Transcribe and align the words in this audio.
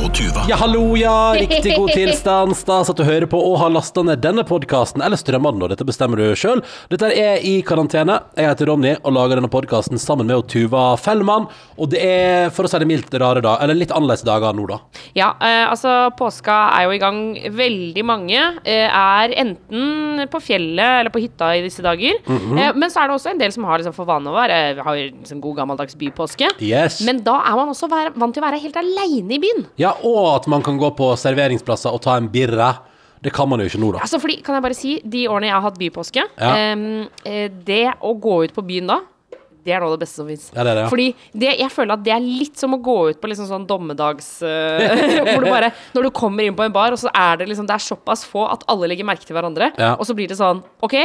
og 0.00 0.12
Tuva. 0.16 0.42
Ja, 0.48 0.56
hallo, 0.60 0.94
ja. 0.96 1.32
Riktig 1.36 1.74
god 1.76 1.92
tilstand. 1.92 2.54
Stas 2.56 2.88
at 2.92 2.98
du 2.98 3.02
hører 3.04 3.26
på 3.30 3.38
og 3.40 3.58
har 3.60 3.72
lasta 3.72 4.02
ned 4.06 4.22
denne 4.24 4.44
podkasten, 4.48 5.02
eller 5.04 5.18
strømmer 5.20 5.52
den, 5.54 5.64
og 5.66 5.72
dette 5.72 5.84
bestemmer 5.86 6.20
du 6.20 6.36
sjøl. 6.38 6.62
Dette 6.92 7.10
er 7.12 7.42
I 7.44 7.58
karantene. 7.66 8.16
Jeg 8.38 8.48
heter 8.48 8.70
Ronny 8.70 8.94
og 8.96 9.14
lager 9.16 9.40
denne 9.40 9.50
podkasten 9.52 10.00
sammen 10.00 10.30
med 10.30 10.46
Tuva 10.50 10.94
Fellmann. 11.00 11.48
Og 11.76 11.90
det 11.92 12.00
er, 12.04 12.48
for 12.54 12.66
å 12.66 12.70
si 12.70 12.80
det 12.80 12.88
mildt, 12.88 13.12
rare 13.20 13.42
da, 13.44 13.56
eller 13.60 13.76
litt 13.76 13.92
annerledes 13.92 14.24
dager 14.26 14.56
nå, 14.56 14.64
da. 14.70 14.80
Ja, 15.18 15.34
eh, 15.44 15.66
altså 15.68 15.94
påska 16.18 16.58
er 16.78 16.88
jo 16.88 16.96
i 16.96 17.02
gang. 17.02 17.20
Veldig 17.60 18.06
mange 18.06 18.38
eh, 18.64 18.86
er 18.88 19.36
enten 19.42 20.24
på 20.32 20.42
fjellet 20.44 21.02
eller 21.02 21.12
på 21.12 21.22
hytta 21.26 21.52
i 21.58 21.64
disse 21.66 21.84
dager. 21.84 22.22
Mhm. 22.24 22.56
eh, 22.56 22.72
men 22.76 22.92
så 22.92 23.02
er 23.02 23.10
det 23.10 23.18
også 23.18 23.34
en 23.34 23.42
del 23.42 23.52
som 23.54 23.68
har 23.68 23.82
liksom 23.82 23.96
for 23.96 24.08
vane 24.08 24.30
å 24.30 24.36
være 24.36 24.80
har 24.80 25.02
liksom 25.02 25.42
god 25.44 25.60
gammeldags 25.60 25.98
bypåske. 26.00 26.54
Yes. 26.64 27.02
Men 27.04 27.20
da 27.26 27.40
er 27.44 27.60
man 27.60 27.74
også 27.74 27.90
vant 27.90 28.32
til 28.32 28.42
å 28.42 28.48
være 28.48 28.62
helt 28.64 28.80
aleine 28.80 29.36
i 29.36 29.42
byen. 29.42 29.66
Ja, 29.80 29.89
og 30.02 30.36
at 30.36 30.46
man 30.50 30.62
kan 30.66 30.78
gå 30.80 30.90
på 30.96 31.12
serveringsplasser 31.20 31.92
og 31.94 32.00
ta 32.04 32.16
en 32.20 32.28
birre. 32.32 32.72
Det 33.20 33.32
kan 33.36 33.48
man 33.50 33.60
jo 33.60 33.66
ikke 33.68 33.80
nå, 33.82 33.92
da. 33.92 34.00
Altså 34.06 34.16
fordi, 34.22 34.38
kan 34.42 34.56
jeg 34.56 34.64
bare 34.64 34.76
si, 34.78 34.94
De 35.04 35.26
årene 35.28 35.50
jeg 35.50 35.52
har 35.58 35.64
hatt 35.66 35.78
bypåske, 35.80 36.22
Ja. 36.40 36.52
eh, 36.56 37.48
det 37.52 37.82
å 38.00 38.14
gå 38.16 38.44
ut 38.46 38.54
på 38.56 38.64
byen 38.64 38.86
da, 38.88 39.00
det 39.60 39.74
er 39.76 39.82
noe 39.82 39.90
av 39.92 39.98
det 39.98 40.06
beste 40.06 40.16
som 40.22 40.26
fins. 40.30 40.46
Ja, 40.56 40.64
ja. 40.64 40.86
Fordi 40.88 41.10
det, 41.36 41.50
jeg 41.60 41.68
føler 41.70 41.92
at 41.92 42.02
det 42.06 42.14
er 42.14 42.22
litt 42.24 42.56
som 42.56 42.72
å 42.72 42.78
gå 42.80 43.10
ut 43.10 43.20
på 43.20 43.28
liksom 43.28 43.44
sånn 43.50 43.66
dommedags 43.68 44.40
uh, 44.40 44.80
Hvor 45.34 45.44
du 45.44 45.50
bare 45.52 45.68
Når 45.92 46.06
du 46.08 46.10
kommer 46.16 46.48
inn 46.48 46.56
på 46.56 46.64
en 46.64 46.72
bar, 46.72 46.96
og 46.96 46.98
så 47.02 47.12
er 47.12 47.36
det 47.42 47.50
liksom 47.50 47.68
Det 47.68 47.76
er 47.76 47.84
såpass 47.84 48.24
få 48.24 48.46
at 48.48 48.64
alle 48.72 48.88
legger 48.88 49.04
merke 49.04 49.26
til 49.28 49.36
hverandre, 49.36 49.68
Ja. 49.76 49.96
og 50.00 50.06
så 50.08 50.16
blir 50.16 50.28
det 50.32 50.38
sånn 50.40 50.62
OK, 50.80 50.96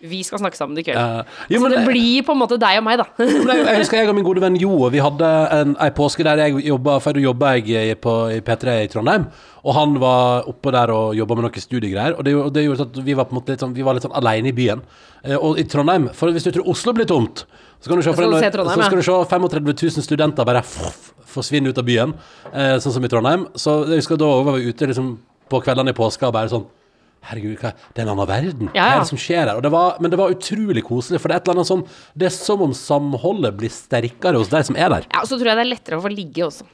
vi 0.00 0.20
skal 0.22 0.38
snakke 0.38 0.56
sammen 0.56 0.78
i 0.78 0.84
kveld. 0.86 0.98
Uh, 0.98 1.22
jo, 1.50 1.58
så 1.58 1.62
men 1.64 1.72
det 1.72 1.78
det- 1.80 1.88
blir 1.90 2.22
på 2.26 2.32
en 2.34 2.38
måte 2.38 2.58
deg 2.60 2.78
og 2.78 2.84
meg, 2.86 2.98
da. 3.00 3.06
Jeg, 3.24 3.78
husker 3.80 3.98
jeg 3.98 4.08
og 4.08 4.14
min 4.14 4.24
gode 4.26 4.40
venn 4.44 4.56
Jo 4.60 4.88
Vi 4.92 5.00
hadde 5.02 5.28
en, 5.56 5.72
en 5.80 5.92
påske 5.96 6.22
der 6.26 6.38
jeg 6.44 6.62
jobba 6.68 6.98
Før 7.02 7.18
jobba 7.20 7.54
jeg 7.58 7.96
på, 8.00 8.12
i 8.30 8.40
P3 8.46 8.74
i 8.84 8.88
Trondheim 8.92 9.24
Og 9.64 9.74
han 9.74 9.96
var 9.98 10.46
oppe 10.50 10.70
der 10.74 10.92
og 10.94 11.16
jobba 11.18 11.34
med 11.38 11.48
noen 11.48 11.64
studiegreier 11.64 12.14
Og 12.18 12.24
det, 12.26 12.34
og 12.38 12.52
det 12.54 12.64
gjorde 12.66 12.86
at 12.86 13.00
vi 13.04 13.16
var 13.18 13.26
litt 13.34 13.60
sånn 13.64 13.74
Vi 13.74 13.82
var 13.86 13.96
litt 13.98 14.06
sånn 14.06 14.14
alene 14.18 14.52
i 14.52 14.54
byen 14.56 14.82
eh, 15.24 15.34
Og 15.36 15.58
i 15.58 15.64
Trondheim 15.68 16.08
For 16.14 16.30
hvis 16.34 16.46
du 16.46 16.52
tror 16.54 16.70
Oslo 16.70 16.94
blir 16.96 17.08
tomt 17.10 17.44
Så 17.80 17.90
kan 17.90 17.98
du 17.98 18.06
se, 18.06 18.12
for 18.14 18.22
en- 18.28 18.38
så 18.38 18.86
skal 18.86 19.02
du 19.02 19.06
se 19.06 19.18
35 19.34 19.74
000 19.74 20.06
studenter 20.06 20.46
bare 20.48 20.62
f- 20.62 21.12
forsvinne 21.34 21.70
ut 21.74 21.78
av 21.82 21.86
byen 21.88 22.14
eh, 22.52 22.76
Sånn 22.82 22.94
som 22.96 23.04
i 23.04 23.10
Trondheim 23.12 23.48
Så 23.58 23.80
jeg 23.90 24.02
husker 24.04 24.20
da 24.20 24.30
var 24.46 24.58
vi 24.60 24.70
ute 24.70 24.88
liksom 24.92 25.16
på 25.48 25.62
kveldene 25.64 25.90
i 25.90 25.96
påska 25.96 26.28
og 26.28 26.34
bare 26.36 26.50
sånn 26.52 26.66
Herregud, 27.28 27.58
hva, 27.60 27.72
det 27.94 28.00
er 28.02 28.06
en 28.06 28.12
annen 28.14 28.28
verden. 28.30 28.70
Ja, 28.72 28.84
Hva 28.86 28.94
er 28.96 29.02
det 29.04 29.10
som 29.10 29.20
skjer 29.20 29.44
her? 29.50 29.60
Det 29.64 29.72
var, 29.74 29.98
men 30.00 30.12
det 30.12 30.18
var 30.20 30.32
utrolig 30.32 30.84
koselig, 30.86 31.20
for 31.20 31.28
det 31.28 31.36
er 31.36 31.42
et 31.42 31.48
eller 31.50 31.60
annet 31.60 31.70
sånn 31.70 31.84
Det 32.18 32.28
er 32.30 32.34
som 32.34 32.64
om 32.64 32.72
samholdet 32.76 33.56
blir 33.60 33.72
sterkere 33.74 34.40
hos 34.40 34.48
de 34.52 34.62
som 34.70 34.78
er 34.80 34.88
der. 34.94 35.08
Ja, 35.12 35.20
Og 35.22 35.28
så 35.30 35.36
tror 35.36 35.52
jeg 35.52 35.60
det 35.60 35.66
er 35.66 35.72
lettere 35.74 36.00
å 36.00 36.04
få 36.04 36.12
ligge 36.14 36.46
også. 36.48 36.66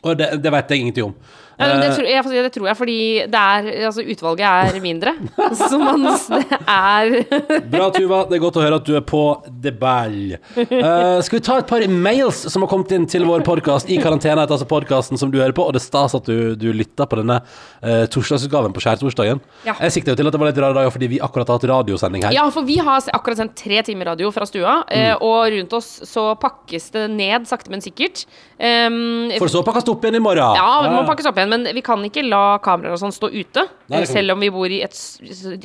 Og 0.00 0.16
det, 0.16 0.30
det 0.40 0.50
vet 0.54 0.70
jeg 0.72 0.80
ingenting 0.80 1.10
om. 1.10 1.14
Ja, 1.60 1.66
men 1.74 1.80
det, 1.84 1.88
Eh, 1.90 1.96
tror, 1.98 2.06
jeg, 2.08 2.44
det 2.46 2.52
tror 2.54 2.66
jeg 2.70 2.76
fordi 2.78 2.98
det 3.30 3.40
er 3.40 3.68
Altså, 3.86 4.02
utvalget 4.02 4.74
er 4.74 4.80
mindre. 4.80 5.12
Så 5.60 5.78
man 5.78 6.02
Det 6.02 6.58
er 6.66 7.10
Bra, 7.74 7.90
Tuva. 7.92 8.22
Det 8.30 8.38
er 8.38 8.42
godt 8.42 8.56
å 8.56 8.64
høre 8.64 8.78
at 8.80 8.86
du 8.88 8.94
er 8.96 9.04
på 9.04 9.20
the 9.62 9.70
ball. 9.76 10.16
Uh, 10.56 11.20
skal 11.22 11.38
vi 11.38 11.42
ta 11.44 11.58
et 11.60 11.68
par 11.68 11.84
mails 11.90 12.42
som 12.52 12.64
har 12.64 12.70
kommet 12.72 12.92
inn 12.96 13.04
til 13.10 13.26
vår 13.28 13.44
podkast 13.46 13.90
i 13.92 13.98
karantene? 14.00 14.46
Altså 14.46 14.66
podkasten 14.70 15.20
som 15.20 15.30
du 15.32 15.38
hører 15.40 15.52
på, 15.56 15.66
og 15.68 15.74
det 15.76 15.82
er 15.82 15.86
stas 15.86 16.16
at 16.16 16.26
du, 16.26 16.54
du 16.58 16.70
lytter 16.72 17.06
på 17.10 17.20
denne 17.20 17.40
uh, 17.44 18.04
torsdagsutgaven 18.10 18.72
på 18.76 18.82
skjærtorsdagen. 18.84 19.42
Ja. 19.68 19.76
Jeg 19.84 19.94
sikter 19.98 20.14
jo 20.14 20.20
til 20.22 20.30
at 20.30 20.36
det 20.36 20.40
var 20.42 20.50
litt 20.50 20.60
rare 20.64 20.76
dager 20.80 20.94
fordi 20.94 21.10
vi 21.12 21.20
akkurat 21.22 21.50
har 21.52 21.60
hatt 21.60 21.68
radiosending 21.70 22.24
her. 22.26 22.34
Ja, 22.36 22.46
for 22.54 22.66
vi 22.68 22.78
har 22.80 23.04
akkurat 23.14 23.40
sendt 23.42 23.56
tre 23.60 23.82
timer 23.86 24.12
radio 24.14 24.30
fra 24.34 24.46
stua, 24.48 24.80
eh, 24.88 25.10
Mm. 25.10 25.22
og 25.26 25.38
rundt 25.52 25.72
oss 25.76 25.88
så 26.06 26.22
pakkes 26.38 26.90
det 26.94 27.06
ned 27.10 27.46
sakte, 27.50 27.70
men 27.72 27.80
sikkert. 27.82 28.24
Um, 28.60 29.30
For 29.40 29.50
så 29.50 29.62
pakkes 29.66 29.84
det 29.86 29.92
opp 29.94 30.04
igjen 30.04 30.18
i 30.20 30.22
morgen. 30.22 30.54
ja, 30.56 30.68
det 30.84 30.90
må 30.94 31.02
pakkes 31.08 31.26
opp 31.30 31.38
igjen, 31.40 31.49
men 31.50 31.66
vi 31.76 31.82
kan 31.84 32.00
ikke 32.06 32.22
la 32.24 32.58
kameraer 32.64 32.94
og 32.94 33.00
sånn 33.02 33.12
stå 33.14 33.28
ute. 33.34 33.64
Nei, 33.90 34.00
selv 34.08 34.32
om 34.36 34.40
vi 34.42 34.48
bor 34.54 34.70
i 34.70 34.78
et 34.86 34.96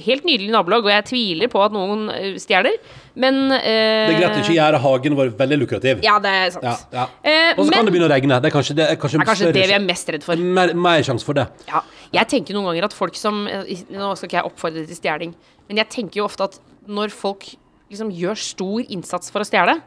helt 0.05 0.25
nydelig 0.27 0.49
nabolag, 0.53 0.85
og 0.87 0.91
jeg 0.91 1.05
tviler 1.11 1.51
på 1.53 1.61
at 1.63 1.75
noen 1.75 2.07
eh, 2.13 2.35
stjeler. 2.41 2.75
Men 3.21 3.37
eh, 3.55 4.09
Det 4.09 4.15
er 4.15 4.19
greit 4.19 4.39
å 4.39 4.43
ikke 4.43 4.57
gjøre 4.57 4.81
hagen 4.83 5.17
vår 5.19 5.31
veldig 5.39 5.59
lukrativ. 5.61 6.01
Ja, 6.05 6.17
det 6.23 6.33
er 6.41 6.53
sant. 6.57 6.65
Ja, 6.67 6.75
ja. 6.97 7.05
Eh, 7.23 7.51
Og 7.55 7.67
så 7.69 7.77
kan 7.77 7.87
det 7.87 7.93
begynne 7.95 8.09
å 8.09 8.13
regne. 8.15 8.39
Det 8.43 8.49
er 8.51 8.55
kanskje, 8.57 8.77
det 8.81 8.87
er 8.89 8.99
kanskje, 8.99 9.21
er 9.21 9.29
kanskje 9.29 9.51
det 9.55 9.67
vi 9.69 9.77
er 9.77 9.85
mest 9.85 10.09
redd 10.15 10.25
for. 10.27 10.45
Mer, 10.59 10.73
mer 10.87 11.05
sjanse 11.07 11.27
for 11.27 11.37
det. 11.37 11.45
Ja, 11.69 11.83
jeg 12.19 12.31
tenker 12.33 12.57
noen 12.57 12.71
ganger 12.71 12.89
at 12.89 12.97
folk 12.97 13.15
som 13.19 13.45
eh, 13.51 13.69
Nå 13.93 14.11
skal 14.17 14.29
ikke 14.31 14.41
jeg 14.41 14.49
oppfordre 14.51 14.85
til 14.89 14.99
stjeling, 14.99 15.35
men 15.69 15.79
jeg 15.83 15.91
tenker 15.93 16.21
jo 16.23 16.27
ofte 16.27 16.49
at 16.49 16.59
når 16.85 17.13
folk 17.15 17.47
liksom 17.91 18.09
gjør 18.13 18.39
stor 18.41 18.81
innsats 18.93 19.31
for 19.33 19.45
å 19.45 19.47
stjele, 19.47 19.79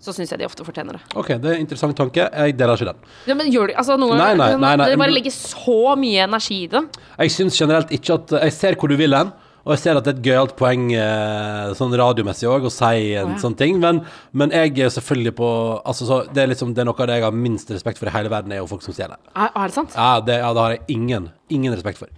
så 0.00 0.14
syns 0.16 0.32
jeg 0.32 0.40
de 0.40 0.48
ofte 0.48 0.64
fortjener 0.64 0.96
det. 0.96 1.02
Ok, 1.12 1.34
det 1.36 1.50
er 1.50 1.58
en 1.58 1.66
interessant 1.66 1.96
tanke. 1.96 2.24
Jeg 2.24 2.56
deler 2.56 2.80
ikke 2.80 2.88
den. 2.88 3.04
Ja, 3.28 3.36
men 3.36 3.52
gjør 3.52 3.70
de, 3.70 3.76
altså 3.82 3.98
noen 4.00 4.16
Nei, 4.16 4.32
nei, 4.38 4.48
nei, 4.56 4.72
nei. 4.80 4.88
Dere 4.88 5.00
bare 5.02 5.14
legger 5.14 5.34
så 5.34 5.94
mye 6.00 6.24
energi 6.24 6.62
i 6.64 6.72
det. 6.72 6.82
Jeg 7.20 7.34
syns 7.36 7.60
generelt 7.60 7.92
ikke 7.94 8.16
at 8.16 8.36
Jeg 8.46 8.56
ser 8.56 8.78
hvor 8.80 8.88
du 8.88 8.96
vil 8.96 9.16
hen, 9.16 9.32
og 9.60 9.74
jeg 9.74 9.82
ser 9.82 9.98
at 9.98 10.06
det 10.06 10.14
er 10.14 10.16
et 10.16 10.24
gøyalt 10.24 10.54
poeng 10.56 10.86
eh, 10.96 11.72
sånn 11.76 11.92
radiomessig 12.00 12.48
òg 12.48 12.64
å 12.64 12.72
si 12.72 13.10
en 13.20 13.34
ja. 13.34 13.40
sånn 13.42 13.56
ting, 13.60 13.76
men, 13.82 14.00
men 14.32 14.54
jeg 14.56 14.72
er 14.86 14.94
selvfølgelig 14.94 15.34
på 15.36 15.50
Altså, 15.84 16.06
så 16.08 16.22
det 16.32 16.42
er 16.42 16.48
liksom 16.54 16.72
Det 16.72 16.80
er 16.80 16.88
noe 16.88 16.96
av 16.96 17.10
det 17.10 17.18
jeg 17.18 17.26
har 17.26 17.36
minst 17.36 17.72
respekt 17.74 18.00
for 18.00 18.08
i 18.08 18.14
hele 18.14 18.32
verden, 18.32 18.54
er 18.56 18.62
jo 18.62 18.70
folk 18.70 18.86
som 18.86 18.96
stjeler. 18.96 19.20
Er, 19.34 19.52
er 19.52 19.68
det 19.68 19.76
sant? 19.76 19.92
Ja, 19.98 20.16
det, 20.24 20.40
ja, 20.40 20.54
det 20.56 20.64
har 20.64 20.76
jeg 20.78 20.96
ingen, 20.96 21.28
ingen 21.52 21.76
respekt 21.76 22.00
for. 22.00 22.08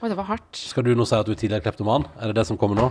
Oi, 0.00 0.08
det 0.08 0.16
var 0.16 0.30
hardt. 0.32 0.48
Skal 0.56 0.84
du 0.86 0.94
nå 0.96 1.04
si 1.08 1.16
at 1.16 1.28
du 1.28 1.34
er 1.36 1.40
tidligere 1.40 1.64
kleptoman? 1.68 2.08
Er 2.20 2.32
det 2.32 2.40
det 2.40 2.48
som 2.48 2.56
kommer 2.60 2.80
nå? 2.80 2.88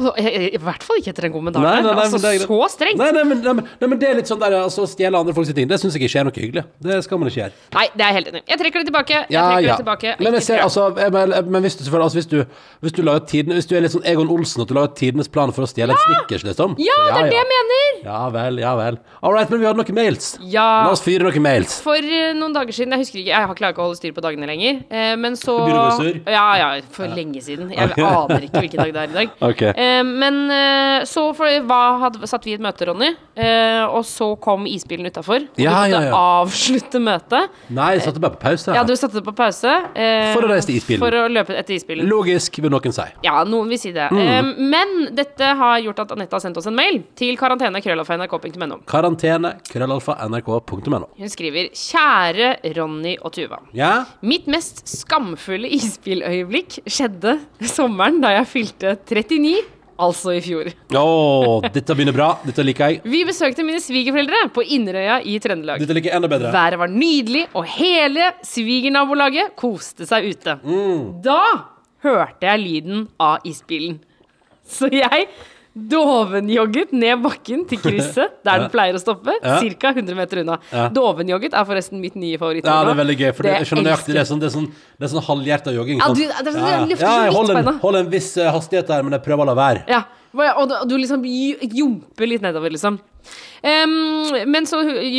Altså, 0.00 0.14
I 0.16 0.60
hvert 0.60 0.86
fall 0.86 1.00
ikke 1.00 1.12
etter 1.12 1.28
en 1.28 1.34
kommentar. 1.34 1.64
Nei, 1.64 1.76
nei, 1.84 1.94
altså, 1.94 2.20
det 2.24 2.46
så 2.46 2.60
strengt. 2.72 3.00
Nei, 3.00 3.10
men, 3.12 3.42
nei, 3.44 3.86
men, 3.86 3.98
det 4.00 4.08
er 4.08 4.18
litt 4.20 4.30
sånn 4.30 4.40
der 4.40 4.56
altså, 4.62 4.86
Å 4.86 4.90
stjele 4.90 5.20
andre 5.20 5.34
folks 5.36 5.52
ting, 5.56 5.68
det 5.70 5.80
syns 5.82 5.96
jeg 5.98 6.08
ikke 6.08 6.22
er 6.22 6.28
noe 6.28 6.36
hyggelig. 6.36 6.64
Det 6.80 7.00
skal 7.06 7.20
man 7.20 7.30
ikke 7.30 7.42
gjøre. 7.42 7.56
Nei, 7.76 7.86
det 7.94 8.06
er 8.06 8.08
jeg 8.08 8.18
helt 8.18 8.32
enig. 8.32 8.42
Jeg 8.48 8.62
trekker 8.62 8.82
det 8.82 8.90
tilbake. 8.90 9.20
Jeg 9.20 9.36
trekker 9.36 9.66
ja. 9.66 9.76
det 9.76 9.80
tilbake. 9.84 10.16
Men 10.24 10.38
ser, 10.40 10.64
altså, 10.64 10.88
men, 10.96 11.36
men 11.52 11.66
hvis 11.66 11.76
du 11.76 11.84
selvfølgelig 11.84 12.08
altså, 12.08 12.20
hvis, 12.20 12.30
du, 12.30 12.38
hvis 12.80 12.96
du 12.96 13.02
tiden, 13.30 13.52
Hvis 13.52 13.68
du 13.68 13.76
er 13.76 13.84
litt 13.84 13.94
sånn 13.94 14.06
Egon 14.08 14.30
Olsen, 14.32 14.64
at 14.64 14.70
du 14.70 14.76
lager 14.76 14.94
tidenes 14.98 15.28
plan 15.28 15.52
for 15.54 15.66
å 15.66 15.70
stjele 15.70 15.94
et 15.94 16.04
Snickers, 16.06 16.46
liksom 16.46 16.76
ja, 16.80 16.96
så 16.96 17.12
det 17.12 17.20
er 17.20 17.32
det 17.34 17.38
jeg 17.38 17.48
mener! 17.50 18.00
Ja 18.04 18.20
vel, 18.32 18.60
ja 18.62 18.72
vel. 18.78 18.98
All 19.20 19.34
right, 19.34 19.50
men 19.52 19.60
vi 19.60 19.68
hadde 19.68 19.80
noen 19.82 19.96
mails. 19.96 20.30
Ja. 20.40 20.66
La 20.86 20.94
oss 20.94 21.02
fyre 21.04 21.26
noen 21.26 21.44
mails. 21.44 21.76
For 21.84 22.00
eh, 22.00 22.30
noen 22.36 22.54
dager 22.56 22.74
siden, 22.76 22.94
jeg 22.96 23.04
husker 23.04 23.20
ikke, 23.20 23.32
jeg 23.32 23.50
har 23.50 23.58
ikke 23.58 23.82
å 23.82 23.88
holde 23.88 23.98
styr 23.98 24.14
på 24.16 24.24
dagene 24.24 24.48
lenger, 24.48 24.80
eh, 24.88 25.12
men 25.20 25.36
så 25.38 25.56
begynner 25.60 25.82
å 25.82 25.98
bli 25.98 26.12
sur? 26.14 26.20
Ja, 26.30 26.46
ja, 26.60 26.70
for 26.94 27.16
lenge 27.16 27.42
siden. 27.44 27.70
Jeg 27.80 27.94
aner 28.04 28.44
ikke 28.44 28.62
hvilken 28.64 28.80
dag 28.82 28.90
det 28.94 29.00
er 29.02 29.10
i 29.10 29.14
dag. 29.14 29.30
Ok. 29.46 29.62
Eh, 29.90 30.04
men 30.04 30.40
eh, 30.54 31.04
så 31.08 31.24
for, 31.36 31.50
hva, 31.66 31.80
hadde, 32.04 32.28
satt 32.30 32.46
vi 32.46 32.54
i 32.54 32.58
et 32.58 32.64
møte, 32.64 32.86
Ronny, 32.88 33.10
eh, 33.34 33.82
og 33.86 34.04
så 34.08 34.32
kom 34.42 34.66
isbilen 34.70 35.10
utafor. 35.10 35.46
Ja, 35.60 35.82
du 35.84 35.94
ja, 35.94 36.00
måtte 36.00 36.02
ja. 36.06 36.20
avslutte 36.40 37.02
møtet. 37.02 37.58
Nei, 37.74 37.92
jeg 37.96 38.06
satte 38.06 38.22
bare 38.22 38.36
på 38.36 38.42
pause. 38.44 38.74
Ja, 38.76 38.84
du 38.86 38.94
satte 38.98 39.18
det 39.18 39.24
på 39.26 39.34
pause. 39.36 39.74
For 39.94 40.46
å 40.46 40.50
reise 40.50 40.70
til 40.70 40.80
isbilen. 40.80 41.02
For 41.02 41.18
å 41.20 41.24
løpe 41.30 41.56
etter 41.58 41.76
isbilen. 41.76 42.08
Logisk, 42.10 42.60
vil 42.62 42.72
noen 42.72 42.94
si. 42.94 43.06
Ja, 43.26 43.40
noen 43.48 43.70
vil 43.72 43.80
si 43.80 43.92
det. 43.96 44.08
Mm. 44.14 44.52
Men 44.70 44.94
dette 45.16 45.52
har 45.60 45.80
gjort 45.84 46.04
at 46.04 46.14
Anette 46.16 46.36
har 46.36 46.44
sendt 46.44 46.60
oss 46.60 46.68
en 46.70 46.76
mail 46.76 47.00
til 47.18 47.38
karantene.krøllalfa.nrk.no. 47.40 48.80
Karantene, 48.90 49.54
krøllalfa, 49.70 50.16
nrk.no. 50.28 51.02
Hun 51.18 51.32
skriver 51.32 51.70
Kjære 51.76 52.52
Ronny 52.76 53.16
og 53.20 53.34
Tuva. 53.36 53.60
Ja? 53.76 53.92
Mitt 54.26 54.48
mest 54.50 54.84
skamfulle 54.90 55.70
isbiløyeblikk 55.80 56.80
skjedde 56.90 57.38
sommeren 57.70 58.20
da 58.22 58.34
jeg 58.38 58.50
fylte 58.50 58.96
39, 59.08 59.79
altså 60.06 60.34
i 60.36 60.40
fjor. 60.44 60.70
Oh, 60.98 61.60
dette 61.64 61.96
begynner 61.96 62.16
bra. 62.16 62.28
Dette 62.46 62.64
liker 62.66 62.92
jeg. 62.94 63.02
Vi 63.12 63.22
besøkte 63.28 63.64
mine 63.66 63.80
svigerforeldre 63.82 64.42
på 64.54 64.64
Inderøya 64.76 65.20
i 65.28 65.36
Trøndelag. 65.42 65.82
Dette 65.82 65.96
liker 65.96 66.12
jeg 66.12 66.20
enda 66.20 66.30
bedre. 66.32 66.52
Været 66.54 66.80
var 66.80 66.92
nydelig, 66.92 67.46
og 67.54 67.68
hele 67.76 68.30
svigernabolaget 68.46 69.54
koste 69.60 70.08
seg 70.08 70.30
ute. 70.32 70.58
Da 71.24 71.40
hørte 72.04 72.48
jeg 72.48 72.64
lyden 72.64 73.08
av 73.20 73.44
isbilen. 73.48 74.00
Så 74.70 74.88
jeg 74.92 75.26
dovenjogget 75.74 76.92
ned 76.92 77.20
bakken 77.22 77.62
til 77.70 77.78
krysset 77.82 78.38
der 78.46 78.64
den 78.64 78.70
pleier 78.72 78.96
å 78.98 79.00
stoppe, 79.02 79.34
Ja. 79.42 79.58
ca. 79.80 79.92
100 79.94 80.16
meter 80.18 80.40
unna. 80.42 80.58
Ja. 80.72 80.88
Dovenjogget 80.94 81.54
er 81.54 81.64
forresten 81.68 82.00
mitt 82.02 82.16
nye 82.18 82.38
favoritt 82.40 82.64
Ja, 82.66 82.80
det 82.84 82.94
er 82.94 83.00
veldig 83.04 83.18
gøy. 83.20 83.32
For 83.38 83.46
det, 83.48 83.54
skjønner 83.68 83.86
nøyaktig, 83.90 84.14
det 84.16 84.22
er 84.24 84.28
sånn, 84.30 84.40
det 84.42 84.48
er 84.50 84.54
sånn, 84.56 84.66
det 84.98 85.06
er 85.08 85.12
sånn 85.14 85.26
halvhjerta 85.28 85.74
jogging. 85.76 85.98
Ja, 86.02 86.08
sånn. 86.10 86.14
du- 86.14 86.26
det 86.26 86.54
er 86.54 86.58
sånn, 86.58 86.88
løfter 86.90 87.06
så 87.06 87.24
jeg 87.24 87.34
holder 87.38 87.56
en, 87.62 87.78
holder 87.84 88.00
en 88.06 88.10
viss 88.10 88.30
eh, 88.36 88.50
hastighet 88.52 88.86
der, 88.90 89.02
men 89.06 89.12
jeg 89.18 89.22
prøver 89.26 89.46
å 89.46 89.50
la 89.52 89.54
være. 89.54 89.84
Ja, 89.88 90.02
og 90.34 90.88
du, 90.88 90.96
liksom 90.96 91.22
ju- 91.26 91.58
jumper 91.74 92.26
litt 92.30 92.42
nedover, 92.42 92.70
liksom. 92.70 93.00
Um, 93.60 94.30
men 94.48 94.64
så 94.64 94.78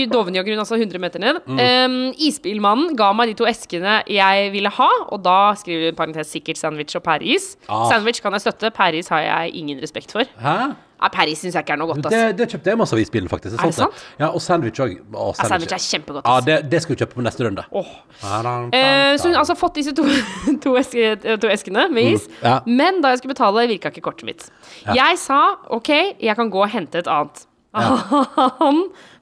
dovenjogger 0.10 0.56
hun 0.56 0.62
altså 0.64 0.78
100 0.80 0.98
meter 1.04 1.20
ned. 1.22 1.42
Em, 1.62 1.98
isbilmannen 2.18 2.96
ga 2.98 3.12
meg 3.14 3.30
de 3.30 3.36
to 3.38 3.46
eskene 3.46 4.00
jeg 4.10 4.52
ville 4.56 4.72
ha, 4.74 4.88
og 5.12 5.22
da 5.24 5.54
skriver 5.60 5.92
hun 5.92 6.00
parentes 6.00 6.32
sikkert 6.34 6.58
sandwich 6.58 6.96
og 6.98 7.04
pæreis. 7.06 7.52
Ah. 7.70 7.86
Sandwich 7.92 8.22
kan 8.24 8.34
jeg 8.34 8.42
støtte, 8.48 8.72
pæreis 8.74 9.12
har 9.14 9.22
jeg 9.28 9.54
ingen 9.62 9.82
respekt 9.84 10.12
for. 10.16 10.24
Hæ? 10.42 10.72
Ja, 11.02 11.10
Paris 11.10 11.40
syns 11.42 11.56
jeg 11.58 11.66
ikke 11.66 11.74
er 11.74 11.80
noe 11.82 11.90
godt, 11.90 12.06
Det, 12.14 12.22
det 12.38 12.46
kjøpte 12.52 12.70
jeg 12.70 12.78
masse 12.78 12.94
av 12.94 13.00
i 13.02 13.06
bilen, 13.10 13.30
faktisk. 13.32 13.58
Er 13.58 13.72
det 13.72 13.78
sant? 13.78 14.02
Ja, 14.22 14.28
og 14.30 14.42
sandwich 14.44 14.82
òg. 14.84 14.94
Ja, 15.02 15.28
sandwich 15.40 15.74
er 15.74 15.82
kjempegodt, 15.82 16.28
Ja, 16.30 16.36
det, 16.46 16.58
det 16.70 16.82
skal 16.84 16.96
vi 16.96 17.00
kjøpe 17.02 17.18
på 17.18 17.26
neste 17.26 17.48
runde. 17.48 17.66
Oh. 17.72 17.90
Eh, 18.22 19.18
så 19.18 19.28
hun 19.28 19.34
har 19.34 19.42
altså 19.42 19.56
fått 19.58 19.80
disse 19.82 19.96
to, 19.98 20.06
to, 20.64 20.76
eske, 20.78 21.16
to 21.42 21.50
eskene 21.50 21.88
med 21.90 22.14
is. 22.16 22.28
ja. 22.44 22.60
Men 22.70 23.02
da 23.02 23.16
jeg 23.16 23.24
skulle 23.24 23.34
betale, 23.34 23.66
virka 23.74 23.90
ikke 23.90 24.06
kortet 24.12 24.30
mitt. 24.30 24.46
Jeg 24.86 25.18
sa 25.22 25.42
OK, 25.74 25.90
jeg 26.22 26.38
kan 26.38 26.54
gå 26.54 26.62
og 26.62 26.70
hente 26.70 27.02
et 27.02 27.10
annet. 27.10 27.48
Han, 28.62 28.80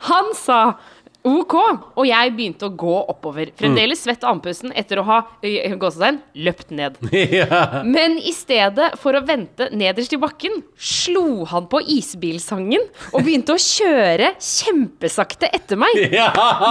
han 0.10 0.30
sa 0.34 0.74
OK, 1.28 1.54
og 2.00 2.06
jeg 2.08 2.32
begynte 2.32 2.70
å 2.70 2.72
gå 2.80 2.94
oppover. 3.12 3.50
Fremdeles 3.60 4.00
svett 4.06 4.22
og 4.24 4.38
andpusten 4.38 4.72
etter 4.78 5.02
å 5.02 5.04
ha 5.04 5.18
gåsetegn, 5.42 6.22
løpt 6.46 6.70
ned. 6.72 6.96
ja. 7.40 7.84
Men 7.84 8.16
i 8.24 8.32
stedet 8.36 8.94
for 9.02 9.18
å 9.18 9.22
vente 9.28 9.68
nederst 9.76 10.16
i 10.16 10.20
bakken, 10.22 10.62
slo 10.80 11.44
han 11.50 11.68
på 11.72 11.82
isbilsangen 11.98 12.86
og 13.12 13.26
begynte 13.26 13.58
å 13.58 13.60
kjøre 13.60 14.32
kjempesakte 14.40 15.50
etter 15.52 15.82
meg. 15.82 16.00
ja. 16.20 16.30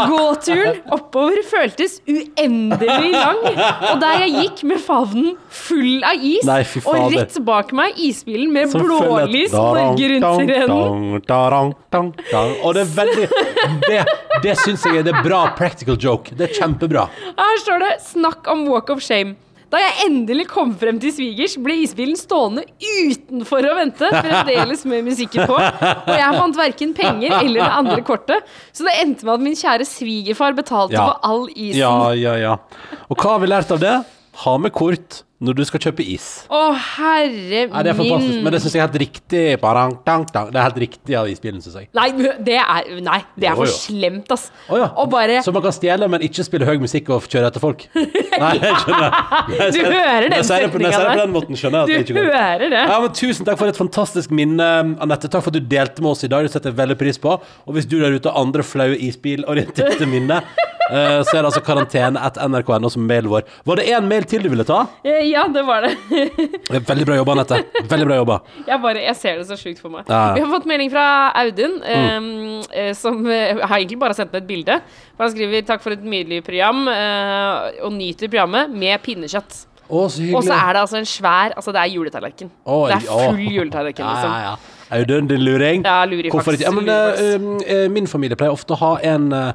Gåturen 0.08 0.80
oppover 0.96 1.44
føltes 1.48 1.98
uendelig 2.08 3.12
lang, 3.12 3.44
og 3.52 4.00
der 4.00 4.24
jeg 4.24 4.46
gikk 4.46 4.64
med 4.72 4.80
favnen 4.80 5.36
full 5.52 6.00
av 6.08 6.24
is, 6.24 6.48
Nei, 6.48 6.62
og 6.88 7.12
rett 7.12 7.36
bak 7.44 7.76
meg 7.76 8.00
isbilen 8.00 8.50
med 8.54 8.72
Som 8.72 8.86
blålys 8.86 9.52
på 9.52 9.66
dang. 11.92 12.10
Og 12.64 12.74
det 12.76 12.84
er 12.84 12.90
veldig 12.96 13.28
Det, 13.88 14.00
det 14.42 14.47
syns 14.56 14.82
jeg 14.84 14.96
er 14.96 15.02
det 15.02 15.14
bra 15.24 15.50
practical 15.56 15.96
joke. 16.00 16.30
Det 16.36 16.48
er 16.50 16.54
kjempebra. 16.54 17.08
Her 17.36 17.56
står 17.64 17.78
det 17.78 18.00
'snakk 18.00 18.46
om 18.48 18.66
walk 18.68 18.90
of 18.90 18.98
shame'. 19.00 19.36
Da 19.70 19.76
jeg 19.76 20.06
endelig 20.08 20.46
kom 20.48 20.74
frem 20.74 20.98
til 20.98 21.12
svigers, 21.12 21.58
ble 21.60 21.74
isbilen 21.84 22.16
stående 22.16 22.64
utenfor 22.80 23.60
å 23.68 23.74
vente, 23.76 24.08
fremdeles 24.08 24.84
med 24.88 25.04
musikken 25.04 25.44
på. 25.46 25.58
Og 25.60 26.14
jeg 26.16 26.38
fant 26.40 26.56
verken 26.56 26.94
penger 26.94 27.34
eller 27.42 27.60
det 27.60 27.76
andre 27.76 28.00
kortet, 28.00 28.42
så 28.72 28.84
det 28.88 28.94
endte 29.02 29.24
med 29.28 29.34
at 29.34 29.40
min 29.44 29.52
kjære 29.54 29.84
svigerfar 29.84 30.56
betalte 30.56 30.92
Ja. 30.96 31.04
for 31.04 31.20
all 31.22 31.48
isen. 31.54 31.76
Ja, 31.82 32.12
ja, 32.16 32.34
ja. 32.36 32.56
Og 33.10 33.16
hva 33.18 33.32
har 33.36 33.40
vi 33.40 33.46
lært 33.46 33.70
av 33.70 33.78
det? 33.80 34.04
Ha 34.44 34.56
med 34.56 34.72
kort 34.72 35.22
når 35.40 35.54
du 35.54 35.62
skal 35.68 35.78
kjøpe 35.84 36.02
is. 36.02 36.24
Å, 36.50 36.60
herre 36.74 37.60
Ja, 37.68 37.82
det 37.86 37.92
er 37.92 37.94
fantastisk. 37.94 38.34
min 38.34 38.42
Men 38.42 38.52
det 38.56 38.60
syns 38.64 38.72
jeg 38.74 38.80
er 38.82 38.86
helt 38.88 38.96
riktig. 39.02 39.42
Barang, 39.62 39.92
dang, 40.06 40.24
dang. 40.34 40.48
Det 40.50 40.58
er 40.58 40.64
helt 40.66 40.80
riktig 40.82 41.14
av 41.14 41.28
isbilen, 41.30 41.60
syns 41.62 41.76
jeg. 41.78 41.88
Nei, 41.94 42.08
det 42.42 42.56
er, 42.58 42.88
nei, 43.06 43.20
det 43.38 43.46
er 43.46 43.52
Jo, 43.54 43.60
for 43.60 43.70
jo. 43.70 43.76
slemt, 43.76 44.32
ass. 44.34 44.48
Å 44.68 44.80
ja. 44.80 44.88
Og 44.98 45.10
bare 45.12 45.38
Så 45.46 45.52
man 45.54 45.62
kan 45.62 45.72
stjele, 45.76 46.08
men 46.10 46.24
ikke 46.26 46.42
spille 46.46 46.66
høy 46.66 46.74
musikk 46.82 47.10
og 47.14 47.22
kjøre 47.30 47.52
etter 47.52 47.62
folk? 47.62 47.86
Nei, 47.94 48.52
jeg 48.58 48.74
skjønner. 48.82 49.14
Når 49.48 49.62
jeg 49.62 49.72
Du 49.72 49.78
sier- 49.78 49.92
hører 49.94 50.26
den 50.28 50.36
jeg 50.38 50.44
sier 50.50 50.66
det 50.66 50.72
på- 50.74 50.78
Når 50.82 50.90
jeg 50.90 50.94
sier 50.98 51.04
det 51.04 51.08
på 51.08 51.14
setningen 51.14 51.22
den 51.22 51.34
måten, 51.38 51.60
skjønner 51.62 51.78
jeg 51.78 51.82
at 51.82 52.06
Du 52.08 52.12
ikke 52.12 52.18
går. 52.18 52.32
hører 52.34 52.68
det. 52.74 52.82
Ja, 52.90 52.98
men 53.06 53.12
Tusen 53.18 53.46
takk 53.46 53.58
for 53.62 53.66
et 53.70 53.78
fantastisk 53.78 54.30
minne, 54.34 54.68
Anette. 55.00 55.30
Takk 55.30 55.42
for 55.46 55.54
at 55.54 55.58
du 55.58 55.60
delte 55.76 56.02
med 56.02 56.10
oss 56.16 56.24
i 56.26 56.28
dag. 56.34 56.42
Det 56.46 56.52
setter 56.56 56.70
jeg 56.74 56.78
veldig 56.82 56.98
pris 56.98 57.18
på. 57.18 57.38
Og 57.38 57.74
hvis 57.78 57.86
du 57.86 57.98
der 58.02 58.10
ute 58.18 58.30
har 58.30 58.42
andre 58.42 58.62
flaue 58.66 58.98
isbilorienterte 58.98 60.06
minner, 60.08 60.42
eh, 60.90 61.20
så 61.22 61.36
er 61.38 61.42
det 61.42 61.48
altså 61.52 61.62
karantene 61.66 62.20
at 62.24 62.38
nrk.no 62.42 62.90
som 62.92 63.06
mailen 63.08 63.30
vår. 63.32 63.46
Var 63.68 63.76
det 63.82 63.86
én 63.94 64.08
mail 64.08 64.24
til 64.28 64.42
du 64.42 64.48
ville 64.52 64.64
ta? 64.68 64.84
Eh, 65.04 65.27
Ja, 65.34 65.44
det 65.52 65.62
var 65.66 65.84
det. 65.84 65.92
Veldig 66.90 67.06
bra 67.08 67.16
jobba, 67.18 67.34
Anette. 67.36 67.58
Veldig 67.90 68.06
bra 68.08 68.16
jobba. 68.20 68.36
Jeg 68.66 68.80
bare, 68.84 69.02
jeg 69.04 69.16
ser 69.20 69.40
det 69.40 69.46
så 69.50 69.58
sjukt 69.60 69.82
for 69.82 69.92
meg. 69.92 70.08
Ja. 70.08 70.22
Vi 70.36 70.42
har 70.44 70.50
fått 70.52 70.68
melding 70.70 70.90
fra 70.92 71.06
Audun, 71.42 71.78
eh, 71.84 72.18
eh, 72.72 72.92
som 72.98 73.20
eh, 73.26 73.60
har 73.60 73.76
egentlig 73.78 74.00
bare 74.00 74.16
sendt 74.16 74.32
meg 74.34 74.42
et 74.44 74.48
bilde. 74.48 74.78
Han 75.18 75.32
skriver 75.34 75.66
'takk 75.66 75.82
for 75.84 75.96
et 75.96 76.04
nydelig 76.04 76.42
program', 76.46 76.86
uh, 76.88 77.84
og 77.84 77.92
nyter 77.92 78.30
programmet 78.30 78.70
med 78.70 79.02
pinnekjøtt. 79.02 79.64
Å, 79.88 80.02
så 80.12 80.20
hyggelig. 80.20 80.36
Og 80.36 80.44
så 80.44 80.54
er 80.54 80.72
det 80.76 80.80
altså 80.84 80.98
en 81.00 81.06
svær 81.08 81.54
Altså, 81.56 81.72
det 81.72 81.80
er 81.80 81.94
juletallerken. 81.94 82.50
Det 82.64 82.98
er 82.98 83.06
å. 83.08 83.20
full 83.30 83.40
juletallerken, 83.40 84.04
Ja, 84.04 84.12
liksom. 84.14 84.34
ja, 84.34 84.50
ja. 84.52 84.77
Audun, 84.90 85.26
din 85.28 85.44
luring. 85.44 85.82
Ja, 85.84 86.04
lurer 86.08 86.30
Hvorfor 86.32 86.56
ikke? 86.56 86.64
Ja, 86.64 86.72
men, 86.72 86.88
eh, 86.88 87.34
um, 87.36 87.58
eh, 87.60 87.88
min 87.92 88.06
familie 88.08 88.38
pleier 88.40 88.54
ofte 88.54 88.72
å 88.72 88.78
ha 88.80 88.92
en 89.04 89.28
eh, 89.36 89.50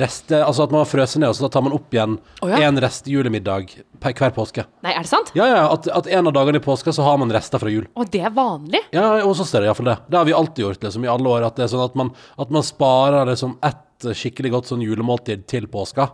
reste 0.00 0.40
Altså 0.44 0.66
at 0.66 0.74
man 0.74 0.82
har 0.82 0.88
frøset 0.90 1.22
ned, 1.22 1.30
og 1.30 1.38
så 1.38 1.46
da 1.46 1.50
tar 1.56 1.64
man 1.64 1.76
opp 1.76 1.94
igjen 1.94 2.18
Å, 2.44 2.50
ja. 2.52 2.60
en 2.68 2.80
rest 2.84 3.08
julemiddag 3.08 3.72
per, 4.00 4.12
hver 4.12 4.34
påske. 4.36 4.66
Nei, 4.84 4.92
er 4.92 5.06
det 5.06 5.10
sant? 5.10 5.32
Ja, 5.38 5.46
ja, 5.48 5.62
at, 5.72 5.88
at 5.88 6.10
en 6.12 6.28
av 6.28 6.36
dagene 6.36 6.60
i 6.60 6.64
påska 6.64 6.92
så 6.92 7.06
har 7.06 7.16
man 7.20 7.32
rester 7.32 7.62
fra 7.62 7.72
jul. 7.72 7.86
Og 7.96 8.10
det 8.12 8.20
er 8.24 8.34
vanlig? 8.34 8.82
Ja, 8.96 9.06
hos 9.24 9.40
oss 9.44 9.54
er 9.54 9.64
det 9.64 9.72
iallfall 9.72 9.92
det. 9.94 9.98
Det 10.08 10.20
har 10.20 10.28
vi 10.28 10.36
alltid 10.36 10.66
gjort 10.66 10.88
liksom, 10.88 11.08
i 11.08 11.12
alle 11.14 11.32
år. 11.32 11.48
At 11.48 11.56
det 11.60 11.66
er 11.66 11.72
sånn 11.72 11.86
at 11.86 11.96
man, 11.98 12.12
at 12.40 12.52
man 12.52 12.66
sparer 12.66 13.32
liksom 13.32 13.56
ett 13.64 14.10
skikkelig 14.12 14.52
godt 14.58 14.72
sånn 14.72 14.84
julemåltid 14.84 15.46
til 15.48 15.68
påska. 15.72 16.10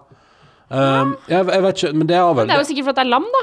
Um, 0.70 1.16
jeg, 1.26 1.42
jeg 1.42 1.62
vet 1.64 1.80
ikke, 1.80 1.96
men 1.98 2.06
det 2.06 2.14
er 2.14 2.28
vel 2.38 2.46
Det 2.46 2.54
er 2.54 2.60
jo 2.62 2.66
sikkert 2.68 2.86
for 2.86 2.94
at 2.94 3.00
det 3.00 3.08
er 3.08 3.10
lam, 3.10 3.26
da. 3.34 3.40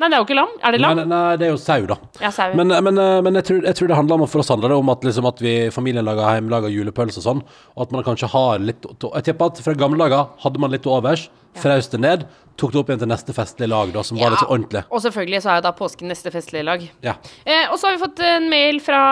Nei, 0.00 0.08
det 0.08 0.16
er 0.16 0.22
jo 0.22 0.24
ikke 0.24 0.36
lam. 0.38 0.52
Er 0.64 0.72
det 0.72 0.80
lam? 0.80 0.96
Nei, 0.96 1.04
nei, 1.10 1.36
det 1.36 1.44
er 1.44 1.50
jo 1.52 1.58
sau, 1.60 1.82
da. 1.88 1.96
Ja, 2.22 2.30
sau. 2.32 2.54
Men, 2.56 2.72
men, 2.86 3.00
eh, 3.02 3.18
men 3.26 3.36
jeg, 3.36 3.46
tror, 3.50 3.58
jeg 3.68 3.76
tror 3.76 3.90
det 3.90 3.98
handler 3.98 4.22
om 4.22 4.30
For 4.32 4.40
oss 4.40 4.52
handler 4.52 4.72
det 4.72 4.78
om 4.80 4.92
at, 4.94 5.04
liksom, 5.04 5.28
at 5.28 5.42
vi 5.44 5.52
familien 5.74 6.06
lager 6.08 6.38
hjemmelaga 6.38 6.70
julepølse 6.72 7.20
og 7.20 7.26
sånn, 7.26 7.42
og 7.76 7.84
at 7.84 7.92
man 7.92 8.06
kanskje 8.06 8.30
har 8.32 8.64
litt 8.64 8.88
Jeg 8.88 9.26
tipper 9.28 9.52
at 9.52 9.60
fra 9.60 9.76
gamle 9.76 10.00
dager 10.00 10.30
hadde 10.40 10.62
man 10.62 10.72
litt 10.72 10.86
til 10.86 10.94
overs, 10.96 11.26
frøs 11.60 11.90
det 11.92 12.00
ned, 12.00 12.24
tok 12.60 12.74
det 12.74 12.80
opp 12.80 12.90
igjen 12.92 13.02
til 13.02 13.10
neste 13.10 13.34
festlige 13.36 13.70
lag, 13.70 13.92
da, 13.94 14.04
som 14.06 14.18
var 14.20 14.34
litt 14.34 14.42
så 14.42 14.48
ordentlig. 14.50 14.84
Og 14.90 15.02
selvfølgelig 15.04 15.42
så 15.44 15.52
er 15.52 15.60
jo 15.60 15.64
da 15.66 15.72
påsken 15.76 16.10
neste 16.12 16.32
festlige 16.34 16.66
lag. 16.66 16.84
Ja. 17.04 17.16
Eh, 17.44 17.66
og 17.70 17.78
så 17.80 17.88
har 17.88 17.96
vi 17.96 18.02
fått 18.04 18.22
en 18.26 18.48
mail 18.52 18.80
fra 18.84 19.02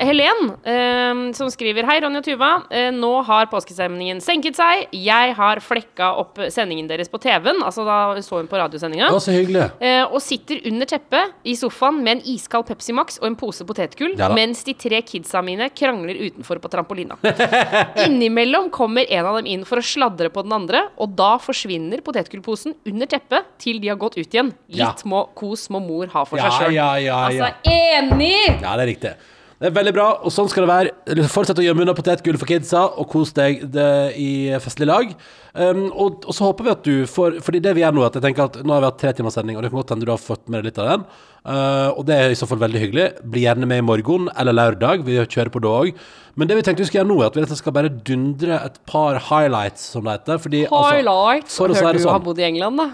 Helen, 0.00 0.52
eh, 0.66 1.22
som 1.38 1.50
skriver 1.52 1.88
Hei, 1.88 1.98
Ronny 2.04 2.20
og 2.20 2.26
Tuva. 2.26 2.52
Eh, 2.70 2.90
nå 2.94 3.12
har 3.26 3.50
påskestemningen 3.52 4.22
senket 4.24 4.58
seg. 4.58 4.86
Jeg 4.96 5.34
har 5.38 5.62
flekka 5.64 6.12
opp 6.22 6.40
sendingen 6.52 6.88
deres 6.90 7.10
på 7.12 7.20
TV-en. 7.22 7.62
Altså 7.66 7.86
da 7.86 7.98
så 8.22 8.40
hun 8.40 8.50
på 8.50 8.58
radiosendinga. 8.60 9.10
Ja, 9.10 9.20
så 9.22 9.34
hyggelig. 9.34 9.68
Eh, 9.80 10.02
og 10.06 10.20
sitter 10.24 10.62
under 10.70 10.88
teppet 10.88 11.34
i 11.46 11.56
sofaen 11.58 12.02
med 12.02 12.18
en 12.18 12.24
iskald 12.34 12.66
Pepsi 12.68 12.94
Max 12.96 13.20
og 13.22 13.30
en 13.30 13.38
pose 13.38 13.66
potetgull, 13.66 14.14
Ja 14.18 14.30
mens 14.36 14.62
de 14.66 14.74
tre 14.76 15.00
kidsa 15.06 15.40
mine 15.44 15.68
krangler 15.72 16.18
utenfor 16.18 16.58
på 16.60 16.68
trampolina. 16.72 17.16
Innimellom 18.06 18.68
kommer 18.74 19.06
en 19.08 19.26
av 19.26 19.38
dem 19.38 19.48
inn 19.48 19.64
for 19.68 19.80
å 19.80 19.84
sladre 19.84 20.28
på 20.32 20.44
den 20.44 20.54
andre, 20.56 20.82
og 21.00 21.14
da 21.18 21.36
forsvinner 21.42 22.02
potetgullposen 22.04 22.74
under 22.88 22.95
teppet 23.04 23.44
til 23.60 23.76
de 23.82 23.88
har 23.92 23.96
gått 24.00 24.16
ut 24.16 24.24
igjen. 24.32 24.54
Ja. 24.72 24.88
Litt 24.94 25.04
må, 25.04 25.26
kos 25.36 25.68
må 25.68 25.82
mor 25.84 26.06
ha 26.14 26.24
for 26.24 26.38
Ja, 26.40 26.48
seg 26.48 26.70
sjøl. 26.70 26.72
ja, 26.78 26.88
ja, 26.96 27.18
ja. 27.28 27.44
Altså, 27.50 27.68
enig! 27.68 28.62
Ja, 28.62 28.72
det 28.80 28.86
er 28.86 28.90
riktig. 28.94 29.12
Det 29.56 29.70
er 29.70 29.72
veldig 29.72 29.92
bra, 29.96 30.06
og 30.20 30.32
sånn 30.34 30.50
skal 30.52 30.66
det 30.66 30.68
være. 30.68 31.22
Fortsett 31.32 31.56
å 31.62 31.64
gjemme 31.64 31.80
unna 31.86 31.94
potetgull 31.96 32.36
for 32.36 32.50
kidsa, 32.50 32.82
og 33.00 33.06
kos 33.08 33.30
deg 33.36 33.62
det 33.72 33.88
i 34.20 34.52
festlig 34.60 34.88
lag. 34.90 35.14
Um, 35.56 35.86
og, 35.94 36.26
og 36.28 36.36
så 36.36 36.50
håper 36.50 36.66
vi 36.66 36.72
at 36.74 36.82
du 36.84 36.96
får 37.08 37.38
Fordi 37.40 37.62
det 37.64 37.72
vi 37.72 37.80
gjør 37.80 37.94
nå, 37.96 38.02
er 38.02 38.10
at 38.10 38.18
jeg 38.18 38.24
tenker 38.26 38.50
at 38.50 38.58
nå 38.60 38.74
har 38.74 38.82
vi 38.84 38.88
hatt 38.90 38.98
tre 39.00 39.12
timers 39.16 39.38
sending, 39.38 39.56
og 39.56 39.64
det 39.64 39.70
kan 39.72 39.80
godt 39.80 39.94
hende 39.94 40.04
du 40.04 40.12
har 40.12 40.20
fått 40.20 40.44
med 40.52 40.60
deg 40.60 40.68
litt 40.68 40.80
av 40.82 40.90
den. 40.90 41.06
Uh, 41.46 41.88
og 41.94 42.02
det 42.10 42.18
er 42.20 42.34
i 42.34 42.36
så 42.36 42.50
fall 42.50 42.60
veldig 42.60 42.82
hyggelig. 42.84 43.08
Bli 43.32 43.46
gjerne 43.46 43.70
med 43.70 43.80
i 43.80 43.86
morgen 43.88 44.28
eller 44.36 44.58
lørdag. 44.58 45.06
Vi 45.08 45.16
kjører 45.22 45.52
på 45.54 45.64
da 45.64 45.72
òg. 45.78 46.04
Men 46.36 46.52
det 46.52 46.60
vi 46.60 46.66
tenkte 46.66 46.84
vi 46.84 46.90
skulle 46.90 47.06
gjøre 47.06 47.12
nå, 47.14 47.18
er 47.24 47.48
at 47.48 47.56
vi 47.56 47.60
skal 47.62 47.78
bare 47.78 47.94
dundre 48.10 48.60
et 48.60 48.78
par 48.84 49.22
highlights, 49.30 49.88
som 49.96 50.04
det 50.04 50.18
heter. 50.18 50.44
Fordi, 50.44 50.66
altså, 50.68 50.98
Highlights. 50.98 51.56
for 51.56 51.72
å 51.72 51.80
si 51.80 51.88
det 51.96 52.04
sånn, 52.04 52.32
i 52.36 52.48
England, 52.50 52.84
da? 52.84 52.90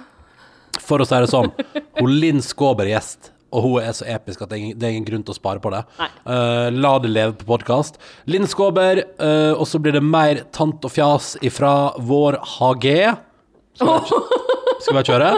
for 0.80 1.02
å 1.02 1.10
si 1.10 1.18
det 1.26 1.30
sånn, 1.32 1.50
hun 1.98 2.18
Linn 2.22 2.44
Skåber 2.44 2.86
er 2.86 3.00
gjest. 3.00 3.32
Og 3.52 3.66
hun 3.66 3.82
er 3.84 3.92
så 3.96 4.06
episk 4.08 4.42
at 4.42 4.50
det 4.50 4.56
er 4.56 4.62
ingen, 4.62 4.78
det 4.78 4.88
er 4.88 4.94
ingen 4.96 5.08
grunn 5.08 5.24
til 5.26 5.34
å 5.34 5.38
spare 5.38 5.60
på 5.62 5.72
det. 5.74 5.82
Eh, 6.00 6.68
la 6.72 6.92
det 7.04 7.12
leve 7.12 7.36
på 7.36 7.48
podkast. 7.52 8.00
Linn 8.30 8.48
Skåber, 8.48 9.02
uh, 9.20 9.52
og 9.52 9.66
så 9.68 9.80
blir 9.82 9.96
det 9.96 10.02
mer 10.04 10.44
tant 10.56 10.84
og 10.84 10.92
fjas 10.92 11.34
ifra 11.44 11.92
vår 12.00 12.40
HG. 12.56 12.88
Skal 13.76 13.92
vi, 13.92 14.20
skal 14.80 14.90
vi 14.90 14.98
bare 14.98 15.08
kjøre? 15.12 15.30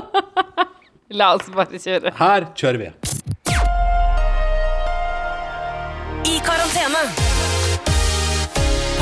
La 1.20 1.34
oss 1.36 1.50
bare 1.54 1.82
kjøre. 1.82 2.14
Her 2.18 2.50
kjører 2.58 2.82
vi. 2.86 2.90
I 6.30 6.40
karantene. 6.46 7.33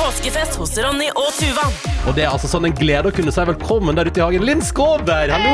Påskefest 0.03 0.57
hos 0.59 0.73
Ronny 0.83 1.07
og 1.15 1.29
Tuva. 1.37 1.69
Og 2.11 2.17
det 2.17 2.25
er 2.25 2.33
altså 2.33 2.49
sånn 2.51 2.65
en 2.67 2.75
glede 2.75 3.07
å 3.07 3.15
kunne 3.15 3.31
si 3.31 3.43
velkommen 3.47 3.95
der 3.95 4.09
ute 4.11 4.19
i 4.19 4.23
hagen. 4.25 4.43
Linn 4.43 4.63
Skåber, 4.67 5.31
hallo! 5.31 5.53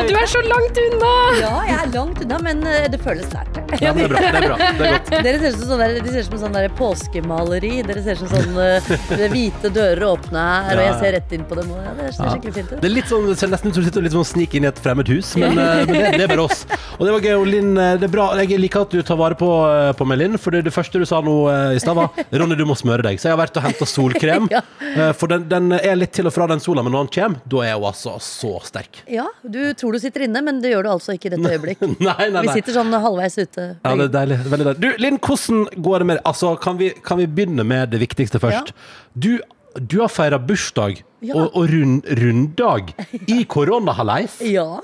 Og 0.00 0.08
du 0.08 0.14
er 0.16 0.30
så 0.30 0.40
langt 0.46 0.78
unna! 0.80 1.10
Ja, 1.36 1.50
jeg 1.68 1.76
er 1.76 1.90
langt 1.92 2.22
unna, 2.24 2.38
men 2.40 2.62
eh, 2.64 2.86
det 2.88 3.02
føles 3.04 3.28
nært. 3.34 3.58
Ja, 3.82 3.92
det 3.92 4.06
er 4.06 4.14
bra. 4.14 4.22
det 4.24 4.40
er 4.40 4.46
bra, 4.46 4.56
det 4.78 4.86
er 4.86 4.94
godt. 4.94 5.10
Dere 5.26 5.42
ser 5.42 5.52
ut 5.52 5.58
som 5.60 5.74
sånn 5.74 5.98
de 6.06 6.22
som 6.24 6.38
sånn 6.46 6.56
der 6.56 6.72
påskemaleri. 6.78 7.74
Dere 7.90 8.04
ser 8.06 8.16
ut 8.16 8.22
som 8.24 8.32
sånn 8.32 8.56
eh, 8.64 9.28
hvite 9.34 9.72
dører 9.76 10.06
åpne 10.08 10.46
her, 10.70 10.80
og 10.80 10.86
jeg 10.86 10.96
ser 11.02 11.14
rett 11.18 11.36
inn 11.36 11.44
på 11.50 11.60
dem. 11.60 11.76
Og, 11.76 11.84
ja, 11.84 11.92
det 11.98 12.08
ser 12.16 12.32
skikkelig 12.32 12.56
fint 12.56 12.72
ut. 12.72 12.80
Det 12.80 12.88
er 12.88 12.96
litt 12.96 13.12
sånn, 13.12 13.28
det 13.28 13.36
ser 13.42 13.52
nesten 13.52 13.68
ut 13.68 13.76
som 13.76 13.84
du 13.84 13.90
sitter 13.90 14.00
og 14.00 14.08
litt 14.08 14.16
sånn 14.16 14.28
snik 14.32 14.56
inn 14.56 14.64
i 14.64 14.72
et 14.72 14.82
fremmed 14.88 15.12
hus, 15.12 15.34
men, 15.36 15.60
eh, 15.60 15.84
men 15.84 15.92
det, 15.92 16.14
det 16.16 16.24
er 16.24 16.32
bare 16.32 16.48
oss. 16.48 16.64
Og 16.96 17.04
det 17.04 17.12
var 17.18 17.28
gøy, 17.28 17.36
Linn, 17.52 17.74
det 17.76 18.08
er 18.08 18.16
bra. 18.16 18.30
Jeg 18.40 18.64
liker 18.64 18.86
at 18.86 18.96
du 18.96 19.04
tar 19.04 19.20
vare 19.20 19.36
på, 19.36 19.52
på 20.00 20.08
meg, 20.08 20.22
Linn, 20.24 20.40
for 20.40 20.56
det, 20.56 20.64
det 20.64 20.72
første 20.72 21.02
du 21.02 21.04
sa 21.08 21.20
nå 21.24 21.36
i 21.76 21.80
stad 21.82 22.00
var 22.00 22.16
Ronny, 22.32 22.61
du 22.62 22.68
må 22.70 22.76
smøre 22.78 23.04
deg. 23.06 23.18
Så 23.20 23.28
jeg 23.28 23.34
har 23.36 23.40
vært 23.42 23.58
og 23.60 23.66
henta 23.66 23.88
solkrem, 23.90 24.48
Ja. 24.54 24.62
eh, 24.80 25.12
for 25.18 25.30
den, 25.32 25.44
den 25.50 25.72
er 25.76 25.96
litt 25.98 26.12
til 26.16 26.28
og 26.30 26.34
fra 26.34 26.46
den 26.50 26.62
sola, 26.62 26.82
men 26.86 26.94
når 26.94 27.08
den 27.08 27.12
kommer, 27.18 27.42
da 27.52 27.62
er 27.68 27.76
hun 27.78 27.88
altså 27.90 28.16
så 28.22 28.54
sterk. 28.66 29.02
Ja, 29.10 29.26
du 29.42 29.60
tror 29.78 29.96
du 29.96 30.00
sitter 30.02 30.26
inne, 30.28 30.42
men 30.46 30.60
det 30.64 30.72
gjør 30.74 30.86
du 30.88 30.92
altså 30.94 31.16
ikke 31.18 31.30
i 31.30 31.34
dette 31.36 31.52
øyeblikk. 31.56 31.82
Nei, 31.98 32.16
nei, 32.18 32.28
nei. 32.38 32.44
Vi 32.48 32.56
sitter 32.60 32.78
sånn 32.80 32.94
halvveis 32.94 33.38
ute. 33.42 33.68
Ja, 33.84 33.94
det 33.98 34.08
er 34.10 34.14
deilig. 34.18 34.40
Veldig 34.52 34.68
deilig. 34.70 34.80
Du, 34.84 34.90
Linn, 35.02 35.18
hvordan 35.22 35.66
går 35.88 36.04
det 36.04 36.10
med 36.12 36.22
Altså, 36.28 36.54
kan 36.62 36.78
vi, 36.78 36.92
kan 37.04 37.18
vi 37.20 37.26
begynne 37.26 37.64
med 37.66 37.90
det 37.94 37.98
viktigste 38.02 38.38
først? 38.42 38.72
Du, 39.14 39.32
du 39.78 39.98
har 40.02 40.10
feira 40.12 40.38
bursdag 40.38 41.00
Ja. 41.22 41.36
og, 41.38 41.52
og 41.56 41.68
rund, 41.70 42.06
runddag 42.18 42.92
i 43.30 43.42
koronahaleis. 43.48 44.40
Ja. 44.56 44.80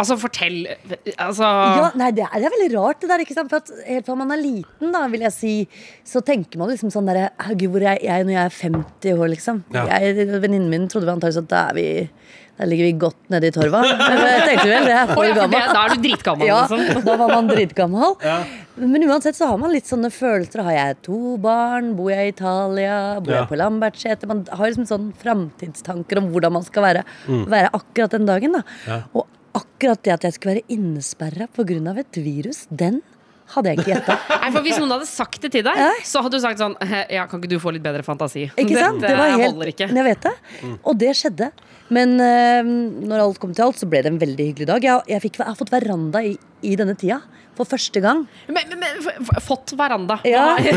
Altså, 0.00 0.16
fortell 0.18 0.58
Altså 1.20 1.44
Ja, 1.44 1.90
nei, 2.00 2.10
det 2.16 2.24
er, 2.26 2.34
det 2.40 2.48
er 2.48 2.56
veldig 2.56 2.70
rart, 2.78 3.00
det 3.04 3.10
der. 3.12 3.24
ikke 3.26 3.36
sant? 3.36 3.50
For 3.52 3.60
at 3.62 3.70
Helt 3.86 4.06
fra 4.08 4.16
man 4.18 4.32
er 4.34 4.40
liten, 4.42 4.92
da, 4.94 5.04
vil 5.12 5.20
jeg 5.28 5.32
si, 5.36 5.54
så 6.04 6.22
tenker 6.24 6.58
man 6.58 6.72
liksom 6.72 6.90
sånn 6.94 7.06
derre 7.10 7.28
Herregud, 7.38 7.74
hvor 7.76 7.86
er 7.94 8.00
jeg 8.02 8.24
når 8.26 8.36
jeg 8.38 8.44
er 8.44 8.58
50 8.60 9.18
år, 9.20 9.28
liksom? 9.36 9.64
Ja. 9.76 9.84
Venninnen 10.40 10.70
min 10.72 10.88
trodde 10.90 11.06
vi 11.06 11.14
antakelig 11.18 11.44
at 11.44 11.52
da 11.52 11.66
er 11.70 11.74
vi 11.78 11.88
Der 12.60 12.68
ligger 12.68 12.84
vi 12.90 12.92
godt 13.00 13.30
nede 13.32 13.48
i 13.48 13.52
torva. 13.56 13.78
Jeg 13.88 14.40
tenkte 14.44 14.66
vel, 14.68 14.84
det 14.84 14.92
er 14.92 15.06
for 15.14 15.24
ja, 15.24 15.32
for 15.32 15.32
det, 15.32 15.36
gammel. 15.40 15.70
da 15.72 15.84
er 15.86 15.94
du 15.94 16.02
dritgammel, 16.04 16.46
Ja, 16.50 16.58
liksom. 16.68 17.04
da 17.06 17.14
var 17.16 17.30
man 17.32 17.46
dritgammel. 17.48 18.18
Men 18.76 19.06
uansett 19.08 19.36
så 19.38 19.46
har 19.48 19.56
man 19.62 19.72
litt 19.72 19.88
sånne 19.88 20.10
følelser. 20.12 20.60
Har 20.66 20.74
jeg 20.76 20.98
to 21.06 21.38
barn? 21.40 21.94
Bor 21.96 22.10
jeg 22.12 22.26
i 22.28 22.34
Italia? 22.34 22.98
Bor 23.24 23.32
Ja. 23.32 23.38
jeg 23.40 23.48
på 23.48 23.56
Lambertseter? 23.62 24.28
Man 24.28 24.44
har 24.52 24.66
liksom 24.68 24.84
sånne 24.92 25.16
framtidstanker 25.24 26.20
om 26.20 26.28
hvordan 26.34 26.52
man 26.52 26.62
skal 26.68 26.82
være, 26.84 27.04
Mm. 27.28 27.46
være 27.48 27.70
akkurat 27.80 28.10
den 28.10 28.26
dagen. 28.28 28.52
da 28.52 29.02
Og 29.14 29.24
akkurat 29.56 30.02
det 30.06 30.12
at 30.14 30.26
jeg 30.28 30.36
skulle 30.36 30.58
være 30.58 30.76
innesperra 30.76 31.48
pga. 31.54 31.94
et 31.98 32.20
virus, 32.22 32.66
den 32.70 33.00
hadde 33.50 33.72
jeg 33.72 33.78
ikke 33.80 33.90
gjetta. 33.90 34.14
Nei, 34.44 34.62
Hvis 34.62 34.78
noen 34.78 34.92
hadde 34.94 35.08
sagt 35.10 35.40
det 35.42 35.50
til 35.56 35.64
deg, 35.66 35.78
Ja. 35.80 35.90
så 36.06 36.22
hadde 36.22 36.38
du 36.38 36.42
sagt 36.44 36.60
sånn 36.62 36.76
Ja, 37.10 37.26
kan 37.26 37.40
ikke 37.40 37.50
du 37.50 37.58
få 37.58 37.72
litt 37.74 37.82
bedre 37.82 38.04
fantasi? 38.06 38.46
Ikke 38.54 38.78
sant? 38.78 39.00
Dette 39.02 39.10
Det 39.10 39.18
var 39.18 39.32
helt, 39.34 39.46
holder 39.50 39.72
ikke. 39.72 39.88
Jeg 39.90 40.06
vet 40.06 40.28
det. 40.28 40.34
Og 40.84 40.98
det 41.00 41.16
skjedde. 41.18 41.50
Men 41.90 42.14
eh, 42.22 42.62
når 43.10 43.24
alt 43.24 43.40
kom 43.42 43.52
til 43.56 43.66
alt, 43.66 43.80
så 43.80 43.88
ble 43.90 44.04
det 44.06 44.12
en 44.12 44.20
veldig 44.22 44.46
hyggelig 44.52 44.68
dag. 44.70 44.86
Jeg, 44.86 45.02
jeg, 45.10 45.22
fikk, 45.26 45.40
jeg 45.42 45.50
har 45.50 45.58
fått 45.58 45.72
veranda 45.74 46.22
i, 46.22 46.36
i 46.62 46.76
denne 46.78 46.94
tida. 46.94 47.18
For 47.60 47.68
første 47.68 48.00
gang. 48.00 48.22
Men, 48.48 48.70
men, 48.80 49.02
fått 49.44 49.74
veranda. 49.76 50.16
Ja. 50.24 50.54
det, 50.60 50.72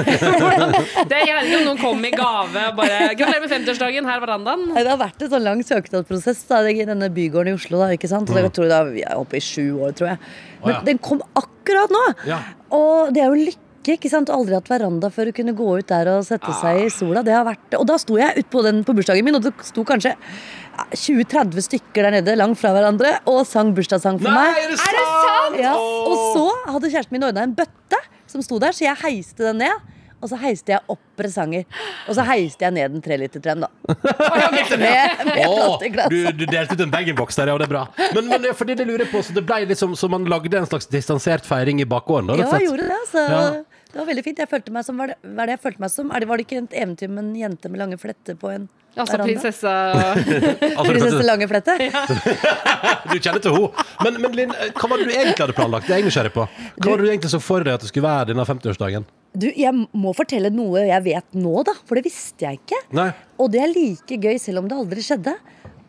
vet 1.08 1.14
ikke 1.24 1.60
om 1.62 1.68
noen 1.70 1.80
kom 1.80 2.04
i 2.04 2.12
gave 2.12 2.66
og 2.74 2.76
bare 2.76 3.14
'Gratulerer 3.14 3.46
med 3.46 3.54
50-årsdagen, 3.54 4.10
her 4.10 4.20
er 4.20 4.26
verandaen'. 4.26 4.66
Det 4.76 4.90
har 4.90 5.00
vært 5.00 5.24
en 5.24 5.32
sånn 5.32 5.46
lang 5.46 5.64
søknadsprosess 5.64 6.44
da, 6.50 6.60
i 6.68 6.84
denne 6.84 7.08
bygården 7.14 7.54
i 7.54 7.56
Oslo. 7.56 7.80
Da, 7.80 7.94
ikke 7.96 8.12
sant? 8.12 8.32
Og 8.34 8.42
jeg 8.42 8.52
tror 8.58 8.68
da, 8.72 8.84
Vi 8.90 9.06
er 9.08 9.16
oppe 9.16 9.40
i 9.40 9.44
sju 9.44 9.80
år, 9.80 9.96
tror 9.96 10.12
jeg. 10.12 10.24
Men 10.66 10.76
ja. 10.76 10.82
den 10.92 11.00
kom 11.04 11.24
akkurat 11.40 11.94
nå! 11.94 12.04
Ja. 12.28 12.42
Og 12.76 13.14
det 13.16 13.24
er 13.24 13.32
jo 13.32 13.46
lykke. 13.48 13.96
ikke 13.96 14.12
sant? 14.12 14.32
Aldri 14.34 14.58
hatt 14.60 14.68
veranda 14.72 15.08
før 15.14 15.32
å 15.32 15.36
kunne 15.40 15.56
gå 15.56 15.70
ut 15.80 15.88
der 15.88 16.12
og 16.18 16.28
sette 16.28 16.52
seg 16.60 16.84
i 16.84 16.92
sola. 16.92 17.24
Det 17.24 17.36
har 17.36 17.48
vært, 17.48 17.80
og 17.80 17.88
da 17.88 17.96
sto 18.02 18.20
jeg 18.20 18.44
utpå 18.44 18.64
den 18.68 18.84
på 18.84 18.96
bursdagen 18.98 19.24
min, 19.28 19.40
og 19.40 19.48
det 19.48 19.56
sto 19.64 19.88
kanskje 19.88 20.18
20-30 20.94 21.66
stykker 21.68 22.08
der 22.08 22.16
nede 22.20 22.36
langt 22.40 22.60
fra 22.60 22.72
hverandre 22.76 23.16
og 23.30 23.44
sang 23.50 23.72
bursdagssang 23.78 24.20
for 24.22 24.30
Nei, 24.34 24.44
meg. 24.52 24.62
er 24.66 24.74
det 24.74 24.80
sant? 24.82 25.58
Ja, 25.62 25.74
og 25.78 26.16
så 26.36 26.46
hadde 26.74 26.90
kjæresten 26.94 27.18
min 27.18 27.26
ordna 27.30 27.46
en 27.48 27.56
bøtte 27.58 28.00
som 28.30 28.42
sto 28.46 28.58
der, 28.62 28.74
så 28.74 28.88
jeg 28.88 28.98
heiste 29.04 29.46
den 29.52 29.62
ned. 29.66 29.90
Og 30.24 30.30
så 30.32 30.38
heiste 30.40 30.72
jeg 30.72 30.80
opp 30.88 31.02
presanger. 31.20 31.66
Og 32.08 32.16
så 32.16 32.24
heiste 32.24 32.64
jeg 32.64 32.72
ned 32.78 32.94
en 32.96 33.02
trelitertrem, 33.04 33.66
da. 33.66 33.68
Med, 33.92 34.80
med 34.80 35.18
plastikklass. 35.36 36.08
du, 36.14 36.20
du 36.40 36.46
delte 36.48 36.78
ut 36.78 36.84
en 36.86 36.94
bag-in-box 36.94 37.36
der, 37.42 37.52
ja, 37.52 37.58
det 37.60 37.68
er 37.68 37.74
bra. 37.74 37.82
Men, 38.16 38.30
men 38.32 38.40
det 38.46 38.54
er 38.54 38.56
fordi 38.56 38.78
det 38.80 38.86
lurer 38.88 39.10
på, 39.12 39.20
så 39.28 39.36
det 39.36 39.44
ble 39.50 39.58
liksom 39.68 39.98
Så 40.00 40.08
man 40.10 40.24
lagde 40.32 40.56
en 40.62 40.70
slags 40.70 40.88
distansert 40.88 41.44
feiring 41.46 41.84
i 41.84 41.88
bakgården? 41.92 42.32
Da, 42.32 42.40
Ja, 42.40 42.48
jeg 42.56 42.70
gjorde 42.72 42.88
det. 42.88 43.02
Så 43.12 43.26
Ja. 43.28 43.44
Det 43.94 44.00
var 44.02 44.08
veldig 44.10 44.24
fint. 44.26 44.40
Jeg 44.42 44.50
følte 44.50 44.72
meg 44.74 44.86
som, 44.88 44.98
var 44.98 45.12
det, 45.14 45.20
hva 45.22 45.44
er 45.44 45.52
det 45.52 45.54
jeg 45.60 45.62
følte 45.68 45.82
meg 45.84 45.92
som? 45.94 46.10
Er 46.10 46.24
det, 46.24 46.28
var 46.32 46.40
det 46.42 46.48
ikke 46.48 46.62
et 46.64 46.78
eventyr 46.82 47.12
med 47.14 47.24
en 47.28 47.36
jente 47.38 47.70
med 47.70 47.82
lange 47.84 48.00
fletter 48.02 48.38
på 48.42 48.50
en 48.50 48.66
Altså 48.94 49.16
veranda? 49.16 49.26
prinsesse 49.32 49.72
Altså, 50.78 50.84
Prinsesse 50.86 51.20
du, 51.22 51.26
Lange 51.26 51.48
flette? 51.50 51.76
du 53.12 53.16
kjenner 53.18 53.42
til 53.42 53.56
henne. 53.56 53.86
Men, 54.06 54.18
men 54.26 54.36
Linn, 54.38 54.54
hva 54.78 54.90
var 54.92 55.02
det 55.02 55.08
du 55.10 55.14
egentlig 55.14 55.44
hadde 55.46 55.56
planlagt? 55.58 55.88
Det 55.90 55.96
er 55.96 56.02
jeg 56.02 56.08
nysgjerrig 56.10 56.34
på. 56.36 56.46
Hva 56.50 56.90
var 56.92 57.02
det 57.02 57.08
du 57.08 57.12
egentlig 57.14 57.32
så 57.34 57.40
for 57.42 57.66
deg 57.66 57.74
at 57.78 57.86
det 57.86 57.90
skulle 57.90 58.06
være 58.10 58.28
denne 58.34 58.46
50-årsdagen? 58.50 59.08
Du, 59.34 59.48
jeg 59.50 59.74
må 59.98 60.14
fortelle 60.18 60.52
noe 60.54 60.84
jeg 60.90 61.06
vet 61.08 61.38
nå, 61.38 61.56
da. 61.66 61.74
For 61.90 61.98
det 61.98 62.06
visste 62.06 62.46
jeg 62.46 62.62
ikke. 62.62 62.82
Nei. 62.98 63.08
Og 63.42 63.50
det 63.54 63.64
er 63.66 63.74
like 63.74 64.20
gøy 64.28 64.38
selv 64.42 64.62
om 64.62 64.70
det 64.70 64.78
aldri 64.78 65.06
skjedde. 65.06 65.34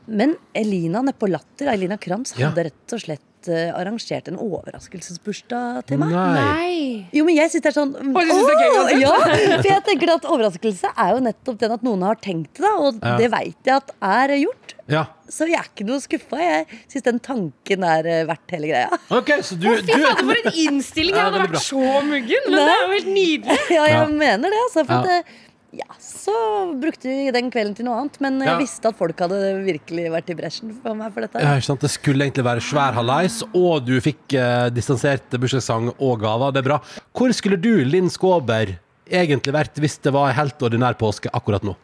Men 0.09 0.35
Elina 0.57 1.01
nede 1.05 1.17
på 1.21 1.29
Latter, 1.33 1.69
Elina 1.73 1.97
Krantz, 2.01 2.33
Ja. 2.37 2.51
hadde 2.51 2.67
rett 2.71 2.97
og 2.97 3.01
slett 3.05 3.25
eh, 3.49 3.71
arrangert 3.75 4.29
en 4.31 4.39
overraskelsesbursdag 4.41 5.85
til 5.89 5.99
meg. 6.01 6.13
Nei. 6.15 7.07
Jo, 7.15 7.25
men 7.27 7.37
jeg 7.39 7.51
synes 7.53 7.65
det 7.65 7.71
er 7.73 7.77
sånn 7.79 7.93
Å, 7.95 8.25
du 8.25 8.33
det 8.49 8.57
gøy, 8.61 8.79
«Åh!» 8.79 8.93
ja, 9.03 9.13
For 9.61 9.69
jeg 9.71 9.85
tenker 9.89 10.13
at 10.17 10.29
overraskelse 10.29 10.93
er 10.95 11.13
jo 11.17 11.21
nettopp 11.25 11.59
den 11.61 11.75
at 11.77 11.85
noen 11.87 12.03
har 12.07 12.17
tenkt 12.23 12.61
det, 12.63 12.71
og 12.71 13.01
Ja. 13.03 13.17
det 13.21 13.31
veit 13.33 13.57
jeg 13.69 13.75
at 13.77 13.93
er 14.01 14.35
gjort. 14.41 14.75
Ja. 14.93 15.07
Så 15.33 15.47
jeg 15.49 15.57
er 15.57 15.65
ikke 15.71 15.87
noe 15.89 16.01
skuffa. 16.05 16.37
Jeg 16.37 16.67
syns 16.93 17.05
den 17.07 17.19
tanken 17.25 17.85
er 17.89 18.05
eh, 18.07 18.25
verdt 18.29 18.53
hele 18.53 18.69
greia. 18.69 18.99
OK, 19.17 19.31
så 19.41 19.57
du, 19.57 19.71
Fy 19.81 19.95
fader, 19.97 20.21
for 20.21 20.37
en 20.37 20.59
innstilling! 20.67 21.15
Jeg 21.17 21.25
hadde 21.25 21.41
vært 21.47 21.63
så 21.65 21.81
muggen. 22.05 22.51
Men 22.51 22.59
Nei. 22.59 22.67
det 22.69 22.75
er 22.75 22.83
jo 22.85 22.93
helt 22.93 23.09
nydelig. 23.15 23.59
Ja, 23.73 23.85
jeg 23.89 23.95
Ja. 23.97 24.05
mener 24.13 24.53
det. 24.53 24.61
Altså, 24.69 24.85
for 24.85 24.93
Ja. 24.93 25.01
at, 25.01 25.25
eh, 25.25 25.41
ja, 25.75 25.87
så 25.99 26.35
brukte 26.79 27.09
vi 27.11 27.31
den 27.35 27.51
kvelden 27.51 27.75
til 27.79 27.87
noe 27.89 27.97
annet. 28.03 28.19
Men 28.23 28.39
Ja. 28.41 28.53
jeg 28.53 28.63
visste 28.67 28.89
at 28.93 28.97
folk 28.99 29.19
hadde 29.25 29.39
virkelig 29.67 30.05
vært 30.13 30.31
i 30.31 30.37
bresjen 30.39 30.73
for 30.83 30.95
meg 30.95 31.13
for 31.13 31.21
dette. 31.27 31.41
ja, 31.43 31.55
ikke 31.59 31.67
sant? 31.71 31.81
Det 31.81 31.91
skulle 31.91 32.25
egentlig 32.29 32.45
være 32.47 32.63
svær 32.63 32.95
hallais, 32.95 33.43
og 33.55 33.85
du 33.87 33.97
fikk 34.01 34.35
eh, 34.39 34.69
distansert 34.71 35.29
bursdagssang 35.35 35.93
og 35.99 36.21
gaver. 36.21 36.53
Det 36.55 36.63
er 36.65 36.69
bra. 36.71 36.81
Hvor 37.15 37.33
skulle 37.35 37.59
du, 37.61 37.73
Linn 37.85 38.09
Skåber, 38.11 38.77
egentlig 39.11 39.53
vært 39.53 39.75
hvis 39.83 39.99
det 40.01 40.13
var 40.15 40.31
en 40.31 40.39
helt 40.39 40.59
ordinær 40.63 40.95
påske 40.97 41.29
akkurat 41.35 41.63
nå? 41.67 41.75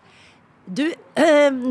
Du, 0.70 0.84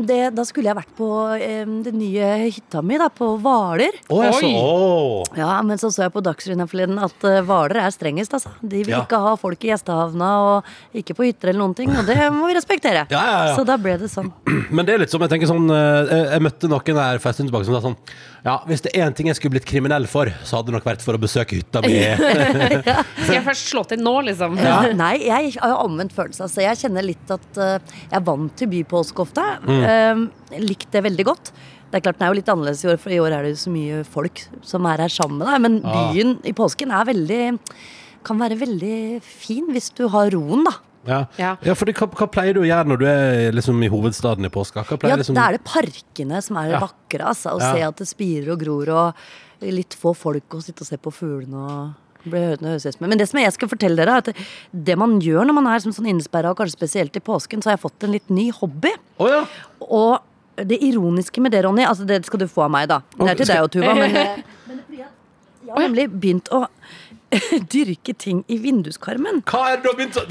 det, 0.08 0.18
da 0.36 0.44
skulle 0.48 0.70
jeg 0.70 0.78
vært 0.78 0.92
på 0.98 1.08
eh, 1.36 1.64
den 1.86 1.98
nye 2.00 2.28
hytta 2.48 2.82
mi, 2.86 2.98
da, 3.00 3.08
på 3.12 3.32
Hvaler. 3.42 3.96
Altså, 4.10 4.50
å. 4.50 5.24
Ja, 5.38 5.56
men 5.66 5.80
så 5.80 5.90
så 5.92 6.06
jeg 6.06 6.14
på 6.14 6.22
Dagsrevyen 6.24 6.62
her 6.64 6.70
forleden 6.70 7.00
at 7.02 7.26
uh, 7.26 7.40
Hvaler 7.46 7.80
er 7.84 7.94
strengest, 7.94 8.34
altså. 8.36 8.52
De 8.62 8.82
vil 8.84 8.94
Ja. 8.94 9.02
ikke 9.04 9.20
ha 9.22 9.34
folk 9.40 9.62
i 9.66 9.70
gjestehavna 9.72 10.30
og 10.46 10.96
ikke 10.96 11.14
på 11.18 11.28
hytter 11.28 11.52
eller 11.52 11.62
noen 11.64 11.76
ting, 11.78 11.90
og 11.96 12.06
det 12.08 12.18
må 12.34 12.48
vi 12.50 12.56
respektere. 12.58 13.06
Ja, 13.12 13.20
ja, 13.26 13.38
ja. 13.50 13.54
Så 13.58 13.64
da 13.68 13.76
ble 13.80 13.96
det 14.00 14.10
sånn. 14.12 14.30
Men 14.74 14.86
det 14.88 14.94
er 14.96 15.04
litt 15.04 15.12
som 15.14 15.22
jeg 15.24 15.32
tenker 15.32 15.50
sånn 15.50 15.66
eh, 15.70 16.10
Jeg, 16.10 16.26
jeg 16.34 16.44
møtte 16.46 16.68
noen 16.70 17.00
her 17.02 17.18
for 17.22 17.30
en 17.32 17.36
stund 17.38 17.50
tilbake 17.50 17.66
som 17.68 17.76
sa 17.76 17.82
sånn 17.84 17.96
Ja, 18.44 18.54
hvis 18.68 18.82
det 18.84 18.92
er 18.94 19.06
én 19.08 19.14
ting 19.16 19.28
jeg 19.30 19.36
skulle 19.38 19.56
blitt 19.58 19.66
kriminell 19.68 20.06
for, 20.10 20.30
så 20.46 20.58
hadde 20.60 20.70
det 20.70 20.78
nok 20.78 20.86
vært 20.88 21.02
for 21.04 21.16
å 21.18 21.20
besøke 21.20 21.58
hytta 21.58 21.82
mi. 21.84 21.98
Skal 23.20 23.34
jeg 23.36 23.44
først 23.44 23.68
slå 23.72 23.82
til 23.90 24.00
nå, 24.02 24.14
liksom? 24.30 24.56
Nei, 24.96 25.12
jeg 25.26 25.52
har 25.60 25.72
jo 25.74 25.78
omvendt 25.84 26.14
følelse. 26.16 26.46
Altså, 26.46 26.62
jeg 26.64 26.78
kjenner 26.80 27.04
litt 27.04 27.34
at 27.34 27.60
eh, 27.60 27.74
jeg 28.06 28.16
er 28.20 28.24
vant 28.26 28.54
til 28.56 28.70
bypåske 28.72 29.24
ofte. 29.26 29.39
Mm. 29.66 29.82
Uh, 29.84 30.58
likt 30.60 30.90
det 30.92 31.02
veldig 31.04 31.24
godt. 31.24 31.52
Det 31.90 31.98
er 31.98 32.04
klart 32.06 32.18
den 32.20 32.26
er 32.28 32.30
jo 32.32 32.38
litt 32.38 32.50
annerledes 32.52 32.84
i 32.84 32.88
år, 32.92 32.98
for 33.02 33.10
i 33.10 33.18
år 33.18 33.32
er 33.34 33.42
det 33.42 33.54
jo 33.56 33.62
så 33.64 33.70
mye 33.74 34.04
folk 34.06 34.44
som 34.62 34.86
er 34.86 35.02
her 35.02 35.08
sammen 35.10 35.38
med 35.38 35.48
deg. 35.50 35.60
Men 35.64 35.80
Ah. 35.84 36.12
byen 36.12 36.36
i 36.46 36.52
påsken 36.52 36.92
er 36.94 37.04
veldig 37.04 37.58
kan 38.22 38.38
være 38.38 38.58
veldig 38.60 39.22
fin 39.24 39.66
hvis 39.72 39.90
du 39.96 40.06
har 40.12 40.30
roen, 40.30 40.64
da. 40.64 40.72
Ja, 41.08 41.26
Ja. 41.38 41.56
ja 41.64 41.74
for 41.74 41.86
hva, 41.86 42.06
hva 42.12 42.26
pleier 42.30 42.52
du 42.54 42.60
å 42.60 42.68
gjøre 42.68 42.86
når 42.86 42.98
du 43.00 43.06
er 43.06 43.52
liksom 43.56 43.82
i 43.82 43.88
hovedstaden 43.88 44.44
i 44.44 44.50
påska? 44.52 44.84
Hva 44.84 45.08
Ja, 45.08 45.16
liksom 45.16 45.34
Da 45.34 45.48
er 45.48 45.52
det 45.56 45.64
parkene 45.64 46.42
som 46.42 46.56
er 46.58 46.72
Ja. 46.72 46.80
vakre. 46.80 47.24
Altså, 47.24 47.56
å 47.56 47.60
Ja. 47.60 47.72
se 47.72 47.80
at 47.82 47.96
det 47.96 48.06
spirer 48.06 48.52
og 48.52 48.58
gror, 48.60 48.88
og 48.90 49.14
litt 49.62 49.96
få 49.98 50.14
folk 50.14 50.44
og 50.54 50.62
sitte 50.62 50.82
og 50.82 50.86
se 50.86 50.96
på 50.98 51.10
fuglene 51.10 51.54
og 51.54 51.94
Men 52.24 53.18
det 53.20 53.28
som 53.30 53.40
jeg 53.40 53.52
skal 53.54 53.70
fortelle 53.70 54.00
dere, 54.00 54.18
er 54.18 54.24
at 54.24 54.42
det 54.72 54.96
man 55.00 55.18
gjør 55.24 55.48
når 55.48 55.56
man 55.56 55.70
er 55.72 55.84
som 55.84 55.94
sånn 55.96 56.10
innesperra, 56.12 56.52
og 56.52 56.60
kanskje 56.60 56.78
spesielt 56.78 57.16
i 57.16 57.22
påsken, 57.24 57.62
så 57.62 57.70
har 57.70 57.78
jeg 57.78 57.84
fått 57.86 58.06
en 58.06 58.14
litt 58.16 58.32
ny 58.32 58.50
hobby. 58.56 58.92
Oh, 59.18 59.30
ja! 59.30 59.44
Og 59.86 60.66
det 60.68 60.80
ironiske 60.84 61.40
med 61.40 61.54
det, 61.54 61.64
Ronny, 61.64 61.86
altså 61.88 62.04
det 62.08 62.22
skal 62.26 62.42
du 62.42 62.48
få 62.50 62.66
av 62.66 62.74
meg, 62.74 62.90
da. 62.90 63.00
Det 63.16 63.30
er 63.32 63.40
til 63.40 63.48
deg 63.48 63.64
og 63.64 63.72
Tuva, 63.72 63.94
men, 63.96 64.12
men 64.68 64.76
det 64.76 64.76
er 64.76 64.84
fordi 64.84 65.02
at 65.06 65.16
jeg 65.64 65.74
har 65.76 65.86
nemlig 65.86 66.06
begynt 66.12 66.52
å 66.52 66.64
dyrke 67.74 68.14
ting 68.18 68.44
i 68.50 68.58
vinduskarmen. 68.60 69.44
Hva 69.48 69.66
er 69.70 69.78
det 69.78 69.84
du 69.84 69.90
har 69.92 69.98
begynt 70.00 70.18
å 70.18 70.24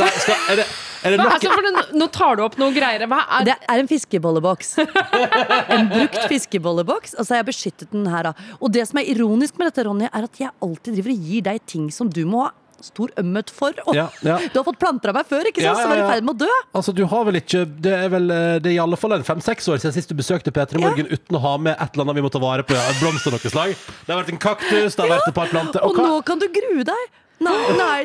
Er 1.06 1.15
er 1.15 1.22
altså, 1.24 1.51
nå, 1.63 1.84
nå 2.01 2.08
tar 2.12 2.36
du 2.39 2.44
opp 2.44 2.58
noen 2.60 2.74
greier. 2.75 3.06
Hva 3.08 3.22
er 3.39 3.46
Det 3.48 3.56
er 3.72 3.79
en 3.84 3.88
fiskebolleboks. 3.89 4.74
En 4.84 5.89
brukt 5.91 6.22
fiskebolleboks. 6.32 7.15
Og 7.20 7.25
så 7.25 7.36
har 7.36 7.44
jeg 7.44 7.50
beskyttet 7.53 7.91
den 7.96 8.08
her. 8.12 8.32
Og 8.60 8.72
det 8.75 8.88
som 8.89 9.00
er 9.01 9.12
ironisk 9.13 9.60
med 9.60 9.70
dette, 9.72 9.86
Ronny, 9.88 10.10
er 10.12 10.27
at 10.27 10.41
jeg 10.41 10.51
alltid 10.63 10.98
driver 11.00 11.13
og 11.15 11.29
gir 11.32 11.46
deg 11.50 11.62
ting 11.70 11.89
som 11.94 12.10
du 12.12 12.25
må 12.29 12.48
ha 12.48 12.51
stor 12.84 13.12
ømhet 13.20 13.50
for. 13.51 13.75
Og 13.91 13.96
Ja, 13.98 14.06
ja. 14.24 14.38
Du 14.53 14.60
har 14.62 14.63
fått 14.68 14.79
planter 14.79 15.12
av 15.12 15.18
meg 15.20 15.27
før, 15.27 15.48
ikke 15.50 15.60
sant? 15.60 15.68
Ja, 15.68 15.74
ja, 15.75 15.84
Som 15.84 15.91
er 15.96 16.00
i 16.03 16.10
ferd 16.13 16.27
med 16.29 16.36
å 16.38 16.46
dø. 16.46 16.60
Altså, 16.79 16.94
du 16.96 17.01
har 17.12 17.25
vel 17.27 17.39
ikke 17.41 17.63
Det 17.84 17.91
er 17.91 18.12
vel 18.13 18.32
eh, 18.32 18.53
Det 18.63 18.72
er 18.72 18.75
i 18.77 18.79
alle 18.79 19.00
fall 19.00 19.18
en 19.18 19.25
fem-seks 19.27 19.68
år 19.74 19.82
siden 19.84 19.96
sist 19.98 20.12
du 20.12 20.15
besøkte 20.15 20.53
P3 20.56 20.79
Morgen 20.79 21.10
uten 21.12 21.36
å 21.39 21.41
ha 21.44 21.56
med 21.60 21.75
et 21.75 21.91
eller 21.91 22.08
annet 22.08 22.20
vi 22.22 22.24
må 22.24 22.32
ta 22.32 22.39
vare 22.44 22.63
på. 22.68 22.75
Ja, 22.77 22.86
en 22.94 23.00
blomst 23.01 23.27
av 23.27 23.36
noe 23.36 23.51
slag. 23.51 23.75
Det 23.75 24.13
har 24.15 24.22
vært 24.22 24.32
en 24.36 24.39
kaktus, 24.48 24.96
det 24.96 25.03
har 25.03 25.12
vært 25.18 25.27
et 25.32 25.36
par 25.41 25.51
planter. 25.51 25.84
Og 25.84 25.96
hva- 26.00 26.08
nå 26.08 26.22
kan 26.27 26.39
du 26.39 26.48
grue 26.56 26.86
deg. 26.88 27.10
Nei, 27.44 27.58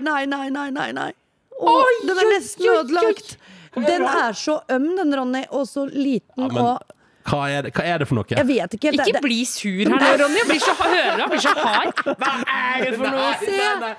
nei, 0.03 0.27
nei, 0.27 0.49
nei, 0.51 0.71
nei, 0.75 0.91
nei. 0.95 1.11
Å, 1.61 1.77
den 2.07 2.19
er 2.19 2.31
nesten 2.35 2.67
ødelagt. 2.75 3.37
Den 3.75 4.05
er 4.07 4.33
så 4.39 4.61
øm, 4.71 4.91
den, 4.99 5.15
Ronny, 5.19 5.45
og 5.51 5.67
så 5.67 5.85
liten 5.91 6.45
Ja, 6.45 6.49
men 6.51 6.63
og 6.63 6.91
hva 7.25 7.47
er, 7.49 7.63
det, 7.65 7.71
hva 7.73 7.85
er 7.89 8.03
det 8.03 8.07
for 8.11 8.19
noe? 8.19 8.27
Jeg 8.29 8.45
vet 8.45 8.75
ikke. 8.77 8.91
Ikke 8.93 9.13
det- 9.17 9.21
bli 9.25 9.39
sur 9.49 9.79
her 9.81 9.89
nå, 9.89 10.09
Ronny. 10.21 10.37
Jeg 10.43 10.49
blir 10.51 10.61
så, 10.61 10.75
hører 10.77 11.23
jeg 11.23 11.29
blir 11.31 11.41
så 11.41 11.55
hard. 11.57 12.03
Hva 12.05 12.33
er 12.53 12.85
det 12.85 12.99
for 13.01 13.15
noe? 13.15 13.31
Se! 13.41 13.95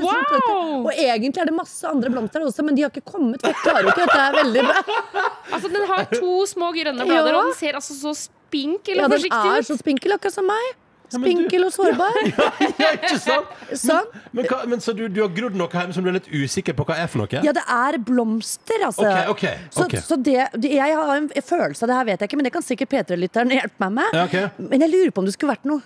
Wow! 0.00 0.86
Og 0.86 0.90
egentlig 0.94 1.42
er 1.42 1.50
det 1.50 1.54
masse 1.58 1.84
andre 1.90 2.08
blomster 2.14 2.40
også, 2.46 2.64
men 2.64 2.78
de 2.78 2.86
har 2.86 2.90
ikke 2.94 3.04
kommet. 3.12 3.44
Jeg 3.44 3.58
klarer 3.60 3.84
ikke, 3.90 4.06
dette 4.06 4.22
er 4.24 4.38
veldig 4.40 4.64
bra. 4.70 5.00
Altså, 5.52 5.68
den 5.68 5.84
har 5.90 6.04
to 6.14 6.34
små 6.46 6.70
grønne 6.72 7.04
blader, 7.04 7.34
Ja. 7.34 7.38
og 7.42 7.50
den 7.50 7.56
ser 7.58 7.76
altså 7.76 7.94
så 7.98 8.14
spinkel 8.16 8.96
Ja, 8.96 9.04
og 9.04 9.10
den 9.12 9.28
er 9.28 9.66
så 9.66 9.76
spinkel, 9.76 10.14
akkurat 10.16 10.32
som 10.38 10.46
meg. 10.48 10.70
Men 11.18 11.26
Spinkel 11.30 11.64
og 11.66 11.72
sårbar. 11.74 12.18
Ja, 12.80 12.90
ikke 12.96 13.18
sant? 13.18 13.46
Sånn. 13.86 14.06
Men, 14.36 14.44
hva, 14.50 14.60
men 14.70 14.80
så 14.84 14.94
du, 14.96 15.06
du 15.08 15.20
har 15.24 15.30
grodd 15.34 15.56
noe 15.58 15.68
hjemme 15.72 15.94
som 15.96 16.04
du 16.04 16.10
er 16.12 16.18
litt 16.20 16.28
usikker 16.30 16.76
på 16.78 16.84
hva 16.88 16.96
er 17.02 17.10
for 17.10 17.22
noe? 17.24 17.42
Ja, 17.44 17.52
det 17.56 17.64
er 17.66 17.98
blomster, 17.98 18.82
altså. 18.86 19.06
Okay, 19.08 19.28
okay, 19.34 19.54
Så, 19.70 19.86
ok. 19.86 19.96
så 20.06 20.16
det, 20.20 20.36
jeg 20.70 20.96
har 21.00 21.14
en 21.16 21.28
følelse 21.34 21.84
av 21.86 21.88
det 21.92 21.96
her, 22.00 22.04
vet 22.12 22.20
jeg 22.20 22.30
ikke, 22.30 22.40
men 22.40 22.48
det 22.48 22.52
kan 22.54 22.62
sikkert 22.66 22.92
P3-lytteren 22.94 23.50
hjelpe 23.56 23.86
meg 23.88 23.96
med. 24.02 24.20
Ja. 24.36 24.48
Men 24.58 24.84
jeg 24.86 24.92
lurer 24.94 25.10
på 25.16 25.24
om 25.24 25.28
det 25.30 25.34
skulle 25.38 25.54
vært 25.56 25.66
noe 25.70 25.82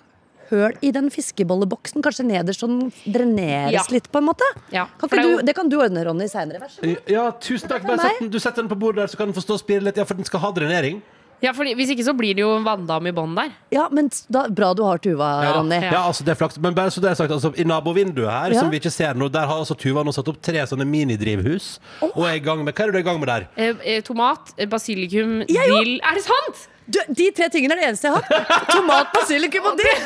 høl 0.51 0.75
i 0.85 0.91
den 0.93 1.07
fiskebolleboksen, 1.09 2.03
kanskje 2.05 2.27
nederst, 2.29 2.61
så 2.61 2.69
den 2.69 2.91
dreneres 3.09 3.73
Ja. 3.73 3.83
litt, 3.91 4.11
på 4.13 4.21
en 4.21 4.27
måte. 4.29 4.45
Ja, 4.71 4.85
Kan 5.01 5.09
ikke 5.09 5.17
det 5.23 5.25
jo- 5.31 5.39
du, 5.41 5.47
det 5.49 5.55
kan 5.57 5.69
du 5.73 5.79
ordne, 5.81 6.03
Ronny, 6.05 6.27
seinere. 6.29 6.61
Vær 6.61 6.69
så 6.75 6.83
god. 6.85 7.09
Ja, 7.09 7.31
tusen 7.41 7.69
takk. 7.71 7.83
Bare 7.89 7.99
sett 8.05 8.21
den, 8.21 8.29
du 8.31 8.39
setter 8.39 8.61
den 8.63 8.69
på 8.69 8.77
bordet 8.79 9.01
der, 9.01 9.07
så 9.09 9.17
kan 9.17 9.31
den 9.33 9.35
få 9.35 9.41
stå 9.47 9.57
og 9.57 9.61
spire 9.65 9.81
litt. 9.87 9.97
Ja, 9.97 10.05
for 10.05 10.15
den 10.21 10.29
skal 10.29 10.41
ha 10.45 10.51
drenering. 10.53 11.01
Ja, 11.43 11.53
fordi 11.53 11.75
Hvis 11.75 11.91
ikke 11.91 12.05
så 12.07 12.15
blir 12.17 12.35
det 12.35 12.41
jo 12.45 12.53
en 12.57 12.65
vanndam 12.65 13.07
i 13.07 13.13
bånn 13.13 13.35
der. 13.37 13.51
Ja, 13.75 13.89
men 13.91 14.09
da, 14.33 14.47
bra 14.49 14.73
du 14.75 14.83
har 14.87 14.99
Tuva, 14.99 15.43
Ja, 15.45 15.53
Ronny. 15.59 15.81
ja, 15.83 16.03
altså 16.09 16.25
det 16.25 16.33
er 16.33 16.39
flaks. 16.41 16.59
Men 16.59 16.75
bare 16.75 16.91
så 16.91 17.01
det 17.03 17.11
er 17.11 17.15
sagt, 17.15 17.31
altså, 17.33 17.53
i 17.59 17.65
nabovinduet 17.65 18.31
her, 18.31 18.51
Ja. 18.55 18.61
som 18.61 18.71
vi 18.71 18.79
ikke 18.81 18.91
ser 18.93 19.15
nå, 19.15 19.29
der 19.31 19.47
har 19.47 19.59
altså 19.59 19.75
Tuva 19.77 20.03
nå 20.05 20.13
satt 20.15 20.29
opp 20.29 20.41
tre 20.41 20.59
sånne 20.67 20.87
minidrivhus. 20.87 21.79
Og 22.15 22.25
er 22.29 22.35
i 22.37 22.39
gang 22.45 22.65
med 22.65 22.75
Hva 22.75 22.85
er 22.85 22.93
det 22.93 22.95
du 22.95 22.99
i 22.99 23.09
gang 23.11 23.19
med 23.21 23.29
der? 23.29 23.49
Eh, 23.57 23.75
eh, 23.85 24.01
tomat, 24.03 24.55
eh, 24.59 24.67
basilikum, 24.67 25.45
dill 25.47 26.01
Er 26.03 26.15
det 26.15 26.23
sant?! 26.25 26.69
Du, 26.87 26.99
de 27.09 27.31
tre 27.33 27.47
tingene 27.49 27.73
er 27.77 27.81
det 27.81 27.87
eneste 27.89 28.11
jeg 28.11 28.13
har 28.13 28.25
hatt. 28.29 28.67
Tomat, 28.69 29.13
basilikum 29.15 29.71
og 29.71 29.79
dill! 29.81 30.03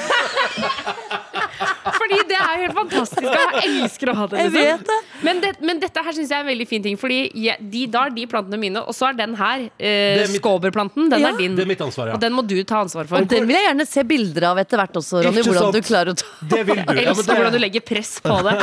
Fordi 1.99 2.19
det 2.29 2.37
er 2.39 2.61
helt 2.63 2.77
fantastisk. 2.77 3.25
Jeg 3.27 3.63
elsker 3.83 4.11
å 4.13 4.15
ha 4.19 4.27
det. 4.31 4.39
Jeg 4.45 4.53
liksom. 4.53 4.69
vet 4.69 4.85
det. 4.91 4.99
Men, 5.27 5.41
det, 5.43 5.51
men 5.67 5.81
dette 5.83 6.05
her 6.07 6.15
syns 6.15 6.31
jeg 6.31 6.37
er 6.39 6.45
en 6.45 6.51
veldig 6.53 6.67
fin 6.71 6.85
ting. 6.85 6.99
Fordi 7.01 7.19
jeg, 7.35 7.59
de, 7.73 7.83
da 7.91 8.05
er 8.09 8.15
de 8.15 8.27
plantene 8.31 8.61
mine, 8.63 8.83
og 8.87 8.95
så 8.97 9.09
er 9.11 9.19
den 9.19 9.35
her, 9.41 9.65
eh, 9.81 10.23
er 10.23 10.31
mitt- 10.31 10.39
skåberplanten, 10.43 11.09
den 11.11 11.25
Ja. 11.25 11.33
er 11.33 11.41
din. 11.41 11.57
Det 11.59 11.67
er 11.67 11.71
mitt 11.73 11.83
ansvar, 11.85 12.13
ja. 12.13 12.15
Og 12.19 12.23
den 12.23 12.37
må 12.39 12.47
du 12.47 12.57
ta 12.63 12.83
ansvar 12.85 13.11
for. 13.11 13.27
Den 13.35 13.49
vil 13.51 13.57
jeg 13.59 13.67
gjerne 13.69 13.89
se 13.91 14.07
bilder 14.15 14.49
av 14.53 14.63
etter 14.63 14.79
hvert 14.83 15.01
også, 15.03 15.25
Ronny. 15.27 15.43
Hvordan 15.49 15.75
du 15.75 15.81
klarer 15.83 16.15
å 16.15 16.17
ta 16.23 16.31
Det 16.55 16.63
vil 16.71 16.79
du. 16.85 16.95
Jeg 16.95 17.05
Ja, 17.05 17.11
elsker 17.11 17.27
det- 17.33 17.39
hvordan 17.43 17.53
du 17.59 17.63
legger 17.67 17.87
press 17.91 18.15
på 18.23 18.39
det. 18.47 18.57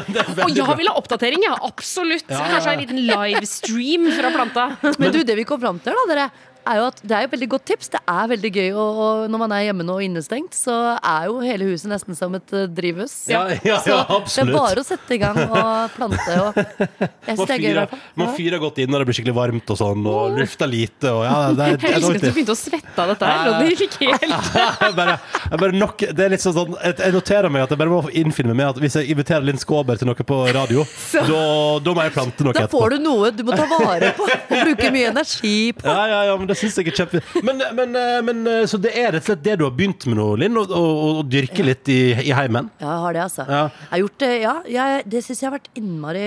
Og 0.48 0.56
jeg 0.56 0.78
vil 0.80 0.88
ha 0.94 0.96
oppdatering, 1.04 1.44
ja. 1.50 1.56
Absolutt. 1.68 2.26
Ja, 2.30 2.40
ja, 2.40 2.46
ja. 2.46 2.52
Kanskje 2.56 2.74
en 2.78 2.84
liten 2.86 3.06
livestream 3.12 4.12
fra 4.16 4.32
planta. 4.40 4.70
Men 5.00 5.12
du, 5.12 5.24
det 5.24 5.36
vi 5.36 5.44
kom 5.44 5.60
fram 5.60 5.80
til, 5.84 5.92
da, 5.94 6.08
dere, 6.16 6.30
er 6.68 6.80
jo 6.80 6.86
at 6.90 7.00
det 7.04 7.16
er 7.16 7.24
jo 7.26 7.30
et 7.30 7.34
veldig 7.36 7.50
godt 7.56 7.66
tips. 7.70 7.90
Det 7.96 8.02
er 8.10 8.30
veldig 8.32 8.52
gøy, 8.56 8.70
og, 8.74 9.00
og 9.06 9.26
når 9.34 9.42
man 9.46 9.54
er 9.58 9.66
hjemme 9.68 9.86
nå 9.88 9.96
og 10.00 10.06
innestengt, 10.06 10.56
så 10.58 10.76
er 10.98 11.28
jo 11.30 11.40
hele 11.44 11.68
huset 11.70 11.90
nesten 11.92 12.18
som 12.18 12.34
et 12.38 12.54
eh, 12.56 12.66
drivhus. 12.78 13.14
Ja, 13.32 13.44
ja, 13.66 13.80
ja, 13.86 14.00
Så 14.26 14.44
det 14.46 14.54
er 14.54 14.58
bare 14.58 14.82
å 14.82 14.86
sette 14.88 15.16
i 15.16 15.20
gang 15.22 15.40
og 15.46 15.94
plante. 15.96 16.38
Og 16.42 16.60
Man 17.26 17.40
det 17.42 17.56
er 17.56 17.62
fyrer, 17.62 17.94
man 18.20 18.30
fyrer 18.38 18.62
godt 18.62 18.78
inn 18.84 18.92
når 18.94 19.02
det 19.02 19.08
blir 19.10 19.18
skikkelig 19.18 19.36
varmt 19.36 19.72
og 19.74 19.78
sånn, 19.80 20.06
og 20.10 20.36
lufta 20.40 20.68
lite. 20.70 21.10
Og 21.12 21.24
ja, 21.26 21.36
det 21.58 21.70
er, 21.70 21.80
det 21.82 21.90
Jeg 21.90 21.96
husker 21.96 21.96
elsker 21.96 22.20
at 22.20 22.26
du 22.26 22.38
begynte 22.38 22.56
å 22.56 22.60
svette 22.60 23.06
av 23.06 23.12
dette 23.14 23.32
her. 23.32 23.50
Ronny 23.50 23.78
fikk 23.84 23.98
helt 24.04 24.24
jeg 24.56 24.94
bare, 24.98 25.16
jeg 25.50 25.62
bare 25.62 25.78
nok, 25.80 26.04
det 26.18 26.26
er 26.28 26.34
litt 26.36 26.44
sånn, 26.44 26.56
sånn 26.56 26.76
jeg, 26.82 27.14
noterer 27.16 27.52
meg 27.54 27.66
at 27.66 27.74
jeg 27.74 27.82
bare 27.82 27.94
må 27.94 28.02
innfinne 28.16 28.52
meg 28.54 28.60
med 28.62 28.70
at 28.74 28.82
hvis 28.84 28.98
jeg 29.00 29.10
inviterer 29.16 29.46
Linn 29.46 29.60
Skåber 29.62 30.00
til 30.00 30.10
noe 30.10 30.26
på 30.28 30.38
radio, 30.56 30.86
da, 31.14 31.42
da 31.86 31.96
må 31.98 32.06
jeg 32.06 32.14
plante 32.16 32.46
noe 32.46 32.56
Da 32.56 32.66
etterpå. 32.66 32.82
får 32.82 32.96
du 32.96 33.04
noe 33.06 33.32
du 33.36 33.44
må 33.48 33.56
ta 33.58 33.66
vare 33.70 34.12
på 34.18 34.26
og 34.26 34.54
bruke 34.54 34.92
mye 34.96 35.12
energi 35.12 35.56
på. 35.78 35.86
Ja, 35.88 36.06
ja, 36.12 36.20
ja, 36.30 36.36
men 36.40 36.48
det 36.50 36.55
synes 36.60 36.76
jeg 36.80 36.88
er 36.92 36.96
kjempe 37.00 37.22
men, 37.46 37.62
men, 37.78 37.96
eh, 38.00 38.22
men 38.26 38.42
eh, 38.48 38.66
Så 38.70 38.80
det 38.82 38.92
er 38.98 39.12
rett 39.16 39.24
og 39.24 39.30
slett 39.30 39.44
det 39.46 39.58
du 39.60 39.66
har 39.68 39.74
begynt 39.76 40.06
med 40.10 40.18
nå, 40.20 40.28
Linn? 40.42 40.56
Å 40.58 40.66
å- 40.66 41.20
å 41.20 41.24
dyrke 41.28 41.64
litt 41.66 41.88
i, 41.92 42.00
i 42.30 42.32
heimen? 42.36 42.70
Ja, 42.82 42.88
jeg 42.96 43.02
har 43.06 43.14
det, 43.18 43.22
altså. 43.26 43.46
Ja. 43.50 43.64
Jeg 43.70 43.92
har 43.96 44.02
gjort 44.04 44.18
det, 44.24 44.32
ja. 44.42 44.54
Jeg, 44.76 45.04
det 45.14 45.24
syns 45.26 45.42
jeg 45.44 45.50
har 45.52 45.56
vært 45.60 45.70
innmari 45.80 46.26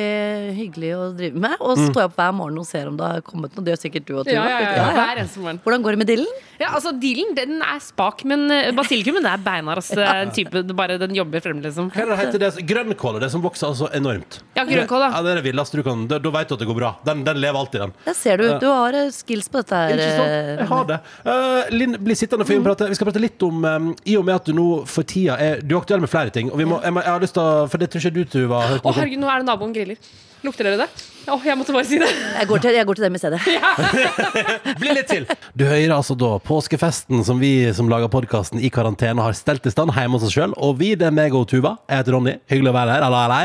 hyggelig 0.59 0.91
å 0.97 1.05
drive 1.17 1.35
med. 1.47 1.57
Og 1.61 1.77
Mm. 1.77 1.81
så 1.81 1.91
står 1.93 2.03
jeg 2.03 2.11
opp 2.11 2.17
hver 2.19 2.33
morgen 2.35 2.59
og 2.59 2.67
ser 2.67 2.89
om 2.89 2.97
det 2.99 3.07
har 3.07 3.21
kommet 3.23 3.55
noe. 3.57 3.65
Det 3.65 3.75
gjør 3.75 3.83
sikkert 3.85 4.07
du 4.09 4.13
og 4.19 4.25
Tuva. 4.27 4.35
Ja, 4.35 4.45
ja, 4.49 4.59
ja, 4.61 4.73
ja. 4.77 4.89
Hver 4.99 5.21
eneste 5.23 5.43
morgen. 5.45 5.61
Hvordan 5.65 5.83
går 5.85 5.91
det 5.97 5.99
med 6.03 6.11
dillen? 6.13 6.33
Ja, 6.59 6.69
altså 6.75 6.93
Dillen 6.99 7.35
den 7.37 7.61
er 7.63 7.79
spak, 7.85 8.25
men 8.27 8.51
eh, 8.51 8.71
basilikumen 8.75 9.23
det 9.23 9.31
er 9.33 9.43
beinhard. 9.45 9.79
ass. 9.79 9.89
Det 9.95 10.05
er 10.05 10.31
type, 10.35 10.63
bare 10.75 10.99
Den 10.99 11.15
jobber 11.15 11.41
frem, 11.45 11.61
liksom. 11.63 11.91
Hva 11.95 12.17
heter 12.19 12.39
det? 12.43 12.51
Grønnkål 12.67 13.17
er 13.17 13.21
det 13.27 13.31
som 13.31 13.43
vokser 13.45 13.69
altså 13.71 13.89
enormt. 13.95 14.41
Ja, 14.57 14.65
grønnkål, 14.65 15.05
da. 15.07 15.11
Ja, 15.15 15.23
det 15.23 15.31
er 15.37 15.41
det 15.43 15.47
villeste 15.53 15.79
du 15.79 15.83
kan 15.87 16.07
Da, 16.11 16.19
veit 16.19 16.33
vet 16.39 16.49
du 16.49 16.55
at 16.55 16.61
det 16.65 16.69
går 16.69 16.79
bra. 16.81 16.91
Den, 17.07 17.23
den 17.25 17.37
lever 17.41 17.59
alltid, 17.61 17.81
den. 17.81 17.93
Der 18.05 18.15
ser 18.19 18.37
du. 18.41 18.47
Du 18.59 18.67
har 18.67 18.93
skills 19.15 19.49
på 19.49 19.63
dette 19.63 19.77
her. 19.77 19.95
Sant? 20.19 20.35
eh, 20.35 20.53
Jeg 20.59 20.69
har 20.73 20.89
det. 20.91 20.99
Uh, 21.25 21.75
Linn, 21.75 21.99
bli 22.05 22.17
sittende 22.19 22.47
for 22.49 22.55
vi, 22.57 22.65
prate, 22.67 22.89
vi 22.91 22.99
skal 22.99 23.11
prate 23.11 23.23
litt 23.23 23.47
om 23.47 23.65
um, 23.65 23.91
I 24.05 24.17
og 24.21 24.27
med 24.29 24.39
at 24.39 24.51
du 24.51 24.57
nå 24.57 24.67
for 24.91 25.07
tida 25.09 25.39
er 25.43 25.63
Du 25.65 25.77
er 25.77 25.81
aktuell 25.83 26.03
med 26.05 26.13
flere 26.13 26.35
ting. 26.35 26.53
Og 26.53 26.61
vi 26.61 26.67
må, 26.69 26.81
jeg, 26.85 26.95
må, 26.97 27.05
jeg 27.07 27.15
har 27.15 27.23
lyst 27.25 27.39
til 27.39 27.45
å 27.45 27.69
For 27.71 27.81
det 27.83 27.91
tror 27.93 28.05
ikke 28.05 28.17
du, 28.19 28.25
Tuva, 28.39 28.65
Å 28.83 28.97
herregud, 28.99 29.23
nå 29.23 29.31
er 29.33 29.43
det 29.43 29.49
naboen 29.49 29.73
griller. 29.77 30.11
Lukter 30.47 30.69
dere 30.69 30.85
det? 30.85 30.91
Å, 31.29 31.37
jeg 31.45 31.59
måtte 31.61 31.75
bare 31.77 31.85
si 31.89 31.99
det. 32.01 32.09
Jeg 32.09 32.49
går 32.49 32.63
til, 32.65 32.77
jeg 32.79 32.89
går 32.89 32.99
til 32.99 33.05
dem 33.05 33.19
i 33.19 33.21
stedet. 33.21 33.41
Bli 34.83 34.95
litt 34.97 35.11
til! 35.11 35.27
Du 35.59 35.67
hører 35.69 35.93
altså 35.99 36.17
da 36.19 36.37
påskefesten 36.41 37.25
som 37.27 37.43
vi 37.43 37.53
som 37.77 37.91
lager 37.93 38.09
podkasten 38.13 38.63
i 38.63 38.71
karantene, 38.73 39.25
har 39.25 39.37
stelt 39.37 39.67
i 39.69 39.75
stand 39.75 39.93
hjemme 39.97 40.17
hos 40.17 40.29
oss 40.29 40.37
sjøl. 40.37 40.57
Og 40.57 40.79
vi, 40.81 40.95
det 40.99 41.11
er 41.11 41.15
meg 41.15 41.37
og 41.37 41.49
Tuva. 41.51 41.77
Jeg 41.89 42.01
heter 42.01 42.17
Ronny. 42.17 42.39
Hyggelig 42.49 42.73
å 42.73 42.79
være 42.79 42.97
her. 42.97 43.07
Alla, 43.09 43.27
alla. 43.29 43.43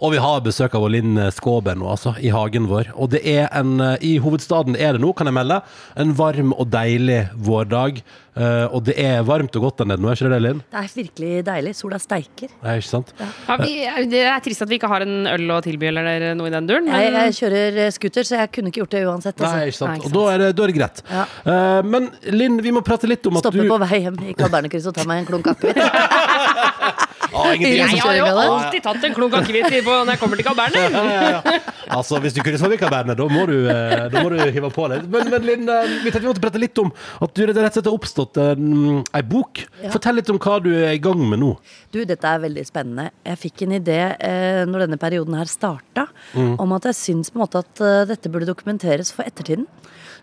Og 0.00 0.14
vi 0.14 0.20
har 0.22 0.40
besøk 0.40 0.74
av 0.78 0.86
Linn 0.88 1.18
Skåber 1.36 1.76
nå, 1.76 1.84
altså, 1.92 2.14
i 2.24 2.30
hagen 2.32 2.70
vår. 2.70 2.88
Og 2.96 3.12
det 3.12 3.20
er 3.28 3.50
en 3.52 3.74
eh, 3.84 3.98
I 4.00 4.14
hovedstaden 4.24 4.78
er 4.78 4.96
det 4.96 5.02
nå, 5.04 5.12
kan 5.12 5.28
jeg 5.28 5.36
melde, 5.36 5.60
en 6.00 6.14
varm 6.16 6.54
og 6.56 6.70
deilig 6.72 7.26
vårdag. 7.36 8.00
Eh, 8.40 8.66
og 8.72 8.84
det 8.86 8.94
er 9.00 9.20
varmt 9.26 9.56
og 9.58 9.66
godt 9.66 9.82
der 9.82 9.90
nede 9.90 10.02
nå, 10.02 10.10
er 10.10 10.16
ikke 10.16 10.28
det 10.30 10.36
det, 10.36 10.42
Linn? 10.46 10.62
Det 10.72 10.80
er 10.80 10.92
virkelig 10.94 11.32
deilig. 11.48 11.74
Sola 11.76 11.98
steiker. 12.00 12.52
Nei, 12.64 12.76
ikke 12.80 12.88
sant? 12.88 13.12
Ja, 13.20 13.56
vi, 13.60 13.74
det 14.12 14.22
er 14.24 14.44
trist 14.44 14.64
at 14.64 14.70
vi 14.70 14.78
ikke 14.80 14.90
har 14.90 15.04
en 15.04 15.28
øl 15.30 15.54
å 15.54 15.60
tilby 15.64 15.90
eller 15.90 16.30
noe 16.38 16.48
i 16.48 16.54
den 16.54 16.70
duren. 16.70 16.88
Jeg, 16.88 17.10
Men 17.10 17.18
jeg 17.26 17.36
kjører 17.40 17.80
eh, 17.84 17.92
scooter, 17.96 18.28
så 18.28 18.40
jeg 18.40 18.52
kunne 18.56 18.72
ikke 18.72 18.84
gjort 18.84 18.96
det 18.96 19.04
uansett. 19.10 19.36
Nei, 19.44 19.50
Altså. 19.50 19.68
ikke 19.70 19.80
sant. 19.80 19.90
Nei, 19.90 20.00
ikke 20.00 20.10
Og 20.10 20.16
da 20.16 20.24
er 20.32 20.44
det, 20.44 20.50
da 20.56 20.64
er 20.64 20.72
det 20.72 20.78
greit. 20.78 21.04
Ja. 21.10 21.26
Uh, 21.44 21.80
men 21.90 22.10
Linn, 22.32 22.60
vi 22.64 22.74
må 22.74 22.84
prate 22.86 23.10
litt 23.10 23.26
om 23.28 23.40
at 23.40 23.44
Stoppe 23.44 23.64
du 23.64 23.70
på 23.70 23.80
vei 23.84 24.04
hjem 24.06 24.20
i 24.30 24.36
Carl 24.38 24.60
og 24.60 24.94
ta 24.96 25.06
meg 25.08 25.24
en 25.24 25.30
klunk 25.30 25.52
akevitt. 25.52 25.80
Ah, 27.30 27.52
Jeg 27.54 28.00
har 28.02 28.16
jo 28.18 28.26
alltid 28.26 28.82
tatt 28.84 29.04
en 29.06 29.14
klunk 29.14 29.36
akevitt 29.38 29.70
i 29.70 29.80
når 29.86 30.12
jeg 30.14 30.20
kommer 30.22 30.40
til 30.40 30.46
Cabernet. 30.48 30.96
Ja, 30.96 31.02
ja, 31.06 31.28
ja. 31.36 31.58
Altså, 31.90 32.20
Hvis 32.22 32.34
du 32.36 32.40
kunne 32.44 32.60
få 32.60 32.70
Vikabernet, 32.72 33.18
da 33.18 33.26
må 33.30 33.44
du 33.50 33.56
eh, 33.70 34.06
Da 34.12 34.22
må 34.22 34.32
du 34.32 34.38
hive 34.40 34.70
på 34.74 34.86
litt. 34.90 35.06
Men, 35.10 35.30
men 35.32 35.46
Linn, 35.46 35.66
vi 35.66 36.10
tenkte 36.10 36.24
vi 36.24 36.30
måtte 36.30 36.44
prate 36.44 36.62
litt 36.62 36.78
om 36.82 36.92
at 37.20 37.34
du 37.36 37.44
rett 37.46 37.58
og 37.58 37.68
slett 37.74 37.90
har 37.90 37.96
oppstått 37.96 38.40
en, 38.42 38.70
ei 39.16 39.22
bok. 39.26 39.62
Fortell 39.92 40.20
litt 40.20 40.30
om 40.32 40.40
hva 40.42 40.58
du 40.64 40.70
er 40.74 40.94
i 40.96 41.02
gang 41.02 41.22
med 41.22 41.42
nå. 41.42 41.52
Du, 41.94 42.02
dette 42.06 42.30
er 42.30 42.42
veldig 42.42 42.64
spennende. 42.68 43.10
Jeg 43.26 43.42
fikk 43.44 43.66
en 43.66 43.76
idé 43.80 44.00
eh, 44.14 44.62
når 44.68 44.86
denne 44.86 45.00
perioden 45.00 45.38
her 45.38 45.50
starta, 45.50 46.08
om 46.34 46.76
at 46.76 46.90
jeg 46.90 46.98
syns 46.98 47.32
på 47.32 47.38
en 47.38 47.44
måte 47.44 47.60
at 47.62 47.82
uh, 47.82 48.02
dette 48.08 48.30
burde 48.32 48.48
dokumenteres 48.48 49.10
for 49.14 49.26
ettertiden. 49.26 49.66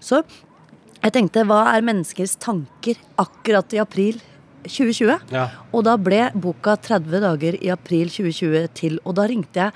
Så 0.03 0.21
jeg 1.01 1.13
tenkte, 1.13 1.45
hva 1.47 1.63
er 1.73 1.85
menneskers 1.85 2.35
tanker 2.41 2.97
akkurat 3.21 3.75
i 3.75 3.81
april 3.81 4.19
2020? 4.69 5.33
Ja. 5.33 5.47
Og 5.71 5.87
da 5.87 5.95
ble 5.99 6.27
boka 6.37 6.77
30 6.77 7.23
dager 7.23 7.57
i 7.59 7.71
april 7.73 8.11
2020 8.13 8.69
til, 8.77 9.01
og 9.03 9.17
da 9.19 9.27
ringte 9.29 9.67
jeg 9.67 9.75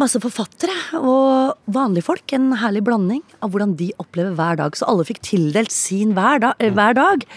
masse 0.00 0.20
forfattere 0.22 0.74
og 0.98 1.58
vanlige 1.72 2.06
folk. 2.06 2.32
En 2.34 2.50
herlig 2.60 2.84
blanding 2.86 3.22
av 3.42 3.52
hvordan 3.52 3.76
de 3.78 3.90
opplever 4.02 4.34
hver 4.38 4.58
dag. 4.60 4.78
Så 4.78 4.88
alle 4.88 5.06
fikk 5.08 5.22
tildelt 5.24 5.74
sin 5.74 6.16
hver, 6.16 6.42
da, 6.42 6.54
mm. 6.58 6.74
hver 6.78 6.98
dag. 6.98 7.28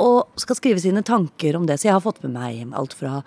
Og 0.00 0.40
skal 0.40 0.58
skrive 0.58 0.82
sine 0.82 1.04
tanker 1.06 1.58
om 1.58 1.66
det. 1.68 1.80
Så 1.80 1.90
jeg 1.90 1.96
har 1.96 2.04
fått 2.04 2.22
med 2.24 2.34
meg 2.36 2.76
alt 2.76 2.96
fra 2.96 3.20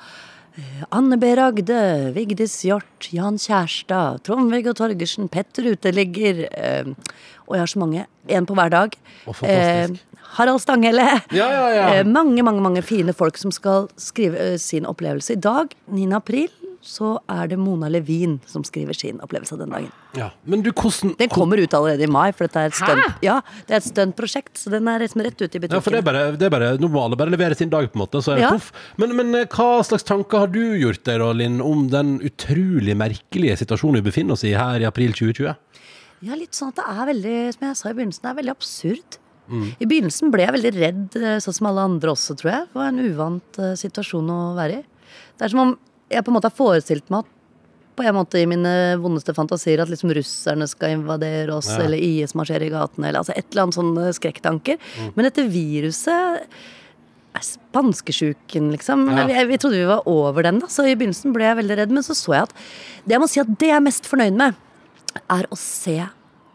eh, 0.58 0.86
Anne 0.93 1.19
B. 1.21 1.34
Ragde, 1.38 1.82
Vigdis 2.15 2.60
Hjorth, 2.65 3.12
Jan 3.13 3.38
Kjærstad, 3.41 4.23
Trond-Viggo 4.27 4.75
Torgersen, 4.77 5.29
Petter 5.34 5.71
Uteligger. 5.73 6.47
eh, 6.51 7.21
og 7.47 7.58
jeg 7.58 7.65
har 7.65 7.71
så 7.71 7.84
mange. 7.84 8.08
Én 8.32 8.47
på 8.47 8.56
hver 8.58 8.71
dag. 8.71 8.97
Og 9.27 9.36
fantastisk. 9.36 10.03
Eh, 10.03 10.12
Harald 10.37 10.61
Stanghelle. 10.63 11.05
Ja, 11.31 11.47
ja, 11.51 11.63
ja. 11.75 11.85
Eh, 11.99 12.03
mange, 12.09 12.41
mange 12.45 12.61
mange 12.63 12.81
fine 12.85 13.13
folk 13.13 13.37
som 13.41 13.51
skal 13.53 13.87
skrive 14.01 14.39
eh, 14.53 14.57
sin 14.61 14.85
opplevelse. 14.89 15.35
I 15.37 15.41
dag, 15.43 15.73
9. 15.93 16.09
april, 16.17 16.49
så 16.83 17.13
er 17.31 17.47
det 17.47 17.55
Mona 17.61 17.87
Levin 17.87 18.33
som 18.49 18.65
skriver 18.67 18.91
sin 18.97 19.21
opplevelse 19.23 19.55
den 19.55 19.71
dagen. 19.71 19.91
Ja. 20.19 20.25
Men 20.43 20.65
du, 20.65 20.71
hvordan 20.75 21.13
Den 21.21 21.29
kommer 21.31 21.61
ut 21.61 21.71
allerede 21.77 22.03
i 22.03 22.09
mai, 22.11 22.33
for 22.35 22.43
dette 22.49 22.59
er 22.59 22.73
et 22.73 22.75
stunt, 22.75 23.21
ja, 23.23 23.37
det 23.69 23.77
er 23.77 23.79
et 23.79 23.87
stuntprosjekt. 23.87 24.57
Så 24.59 24.73
den 24.73 24.89
er 24.91 24.99
liksom 25.05 25.23
rett 25.23 25.39
ut 25.39 25.55
i 25.55 25.61
ja, 25.63 25.79
for 25.79 25.95
det 25.95 26.01
er 26.01 26.07
bare, 26.09 26.25
det 26.35 26.49
er 26.49 26.51
bare, 26.51 26.73
Nå 26.81 26.89
må 26.91 27.05
alle 27.05 27.15
bare 27.19 27.31
levere 27.31 27.55
sin 27.55 27.71
dag, 27.71 27.87
på 27.93 27.95
en 27.95 28.03
måte. 28.03 28.19
Så 28.25 28.33
er 28.35 28.41
det 28.41 28.47
Ja. 28.49 28.51
poff. 28.57 28.73
Men, 28.99 29.15
men 29.15 29.31
eh, 29.39 29.47
hva 29.47 29.79
slags 29.87 30.03
tanker 30.03 30.43
har 30.43 30.51
du 30.51 30.59
gjort 30.81 31.05
deg, 31.07 31.21
da, 31.23 31.31
Linn, 31.39 31.61
om 31.63 31.87
den 31.93 32.17
utrolig 32.25 32.97
merkelige 32.99 33.61
situasjonen 33.63 34.01
vi 34.01 34.09
befinner 34.09 34.35
oss 34.35 34.43
i 34.43 34.51
her 34.57 34.83
i 34.83 34.89
april 34.89 35.15
2020? 35.15 35.55
Ja, 36.23 36.35
litt 36.39 36.55
sånn 36.55 36.71
at 36.71 36.77
det 36.79 36.85
er 36.87 37.07
veldig, 37.13 37.37
som 37.55 37.65
jeg 37.69 37.77
sa 37.79 37.89
i 37.91 37.95
begynnelsen, 37.97 38.23
det 38.27 38.31
er 38.31 38.41
veldig 38.43 38.53
absurd. 38.59 39.17
I 39.51 39.86
begynnelsen 39.86 40.32
ble 40.32 40.45
jeg 40.45 40.56
veldig 40.56 40.73
redd, 40.79 41.15
eh, 41.19 41.38
sånn 41.43 41.53
som 41.58 41.67
alle 41.67 41.84
andre 41.84 42.13
også, 42.13 42.36
tror 42.39 42.51
jeg. 42.51 42.67
Det 42.71 42.79
var 42.79 42.88
en 42.93 43.03
uvant 43.03 43.60
uh, 43.60 43.73
situasjon 43.75 44.29
å 44.32 44.41
være 44.56 44.79
i. 44.79 44.84
Det 45.38 45.45
er 45.45 45.51
som 45.51 45.60
om 45.65 45.73
jeg 46.10 46.23
på 46.23 46.32
en 46.32 46.38
måte 46.38 46.49
har 46.49 46.56
forestilt 46.58 47.10
meg 47.12 47.25
at 47.25 47.32
på 47.93 48.06
en 48.10 48.15
måte 48.17 48.39
i 48.41 48.47
mine 48.49 48.71
vondeste 48.97 49.36
fantasier 49.38 49.84
at 49.84 49.89
liksom 49.91 50.10
russerne 50.15 50.65
skal 50.67 50.95
invadere 50.95 51.53
oss, 51.53 51.67
Ja. 51.69 51.84
eller 51.84 51.97
IS 52.01 52.34
marsjerer 52.34 52.65
i 52.65 52.71
gatene, 52.73 53.10
eller 53.10 53.19
altså 53.21 53.36
et 53.36 53.45
eller 53.51 53.67
annet 53.67 53.77
sånne 53.77 54.13
skrekktanker. 54.17 54.79
Men 55.15 55.27
dette 55.29 55.45
viruset 55.45 56.47
Spanskesjuken, 57.43 58.71
liksom. 58.71 59.08
Ja. 59.10 59.25
Vi, 59.25 59.45
vi 59.49 59.58
trodde 59.58 59.79
vi 59.79 59.86
var 59.89 60.08
over 60.10 60.43
den, 60.45 60.60
da. 60.62 60.67
Så 60.69 60.86
i 60.86 60.93
begynnelsen 60.95 61.34
ble 61.34 61.47
jeg 61.47 61.58
veldig 61.63 61.77
redd. 61.79 61.93
Men 61.95 62.06
så 62.06 62.13
så 62.17 62.36
jeg 62.36 62.45
at 62.45 62.53
det 63.08 63.15
jeg 63.15 63.21
må 63.23 63.29
si 63.32 63.41
at 63.41 63.53
det 63.60 63.71
jeg 63.71 63.79
er 63.79 63.86
mest 63.88 64.10
fornøyd 64.10 64.38
med, 64.38 64.60
er 65.34 65.47
å 65.49 65.58
se 65.58 65.97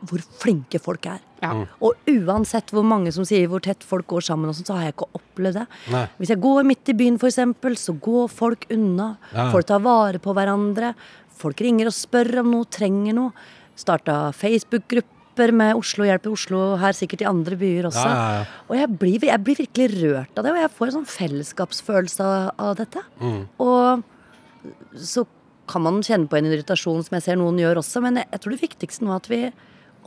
hvor 0.07 0.23
flinke 0.41 0.79
folk 0.83 1.07
er. 1.11 1.23
Ja. 1.43 1.53
Og 1.85 2.09
uansett 2.11 2.73
hvor 2.75 2.87
mange 2.87 3.13
som 3.15 3.27
sier 3.27 3.47
hvor 3.51 3.63
tett 3.63 3.85
folk 3.87 4.09
går 4.11 4.25
sammen, 4.29 4.51
og 4.51 4.57
sånt, 4.59 4.71
så 4.71 4.79
har 4.79 4.89
jeg 4.89 4.97
ikke 4.97 5.11
opplevd 5.19 5.61
det. 5.61 5.67
Nei. 5.95 6.05
Hvis 6.19 6.33
jeg 6.35 6.43
går 6.43 6.67
midt 6.67 6.91
i 6.93 6.97
byen, 6.99 7.19
for 7.21 7.31
eksempel, 7.31 7.79
så 7.79 7.95
går 7.95 8.27
folk 8.33 8.67
unna. 8.75 9.13
Ja. 9.35 9.49
Folk 9.55 9.69
tar 9.71 9.85
vare 9.85 10.23
på 10.23 10.35
hverandre. 10.37 10.93
Folk 11.39 11.63
ringer 11.63 11.91
og 11.91 11.97
spør 11.97 12.43
om 12.43 12.51
noe, 12.57 12.69
trenger 12.75 13.17
noe. 13.17 13.47
Starta 13.79 14.19
Facebook-grupper 14.35 15.55
med 15.55 15.79
Oslo, 15.79 16.07
hjelper 16.09 16.35
Oslo 16.35 16.63
her, 16.83 16.97
sikkert 16.99 17.23
i 17.23 17.31
andre 17.31 17.59
byer 17.59 17.87
også. 17.93 18.03
Ja, 18.03 18.19
ja, 18.19 18.39
ja. 18.41 18.63
Og 18.67 18.79
jeg 18.81 18.93
blir, 18.99 19.27
jeg 19.31 19.45
blir 19.47 19.61
virkelig 19.63 19.89
rørt 20.03 20.41
av 20.41 20.47
det, 20.47 20.55
og 20.57 20.63
jeg 20.65 20.75
får 20.75 20.89
en 20.89 20.97
sånn 20.99 21.11
fellesskapsfølelse 21.15 22.27
av, 22.27 22.49
av 22.67 22.79
dette. 22.81 23.05
Mm. 23.23 23.43
Og 23.63 24.97
så 24.99 25.23
kan 25.69 25.85
man 25.85 26.03
kjenne 26.03 26.27
på 26.31 26.39
en 26.39 26.49
irritasjon 26.49 27.05
som 27.07 27.19
jeg 27.19 27.27
ser 27.29 27.39
noen 27.39 27.61
gjør 27.61 27.83
også, 27.85 28.03
men 28.03 28.19
jeg, 28.19 28.31
jeg 28.33 28.43
tror 28.43 28.55
det 28.55 28.63
viktigste 28.65 29.07
nå 29.07 29.13
er 29.15 29.23
at 29.23 29.31
vi 29.31 29.43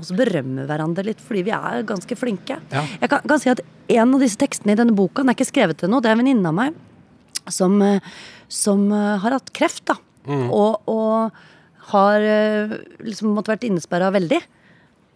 også 0.01 0.17
berømme 0.17 0.65
hverandre 0.69 1.05
litt, 1.07 1.21
fordi 1.23 1.45
vi 1.47 1.53
er 1.55 1.85
ganske 1.87 2.17
flinke. 2.19 2.59
Ja. 2.73 2.83
Jeg 3.01 3.11
kan, 3.11 3.25
kan 3.29 3.41
si 3.41 3.51
at 3.53 3.63
en 3.91 4.15
av 4.17 4.23
disse 4.23 4.39
tekstene 4.41 4.75
i 4.75 4.79
denne 4.79 4.95
boka, 4.97 5.21
den 5.21 5.31
er 5.31 5.37
ikke 5.37 5.51
skrevet 5.51 5.81
til 5.81 5.91
noe, 5.91 6.03
det 6.03 6.11
er 6.11 6.17
en 6.17 6.23
venninne 6.23 6.51
av 6.51 6.57
meg 6.57 6.77
som, 7.51 7.81
eh, 7.81 8.13
som 8.51 8.85
eh, 8.91 9.17
har 9.23 9.37
hatt 9.37 9.53
kreft, 9.57 9.85
da. 9.89 9.97
Og, 10.29 10.89
og 10.91 11.31
har 11.91 12.21
eh, 12.21 12.75
liksom 13.01 13.33
måttet 13.33 13.55
vært 13.55 13.67
innesperra 13.69 14.11
veldig. 14.13 14.39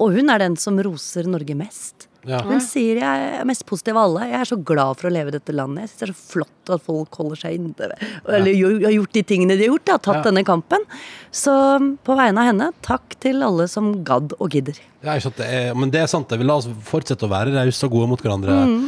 Og 0.02 0.18
hun 0.18 0.32
er 0.34 0.42
den 0.42 0.58
som 0.60 0.80
roser 0.84 1.28
Norge 1.30 1.56
mest. 1.58 2.10
Ja. 2.26 2.42
Hun 2.44 2.60
sier 2.64 3.00
jeg 3.00 3.28
er 3.40 3.48
mest 3.48 3.66
positiv 3.70 3.96
av 3.96 4.10
alle. 4.10 4.30
Jeg 4.32 4.40
er 4.42 4.50
så 4.50 4.58
glad 4.58 5.00
for 5.00 5.10
å 5.10 5.14
leve 5.14 5.32
i 5.32 5.36
dette 5.38 5.56
landet. 5.56 5.86
Jeg 5.86 5.92
synes 5.92 6.02
det 6.02 6.08
er 6.08 6.14
så 6.16 6.32
flott 6.34 6.55
at 6.74 6.82
folk 6.82 7.14
holder 7.20 7.36
seg 7.36 7.60
inne. 7.60 7.92
Eller 8.28 8.52
ja. 8.54 8.72
har 8.88 8.96
gjort 8.98 9.14
de 9.14 9.24
tingene 9.24 9.58
de 9.58 9.68
har 9.68 9.74
gjort. 9.76 9.86
Da, 9.86 9.98
tatt 9.98 10.22
Ja. 10.24 10.26
denne 10.32 10.44
kampen. 10.48 10.80
Så 11.36 11.52
på 12.04 12.16
vegne 12.16 12.40
av 12.42 12.48
henne, 12.48 12.72
takk 12.82 13.18
til 13.20 13.44
alle 13.44 13.68
som 13.68 14.04
gadd 14.08 14.34
og 14.40 14.50
gidder. 14.56 14.78
Ja, 15.06 15.14
ikke 15.20 15.28
sant, 15.28 15.38
det 15.38 15.46
er, 15.54 15.74
men 15.78 15.92
det 15.94 16.00
er 16.02 16.08
sant. 16.10 16.30
det. 16.32 16.40
Vi 16.40 16.46
la 16.48 16.56
oss 16.58 16.66
fortsette 16.88 17.28
å 17.28 17.30
være 17.30 17.52
rause 17.54 17.84
og 17.86 17.92
gode 17.94 18.08
mot 18.10 18.22
hverandre. 18.24 18.56
Mm. 18.66 18.86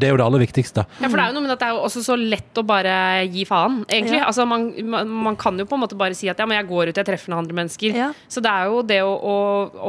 Det 0.00 0.06
er 0.06 0.14
jo 0.14 0.16
det 0.16 0.24
aller 0.24 0.40
viktigste. 0.42 0.84
Ja, 1.02 1.08
for 1.10 1.18
det 1.18 1.24
er 1.26 1.28
jo 1.30 1.34
noe 1.36 1.42
med 1.44 1.52
at 1.52 1.60
det 1.60 1.66
er 1.68 1.74
jo 1.76 1.82
også 1.84 2.00
så 2.02 2.14
lett 2.16 2.56
å 2.58 2.64
bare 2.66 2.94
gi 3.28 3.44
faen, 3.46 3.82
egentlig. 3.90 4.18
Ja. 4.22 4.26
Altså, 4.30 4.46
man, 4.48 4.70
man, 4.88 5.10
man 5.28 5.36
kan 5.38 5.58
jo 5.60 5.66
på 5.68 5.76
en 5.76 5.82
måte 5.84 5.98
bare 6.00 6.16
si 6.16 6.30
at 6.32 6.40
ja, 6.40 6.46
men 6.48 6.56
jeg 6.56 6.66
går 6.70 6.90
ut, 6.90 6.96
jeg 7.02 7.06
treffer 7.10 7.30
noen 7.34 7.42
andre 7.44 7.58
mennesker. 7.60 7.92
Ja. 7.94 8.08
Så 8.30 8.40
det 8.42 8.50
er 8.54 8.70
jo 8.72 8.80
det 8.88 9.02
å, 9.04 9.12
å, 9.12 9.36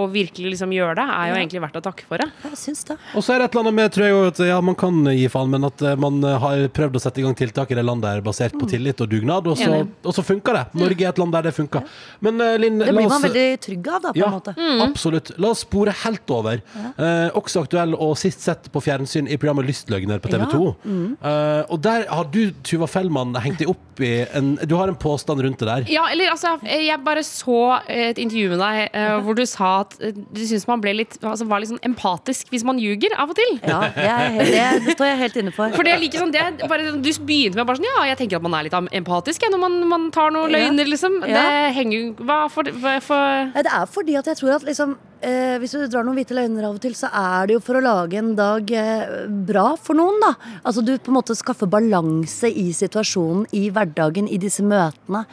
å 0.04 0.08
virkelig 0.12 0.52
liksom 0.58 0.74
gjøre 0.76 0.98
det, 1.00 1.08
er 1.08 1.32
jo 1.32 1.38
Ja. 1.38 1.40
egentlig 1.46 1.64
verdt 1.64 1.80
å 1.80 1.84
takke 1.88 2.06
for 2.10 2.18
det. 2.22 2.28
Jeg 2.50 2.60
syns 2.66 2.84
det. 2.92 2.98
Og 3.16 3.24
så 3.24 3.34
er 3.38 3.40
det 3.40 3.48
et 3.48 3.56
eller 3.56 3.64
annet 3.70 3.78
med 3.80 3.96
tror 3.96 4.06
jeg, 4.10 4.18
jo 4.18 4.28
at 4.34 4.44
ja, 4.52 4.60
man 4.62 4.76
kan 4.84 5.00
gi 5.16 5.28
faen, 5.32 5.50
men 5.56 5.70
at 5.72 5.82
eh, 5.88 5.96
man 6.04 6.20
eh, 6.28 6.38
har 6.44 6.68
prøvd 6.76 7.00
å 7.00 7.04
sette 7.08 7.21
i 7.22 7.26
gang 7.26 7.38
tiltak 7.38 7.72
i 7.72 7.78
det 7.78 7.86
landet 7.86 8.10
er 8.12 8.24
basert 8.26 8.58
på 8.60 8.68
tillit 8.70 9.02
og 9.04 9.10
dugnad, 9.12 9.48
og 9.48 9.58
så, 9.60 9.82
og 9.86 10.16
så 10.18 10.24
funker 10.26 10.58
det. 10.58 10.64
Norge 10.82 11.06
er 11.06 11.14
et 11.14 11.22
land 11.22 11.36
der 11.38 11.48
det 11.50 11.54
funker. 11.58 11.86
Men 12.26 12.42
eh, 12.44 12.58
Linn, 12.62 12.80
Det 12.82 12.90
blir 12.90 12.98
blir 13.02 13.08
oss 13.08 13.16
man 13.16 13.26
veldig 13.30 13.48
trygg 13.66 13.90
av, 13.92 14.02
da, 14.08 14.14
på 14.16 14.22
ja, 14.22 14.30
en 14.32 14.38
måte. 14.38 14.56
absolutt. 14.86 15.32
La 15.42 15.54
oss 15.56 15.64
spore 15.66 15.94
helt 16.04 16.34
over. 16.34 16.62
Eh, 16.92 17.30
også 17.38 17.64
aktuell 17.66 17.96
og 17.96 18.16
sist 18.20 18.44
sett 18.46 18.70
på 18.74 18.82
fjernsyn 18.84 19.30
i 19.32 19.38
programmet 19.42 19.68
Lystløgner 19.70 20.22
på 20.24 20.32
TV 20.34 20.46
2. 20.52 20.62
Eh, 20.92 21.62
og 21.72 21.78
der 21.86 22.08
har 22.10 22.30
du, 22.34 22.42
Tuva 22.68 22.90
Fellmann, 22.90 23.36
hengt 23.42 23.62
deg 23.62 23.72
opp 23.72 24.02
i 24.02 24.12
en 24.34 24.56
Du 24.66 24.74
har 24.80 24.90
en 24.90 24.98
påstand 24.98 25.42
rundt 25.46 25.60
det 25.62 25.68
der. 25.70 25.86
Ja, 25.92 26.08
eller 26.12 26.32
altså, 26.34 26.56
jeg 26.66 26.98
bare 27.06 27.24
så 27.28 27.58
et 27.92 28.18
intervju 28.22 28.54
med 28.56 28.62
deg 28.64 28.98
eh, 28.98 29.18
hvor 29.26 29.38
du 29.38 29.44
sa 29.50 29.72
at 29.84 29.96
eh, 30.02 30.16
du 30.16 30.42
syns 30.48 30.66
man 30.70 30.82
ble 30.84 30.96
litt, 31.02 31.18
altså, 31.22 31.46
var 31.50 31.62
litt 31.62 31.72
sånn 31.74 31.84
empatisk 31.86 32.50
hvis 32.54 32.66
man 32.68 32.80
ljuger 32.82 33.14
av 33.22 33.34
og 33.34 33.38
til. 33.38 33.60
Ja, 33.68 33.82
jeg 33.96 34.48
det, 34.52 34.66
det 34.88 34.96
står 34.98 35.12
jeg 35.12 35.20
helt 35.22 35.40
inne 35.44 35.54
for. 35.56 35.76
For 35.76 35.88
det 35.88 35.94
er 35.96 36.02
like 36.02 36.20
sånn, 36.22 36.34
det 36.34 36.42
er 36.42 36.72
bare, 36.72 36.96
Du 37.04 37.11
begynte 37.20 37.60
med 37.60 37.68
bare 37.68 37.80
sånn 37.80 37.90
Ja, 37.90 38.04
jeg 38.12 38.20
tenker 38.22 38.40
at 38.40 38.46
man 38.46 38.56
er 38.58 38.68
litt 38.68 38.76
empatisk 39.02 39.44
jeg, 39.44 39.52
når 39.54 39.62
man, 39.64 39.78
man 39.92 40.10
tar 40.16 40.34
noen 40.34 40.54
løgner, 40.54 40.90
liksom. 40.90 41.20
Det 41.26 41.46
henger 41.78 42.12
Hva 42.22 42.40
for, 42.54 42.72
hva 42.84 42.98
for 43.04 43.52
Nei, 43.52 43.64
det 43.68 43.74
er 43.78 43.88
fordi 43.92 44.18
at 44.20 44.30
jeg 44.32 44.40
tror 44.40 44.56
at 44.58 44.68
liksom 44.68 44.96
eh, 45.20 45.56
Hvis 45.62 45.76
du 45.76 45.86
drar 45.86 46.08
noen 46.08 46.20
hvite 46.20 46.38
løgner 46.38 46.70
av 46.70 46.78
og 46.78 46.84
til, 46.84 46.96
så 46.98 47.12
er 47.12 47.50
det 47.50 47.58
jo 47.58 47.64
for 47.64 47.80
å 47.80 47.84
lage 47.86 48.20
en 48.22 48.34
dag 48.38 48.76
eh, 48.76 49.16
bra 49.52 49.72
for 49.80 49.98
noen, 49.98 50.20
da. 50.24 50.34
Altså 50.64 50.84
du 50.86 50.94
på 50.98 51.12
en 51.12 51.20
måte 51.20 51.38
skaffer 51.38 51.70
balanse 51.72 52.50
i 52.50 52.70
situasjonen, 52.76 53.48
i 53.58 53.68
hverdagen, 53.74 54.30
i 54.32 54.40
disse 54.42 54.64
møtene. 54.66 55.26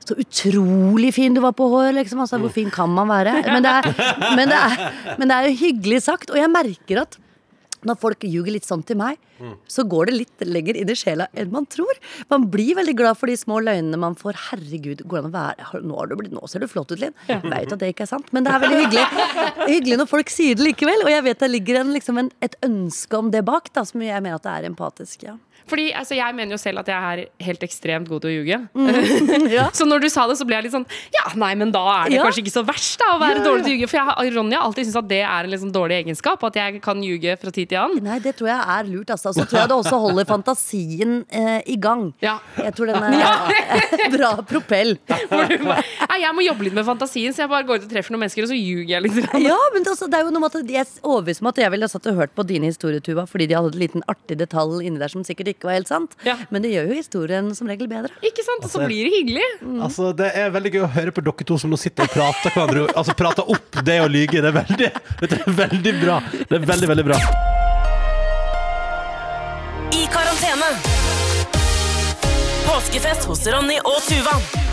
Så 0.00 0.16
utrolig 0.18 1.12
fin 1.14 1.34
du 1.36 1.42
var 1.44 1.54
på 1.56 1.68
hår, 1.70 1.92
liksom. 2.00 2.22
Altså, 2.24 2.40
hvor 2.42 2.52
fin 2.54 2.70
kan 2.72 2.90
man 2.92 3.10
være? 3.10 3.40
Men 3.54 3.64
det, 3.64 3.72
er, 3.80 4.14
men, 4.36 4.48
det 4.48 4.56
er, 4.58 4.94
men 5.18 5.28
det 5.30 5.36
er 5.36 5.48
jo 5.48 5.58
hyggelig 5.60 6.00
sagt. 6.06 6.32
Og 6.32 6.40
jeg 6.40 6.50
merker 6.52 7.04
at 7.04 7.18
når 7.86 7.98
folk 8.00 8.24
ljuger 8.28 8.54
litt 8.54 8.68
sånn 8.68 8.82
til 8.86 8.98
meg, 9.00 9.20
så 9.70 9.84
går 9.88 10.10
det 10.10 10.16
litt 10.16 10.44
lenger 10.44 10.76
inn 10.76 10.90
i 10.92 10.96
sjela 10.98 11.26
enn 11.32 11.52
man 11.52 11.66
tror. 11.70 12.00
Man 12.32 12.48
blir 12.52 12.76
veldig 12.76 12.94
glad 12.98 13.18
for 13.18 13.30
de 13.30 13.36
små 13.40 13.60
løgnene 13.64 14.00
man 14.00 14.16
får. 14.18 14.36
Herregud, 14.50 15.04
går 15.08 15.16
det 15.16 15.22
an 15.24 15.30
å 15.30 15.34
være 15.34 15.82
Nå, 15.86 15.96
har 15.96 16.10
du 16.10 16.16
blitt, 16.18 16.34
nå 16.36 16.44
ser 16.50 16.60
du 16.60 16.68
flott 16.68 16.92
ut, 16.92 17.00
Linn. 17.00 17.14
Ja. 17.30 17.40
vet 17.44 17.72
at 17.72 17.80
det 17.80 17.92
ikke 17.94 18.04
er 18.04 18.10
sant, 18.10 18.28
men 18.36 18.44
det 18.44 18.52
er 18.52 18.62
veldig 18.64 18.80
hyggelig. 18.82 19.06
hyggelig 19.70 20.00
når 20.02 20.10
folk 20.10 20.32
sier 20.32 20.58
det 20.58 20.66
likevel. 20.66 21.06
Og 21.06 21.12
jeg 21.12 21.24
vet 21.28 21.44
det 21.44 21.50
ligger 21.54 21.80
en, 21.80 21.94
liksom 21.96 22.20
en, 22.20 22.32
et 22.44 22.56
ønske 22.66 23.20
om 23.20 23.30
det 23.32 23.44
bak, 23.48 23.72
da, 23.76 23.86
som 23.88 24.04
jeg 24.04 24.20
mener 24.20 24.36
at 24.36 24.44
det 24.46 24.56
er 24.58 24.68
empatisk. 24.68 25.24
Ja. 25.30 25.38
Fordi 25.70 25.86
altså, 25.94 26.16
Jeg 26.18 26.34
mener 26.36 26.56
jo 26.56 26.60
selv 26.60 26.82
at 26.82 26.88
jeg 26.90 26.98
er 27.20 27.44
helt 27.46 27.62
ekstremt 27.66 28.08
god 28.10 28.24
til 28.24 28.30
å 28.30 28.34
ljuge. 28.40 28.58
Ja. 29.50 29.68
Så 29.74 29.86
når 29.88 30.02
du 30.04 30.08
sa 30.12 30.26
det, 30.30 30.36
så 30.38 30.44
ble 30.46 30.56
jeg 30.58 30.66
litt 30.68 30.74
sånn 30.74 30.84
Ja, 31.14 31.30
nei, 31.38 31.52
men 31.58 31.70
da 31.74 31.80
er 32.02 32.10
det 32.10 32.16
Ja. 32.18 32.24
kanskje 32.26 32.42
ikke 32.44 32.52
så 32.54 32.62
verst 32.66 32.98
da 33.00 33.14
å 33.14 33.20
være 33.22 33.38
Ja, 33.40 33.44
dårlig 33.46 33.64
til 33.64 33.72
å 33.72 33.76
ljuge. 33.78 33.88
For 33.90 33.96
jeg, 33.98 34.06
har- 34.06 34.18
har 34.20 34.64
alltid 34.66 34.86
syntes 34.86 34.98
at 35.00 35.08
det 35.10 35.20
er 35.22 35.48
en 35.48 35.58
sånn 35.64 35.72
dårlig 35.74 35.96
egenskap. 36.04 36.42
At 36.44 36.54
jeg 36.58 36.82
kan 36.82 37.00
ljuge 37.02 37.36
fra 37.40 37.50
tid 37.54 37.68
til 37.70 37.78
annen. 37.78 38.02
Nei, 38.04 38.18
det 38.18 38.34
tror 38.38 38.48
jeg 38.50 38.60
er 38.76 38.84
lurt, 38.90 39.10
altså. 39.14 39.32
Så 39.34 39.46
tror 39.48 39.60
jeg 39.62 39.68
det 39.70 39.76
også 39.78 40.00
holder 40.00 40.24
fantasien 40.28 41.24
eh, 41.30 41.60
i 41.66 41.76
gang. 41.76 42.12
Ja. 42.22 42.38
Jeg 42.58 42.74
tror 42.76 42.86
den 42.90 43.02
er 43.02 44.10
bra 44.16 44.30
propell. 44.46 44.96
Nei, 45.30 46.18
jeg 46.22 46.32
må 46.36 46.44
jobbe 46.44 46.66
litt 46.66 46.74
med 46.76 46.86
fantasien, 46.88 47.32
så 47.34 47.44
jeg 47.44 47.50
bare 47.52 47.66
går 47.68 47.80
ut 47.80 47.86
og 47.86 47.92
treffer 47.92 48.14
noen 48.14 48.24
mennesker, 48.24 48.46
og 48.46 48.50
så 48.52 48.58
ljuger 48.58 48.94
jeg 48.96 49.04
litt. 49.06 49.18
Ja, 49.42 49.56
men 49.74 49.84
det, 49.84 49.92
altså, 49.94 50.08
det 50.10 50.18
er 50.20 50.26
jo 50.26 50.32
noe 50.34 50.42
med 50.44 50.54
at 50.56 50.70
jeg 50.74 50.82
er 50.84 50.92
overbevist 51.06 51.42
om 51.44 51.50
at 51.52 51.60
jeg 51.62 51.70
ville 51.74 51.88
satt 51.90 52.06
og 52.10 52.18
hørt 52.20 52.34
på 52.36 52.46
dine 52.48 52.70
historier, 52.70 53.00
Tuva, 53.04 53.26
fordi 53.30 53.46
de 53.50 53.56
hadde 53.58 53.72
en 53.74 53.80
liten 53.82 54.04
artig 54.10 54.38
detalj 54.40 54.80
inni 54.86 55.00
der 55.00 55.12
som 55.12 55.24
sikkert 55.26 55.52
ikke 55.54 55.59
var 55.68 55.76
helt 55.76 55.88
sant. 55.90 56.14
Ja. 56.26 56.36
Men 56.50 56.62
det 56.64 56.70
gjør 56.72 56.90
jo 56.90 56.96
historien 56.98 57.50
som 57.56 57.68
regel 57.70 57.88
bedre. 57.90 58.12
Ikke 58.26 58.44
sant? 58.46 58.64
Og 58.64 58.70
så 58.72 58.84
blir 58.86 59.08
det 59.08 59.12
hyggelig. 59.18 59.46
Altså, 59.82 60.12
Det 60.16 60.30
er 60.36 60.50
veldig 60.54 60.72
gøy 60.74 60.84
å 60.86 60.90
høre 60.94 61.14
på 61.16 61.24
dere 61.24 61.46
to 61.46 61.58
som 61.60 61.70
nå 61.72 61.78
sitter 61.80 62.06
og 62.08 62.14
prater 62.14 62.54
hverandre 62.54 62.86
Altså 62.96 63.14
prater 63.18 63.50
opp 63.50 63.80
det 63.84 63.98
å 64.02 64.08
lyge. 64.10 64.40
Det 64.40 64.50
er 64.50 64.56
veldig, 64.60 64.90
det 65.20 65.32
er 65.40 65.56
veldig 65.64 65.94
bra. 66.02 66.20
Det 66.40 66.58
er 66.60 66.66
veldig, 66.72 66.90
veldig 66.94 67.06
bra. 67.10 67.20
I 70.00 70.06
karantene. 70.14 70.72
Påskefest 72.66 73.26
hos 73.28 73.46
Ronny 73.50 73.80
og 73.84 73.98
Tuva. 74.06 74.69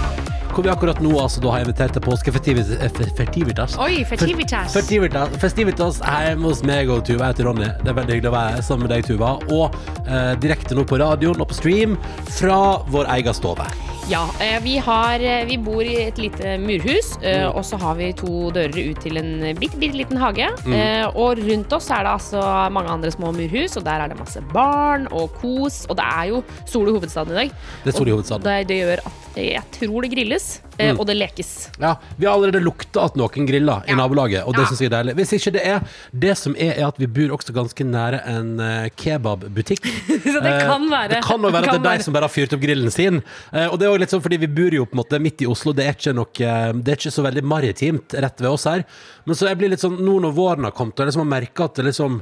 Hvor 0.58 0.66
vi 0.66 0.70
akkurat 0.72 0.98
nå 1.06 1.12
altså 1.22 1.38
da 1.44 1.52
har 1.54 1.62
invitert 1.62 1.92
til 1.94 2.02
påskefestivitas. 2.02 3.76
Oi, 3.78 4.00
festivitas. 4.10 4.74
Festivitas, 4.74 5.36
festivitas 5.38 6.00
hjemme 6.02 6.50
hos 6.50 6.64
meg 6.66 6.90
og 6.90 7.04
Tuva. 7.06 7.28
Jeg 7.28 7.36
heter 7.36 7.50
Ronny. 7.52 7.68
Det 7.84 7.92
er 7.92 7.98
veldig 8.00 8.16
hyggelig 8.16 8.32
å 8.32 8.34
være 8.34 8.64
sammen 8.66 8.88
med 8.88 8.96
deg, 8.96 9.06
Tuva. 9.06 9.36
Og 9.54 9.78
eh, 10.08 10.32
direkte 10.42 10.74
nå 10.74 10.88
på 10.90 10.98
radioen 10.98 11.46
og 11.46 11.52
på 11.52 11.60
stream 11.60 11.94
fra 12.40 12.58
vår 12.90 13.12
egen 13.20 13.38
stove. 13.38 13.70
Ja, 14.10 14.30
eh, 14.40 14.64
vi, 14.64 14.78
har, 14.78 15.20
eh, 15.20 15.46
vi 15.46 15.58
bor 15.60 15.84
i 15.84 15.98
et 16.06 16.18
lite 16.18 16.54
murhus, 16.64 17.10
eh, 17.22 17.44
og 17.44 17.66
så 17.68 17.76
har 17.82 17.98
vi 18.00 18.14
to 18.16 18.48
dører 18.56 18.94
ut 18.94 19.02
til 19.04 19.20
en 19.20 19.34
bitte, 19.60 19.76
bitte 19.82 20.00
liten 20.00 20.18
hage. 20.22 20.48
Mm. 20.64 21.12
Og 21.12 21.42
rundt 21.44 21.76
oss 21.76 21.90
er 21.92 22.08
det 22.08 22.14
altså 22.14 22.40
mange 22.72 22.94
andre 22.94 23.12
små 23.12 23.34
murhus, 23.36 23.76
og 23.76 23.84
der 23.84 24.06
er 24.06 24.14
det 24.14 24.18
masse 24.20 24.40
barn 24.54 25.10
og 25.12 25.36
kos. 25.42 25.84
Og 25.92 26.00
det 26.00 26.08
er 26.08 26.32
jo 26.32 26.40
sol 26.64 26.88
i 26.88 26.96
hovedstaden 26.96 27.36
i 27.36 27.42
dag. 27.42 27.56
Det 27.84 27.92
er 27.92 27.98
sol 28.00 28.08
i 28.08 28.16
Og. 28.16 28.48
Det, 28.48 28.58
det 28.72 28.80
gjør 28.80 29.04
at 29.12 29.17
jeg 29.38 29.64
tror 29.72 30.02
det 30.02 30.10
grilles, 30.12 30.62
eh, 30.80 30.94
og 30.98 31.06
det 31.08 31.16
lekes. 31.18 31.70
Ja, 31.80 31.96
Vi 32.18 32.26
har 32.26 32.34
allerede 32.38 32.62
lukta 32.64 33.04
at 33.06 33.16
noen 33.16 33.46
griller 33.48 33.84
i 33.88 33.92
Ja. 33.92 33.96
nabolaget, 33.96 34.46
og 34.48 34.54
det 34.56 34.62
Ja. 34.62 34.68
synes 34.68 34.80
jeg 34.80 34.92
er 34.92 35.04
deilig. 35.04 35.16
Hvis 35.16 35.34
ikke 35.34 35.52
det 35.54 35.62
er 35.66 35.80
Det 36.18 36.38
som 36.38 36.56
er, 36.58 36.74
er 36.80 36.88
at 36.88 36.98
vi 36.98 37.06
bor 37.08 37.38
også 37.38 37.54
ganske 37.54 37.84
nære 37.86 38.22
en 38.28 38.60
eh, 38.60 38.90
kebabbutikk. 38.96 39.84
Så 40.34 40.42
det 40.42 40.62
kan 40.66 40.90
være. 40.90 41.10
Det 41.10 41.24
kan 41.24 41.42
jo 41.42 41.50
være 41.50 41.58
at 41.58 41.64
det 41.64 41.70
Kan 41.70 41.76
er 41.86 41.90
være. 41.90 41.98
de 41.98 42.04
som 42.04 42.14
bare 42.14 42.24
har 42.24 42.30
fyrt 42.30 42.54
opp 42.54 42.62
grillen 42.62 42.92
sin. 42.92 43.24
Eh, 43.54 43.68
og 43.68 43.80
det 43.80 43.88
er 43.88 43.92
jo 43.92 43.98
litt 43.98 44.10
sånn 44.10 44.22
fordi 44.22 44.38
vi 44.40 44.48
bor 44.48 44.72
jo 44.72 44.86
på 44.86 44.94
en 44.98 45.04
måte 45.04 45.22
midt 45.22 45.42
i 45.42 45.46
Oslo, 45.48 45.74
det 45.74 45.86
er 45.86 45.94
ikke 45.94 46.16
noe 46.16 46.28
eh, 46.40 46.74
Det 46.74 46.88
er 46.94 46.96
ikke 46.98 47.14
så 47.14 47.24
veldig 47.24 47.44
maritimt 47.44 48.14
rett 48.14 48.40
ved 48.42 48.50
oss 48.50 48.64
her. 48.66 48.84
Men 49.26 49.36
så 49.36 49.48
jeg 49.48 49.58
blir 49.58 49.70
litt 49.70 49.80
sånn 49.82 49.98
nå 50.00 50.20
når 50.22 50.34
våren 50.34 50.64
har 50.64 50.72
kommet, 50.72 50.94
og 51.00 51.06
jeg 51.06 51.08
liksom 51.14 51.26
har 51.30 51.42
merka 51.42 51.64
at 51.66 51.76
det 51.76 51.86
liksom 51.86 52.22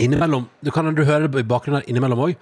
Innimellom, 0.00 0.48
du 0.60 0.72
kan 0.74 0.88
du 0.92 1.04
høre 1.06 1.28
det 1.30 1.38
i 1.38 1.46
bakgrunnen 1.46 1.78
her 1.78 1.86
innimellom 1.86 2.18
òg. 2.18 2.32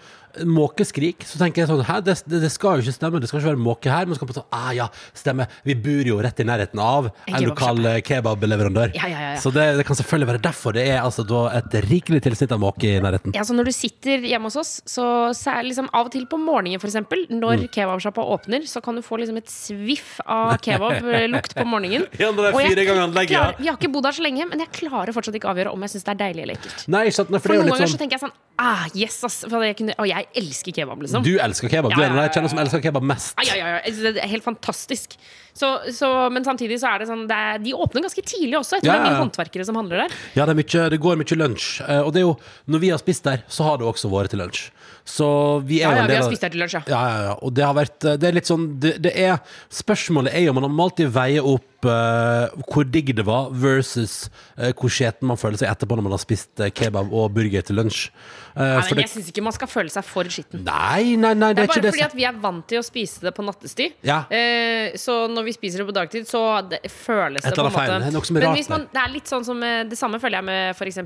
Måkeskrik. 0.49 1.27
Så 1.29 1.41
tenker 1.41 1.63
jeg 1.63 1.71
sånn 1.71 1.83
Hæ, 1.87 1.99
det, 2.07 2.17
det, 2.31 2.43
det 2.45 2.51
skal 2.53 2.79
jo 2.79 2.87
ikke 2.87 2.97
stemme. 2.97 3.21
Det 3.23 3.31
skal 3.31 3.43
ikke 3.43 3.53
være 3.53 3.63
måke 3.63 3.93
her. 3.93 4.07
Men 4.07 4.17
så 4.17 4.23
kan 4.23 4.31
man 4.31 4.39
sånn 4.41 4.49
Ah 4.53 4.71
ja, 4.77 4.89
stemmer. 5.17 5.51
Vi 5.67 5.77
bor 5.79 6.09
jo 6.13 6.21
rett 6.25 6.41
i 6.43 6.47
nærheten 6.49 6.81
av 6.83 7.11
En 7.27 7.47
lokal 7.47 7.83
eh, 7.89 8.01
kebableverandør. 8.07 8.95
Ja, 8.99 9.11
ja, 9.11 9.27
ja. 9.33 9.35
Så 9.43 9.53
det, 9.55 9.67
det 9.81 9.87
kan 9.89 9.99
selvfølgelig 9.99 10.31
være 10.35 10.45
derfor 10.47 10.77
det 10.77 10.87
er 10.93 11.03
altså 11.03 11.27
et 11.53 11.77
rikelig 11.89 12.23
tilsnitt 12.25 12.53
av 12.55 12.63
måke 12.63 12.89
i 12.89 13.03
nærheten. 13.03 13.35
Ja, 13.37 13.45
så 13.47 13.57
Når 13.57 13.71
du 13.71 13.75
sitter 13.77 14.25
hjemme 14.27 14.51
hos 14.51 14.59
oss, 14.61 14.73
så, 14.89 15.07
så 15.37 15.57
er 15.57 15.69
liksom 15.69 15.91
av 15.93 16.09
og 16.09 16.15
til 16.15 16.27
på 16.31 16.41
morgenen 16.41 16.81
for 16.83 16.91
eksempel, 16.91 17.27
Mm. 17.33 17.41
når 17.41 17.63
kebabsjappa 17.73 18.23
åpner, 18.35 18.65
så 18.69 18.83
kan 18.85 18.97
du 18.97 19.03
få 19.05 19.19
liksom 19.21 19.37
et 19.41 19.51
sviff 19.51 20.21
av 20.27 20.57
kebablukt 20.65 21.55
på 21.57 21.65
morgenen. 21.69 22.07
Ja, 22.19 22.31
når 22.31 22.49
det 22.49 22.51
er 22.53 22.69
fire 22.69 22.87
ganger 22.89 23.05
anlegget, 23.09 23.37
ja. 23.37 23.73
har 23.73 23.79
ikke 23.79 23.93
bodd 23.93 24.09
her 24.09 24.17
så 24.17 24.25
lenge, 24.27 24.47
men 24.51 24.65
jeg 24.65 24.73
klarer 24.83 25.15
fortsatt 25.17 25.37
ikke 25.39 25.51
avgjøre 25.53 25.73
om 25.73 25.87
jeg 25.87 25.95
syns 25.95 26.09
det 26.09 26.15
er 26.15 26.21
deilig 26.27 26.47
eller 26.47 26.59
ekkelt. 26.59 26.87
Nei, 26.93 27.05
sant? 27.15 27.33
Nei, 27.33 27.41
for 27.43 27.53
For 27.53 27.61
noen 27.61 27.73
ganger 27.73 27.87
sånn... 27.87 27.95
så 27.97 28.03
tenker 28.03 28.19
jeg 28.19 28.25
sånn 28.27 28.37
Ah, 28.63 28.85
yes, 28.95 29.17
ass. 29.27 29.41
Jeg 29.51 29.77
kunne, 29.79 29.95
og 29.99 30.07
jeg 30.07 30.29
elsker 30.39 30.75
kebab, 30.77 31.01
liksom. 31.03 31.25
Du 31.27 31.35
elsker 31.43 31.71
kebab. 31.73 31.91
Du 31.97 31.99
er 31.99 32.07
en 32.07 32.15
av 32.15 32.21
de 32.21 32.27
jeg 32.29 32.37
kjenner 32.37 32.53
som 32.53 32.61
elsker 32.63 32.83
kebab 32.85 33.07
mest. 33.11 33.35
Ah, 33.41 33.47
ja, 33.49 33.57
ja, 33.59 33.73
ja. 33.81 33.95
Det 34.15 34.23
er 34.23 34.31
helt 34.31 34.47
fantastisk. 34.47 35.17
Så, 35.53 35.69
så, 35.93 36.09
men 36.33 36.45
samtidig 36.47 36.79
så 36.81 36.89
er 36.95 37.03
det 37.03 37.09
sånn 37.11 37.27
det 37.29 37.37
er, 37.37 37.59
De 37.61 37.75
åpner 37.77 38.07
ganske 38.07 38.23
tidlig 38.25 38.57
også. 38.57 38.79
Jeg 38.79 38.87
tror 38.87 38.95
Ja, 38.95 38.99
det 39.03 39.05
er 39.05 39.13
mye 39.13 39.23
håndverkere 39.27 39.67
som 39.69 39.77
handler 39.77 40.05
der. 40.07 40.15
Ja, 40.39 40.47
det, 40.49 40.55
mye, 40.57 40.85
det 40.95 41.01
går 41.05 41.19
mye 41.21 41.37
lunsj. 41.43 41.67
Eh, 41.85 42.01
Og 42.01 42.13
det 42.15 42.23
er 42.23 42.27
jo, 42.27 42.37
når 42.73 42.85
vi 42.87 42.93
har 42.95 43.03
spist 43.03 43.29
der, 43.29 43.45
så 43.53 43.67
har 43.69 43.77
det 43.83 43.89
også 43.91 44.09
vært 44.13 44.33
til 44.33 44.41
lunsj. 44.41 44.71
Så 45.05 45.27
vi 45.67 45.81
er 45.83 45.91
Ja, 45.91 46.05
ja, 46.05 46.07
vi 46.07 46.15
har 46.15 46.29
spist 46.31 46.45
der 46.47 46.53
til 46.55 46.63
lunsj, 46.63 46.79
ja. 46.79 46.83
Ja, 46.89 47.03
ja, 47.11 47.23
ja. 47.27 47.35
Og 47.43 47.53
det 47.57 47.65
har 47.67 47.75
vært 47.75 47.99
Det 48.07 48.29
er 48.29 48.37
litt 48.37 48.47
sånn 48.47 48.69
det, 48.79 48.93
det 49.03 49.11
er 49.19 49.41
Spørsmålet 49.75 50.31
er 50.39 50.45
jo 50.47 50.55
Man 50.55 50.69
må 50.71 50.87
alltid 50.87 51.11
veie 51.11 51.43
opp 51.43 51.67
uh, 51.89 52.47
hvor 52.71 52.87
digg 52.87 53.11
det 53.19 53.25
var, 53.27 53.49
versus 53.51 54.29
uh, 54.55 54.71
hvor 54.79 54.93
skjeten 54.93 55.27
man 55.27 55.41
føler 55.41 55.59
seg 55.59 55.73
etterpå 55.73 55.99
når 55.99 56.07
man 56.07 56.15
har 56.15 56.23
spist 56.23 56.63
uh, 56.63 56.69
kebab 56.71 57.11
og 57.11 57.33
burger 57.35 57.65
til 57.67 57.81
lunsj. 57.81 58.05
Eh, 58.53 58.61
Nei, 58.61 58.83
men 58.85 58.99
det, 59.01 59.05
jeg 59.07 59.11
syns 59.15 59.31
ikke 59.33 59.43
man 59.47 59.55
skal 59.57 59.71
føle 59.73 59.91
seg 59.91 60.05
for 60.07 60.29
skitten. 60.31 60.63
nei, 60.67 61.17
nei, 61.17 61.33
nei, 61.35 61.51
det 61.57 61.65
er 61.65 61.71
bare 61.73 61.89
fordi 61.89 62.05
at 62.05 62.15
vi 62.15 62.27
er 62.29 62.37
vant 62.43 62.67
til 62.69 62.83
å 62.83 62.85
spise 62.85 63.25
det 63.25 63.33
på 63.35 63.43
nattestid. 63.47 63.95
Ja. 64.07 64.21
Eh, 64.31 64.93
så 65.01 65.23
når 65.33 65.42
vi 65.47 65.53
spiser 65.55 65.83
det 65.83 65.87
på 65.89 65.95
dagtid, 65.97 66.27
så 66.29 66.41
det, 66.69 66.81
føles 66.91 67.45
Et 67.45 67.51
det 67.51 67.57
på 67.59 67.67
en 67.67 67.73
feil. 67.75 67.91
måte 67.91 68.09
er 68.09 68.17
er 68.21 68.33
Men 68.39 68.57
hvis 68.57 68.69
man, 68.73 68.87
Det 68.93 69.01
er 69.03 69.13
litt 69.13 69.27
sånn 69.31 69.45
som 69.45 69.63
eh, 69.63 69.83
Det 69.89 69.99
samme 69.99 70.21
føler 70.23 70.39
jeg 70.41 70.45
med 70.45 70.77
f.eks. 70.77 70.99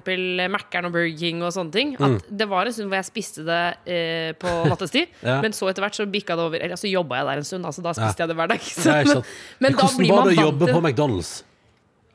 Mækkern 0.56 0.88
og 0.88 0.92
Burger 0.92 1.16
King 1.18 1.42
og 1.42 1.52
sånne 1.56 1.72
ting. 1.72 1.94
At 1.96 2.06
Mm. 2.06 2.20
Det 2.38 2.48
var 2.48 2.66
en 2.66 2.72
stund 2.72 2.88
hvor 2.88 2.96
jeg 3.00 3.08
spiste 3.10 3.44
det 3.46 3.62
eh, 3.86 4.32
på 4.38 4.48
nattestid, 4.70 5.08
Ja. 5.22 5.40
men 5.42 5.52
så 5.52 5.68
etter 5.70 5.82
hvert 5.82 5.94
så 5.98 6.06
bikka 6.06 6.36
det 6.36 6.44
over 6.46 6.58
Eller 6.62 6.76
så 6.76 6.88
jobba 6.90 7.16
jeg 7.22 7.26
der 7.26 7.42
en 7.42 7.44
stund, 7.44 7.66
altså 7.66 7.82
da 7.82 7.92
spiste 7.96 8.22
jeg 8.22 8.28
det 8.28 8.36
hver 8.36 8.48
dag. 8.48 8.60
Så, 8.60 8.86
men, 8.86 8.96
men, 8.96 9.06
sant. 9.16 9.26
men 9.60 9.72
da 9.72 9.78
Hvordan 9.82 9.98
blir 9.98 10.10
var 10.12 10.24
man 10.24 10.28
det 10.34 10.38
å 10.38 10.46
jobbe 10.50 10.66
på 10.72 10.80
McDonald's? 10.82 11.32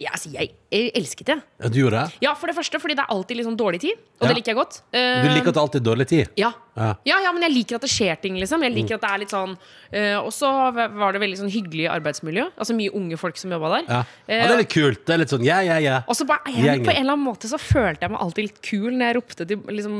Ja, 0.01 0.11
altså, 0.15 0.31
jeg, 0.33 0.51
jeg 0.73 0.91
elsket 0.97 1.29
det. 1.29 1.37
Ja, 1.61 1.69
Du 1.69 1.77
gjorde 1.83 2.01
det? 2.01 2.17
Ja, 2.25 2.33
for 2.39 2.49
det 2.49 2.57
første 2.57 2.81
fordi 2.81 2.97
det 2.97 3.05
er 3.05 3.13
alltid 3.13 3.45
sånn 3.45 3.59
dårlig 3.59 3.81
tid, 3.85 4.01
og 4.19 4.25
Ja. 4.25 4.31
det 4.31 4.35
liker 4.41 4.53
jeg 4.55 4.59
godt. 4.61 4.81
Eh, 4.93 5.21
Du 5.23 5.29
liker 5.35 5.53
at 5.53 5.57
det 5.59 5.63
alltid 5.65 5.81
er 5.81 5.87
dårlig 5.91 6.07
tid? 6.09 6.27
ja. 6.41 6.51
Ja. 6.71 6.93
Ja, 7.03 7.17
ja, 7.19 7.31
men 7.35 7.43
jeg 7.43 7.51
liker 7.51 7.75
at 7.75 7.83
det 7.83 7.89
skjer 7.91 8.15
ting, 8.21 8.37
liksom. 8.39 8.61
Jeg 8.63 8.71
liker 8.71 8.95
at 8.95 9.01
det 9.03 9.09
er 9.11 9.19
litt 9.19 9.33
sånn 9.33 9.57
eh, 9.91 10.15
Og 10.15 10.29
så 10.31 10.47
var 10.71 11.11
det 11.11 11.19
veldig 11.19 11.35
sånn 11.41 11.51
hyggelig 11.51 11.89
arbeidsmiljø. 11.91 12.45
Altså 12.55 12.71
mye 12.77 12.93
unge 12.95 13.17
folk 13.19 13.35
som 13.35 13.51
jobba 13.51 13.73
der. 13.73 13.89
Ja. 13.89 13.97
Ja, 14.31 14.47
det 14.47 14.53
er 14.55 14.61
litt 14.61 14.71
kult. 14.71 15.01
Det 15.05 15.11
er 15.11 15.19
litt 15.19 15.33
sånn 15.33 15.43
ja, 15.43 15.57
ja, 15.67 15.75
ja. 15.83 15.97
og 16.07 16.15
så 16.15 16.23
bare, 16.29 16.39
jeg, 16.47 16.63
Gjengen. 16.63 16.85
På 16.87 16.93
en 16.93 17.01
eller 17.03 17.17
annen 17.17 17.25
måte 17.27 17.49
så 17.51 17.59
følte 17.59 18.05
jeg 18.07 18.13
meg 18.13 18.23
alltid 18.23 18.47
litt 18.47 18.61
kul 18.63 18.87
når 18.95 19.03
jeg 19.03 19.17
ropte 19.19 19.47
til, 19.49 19.65
liksom, 19.67 19.97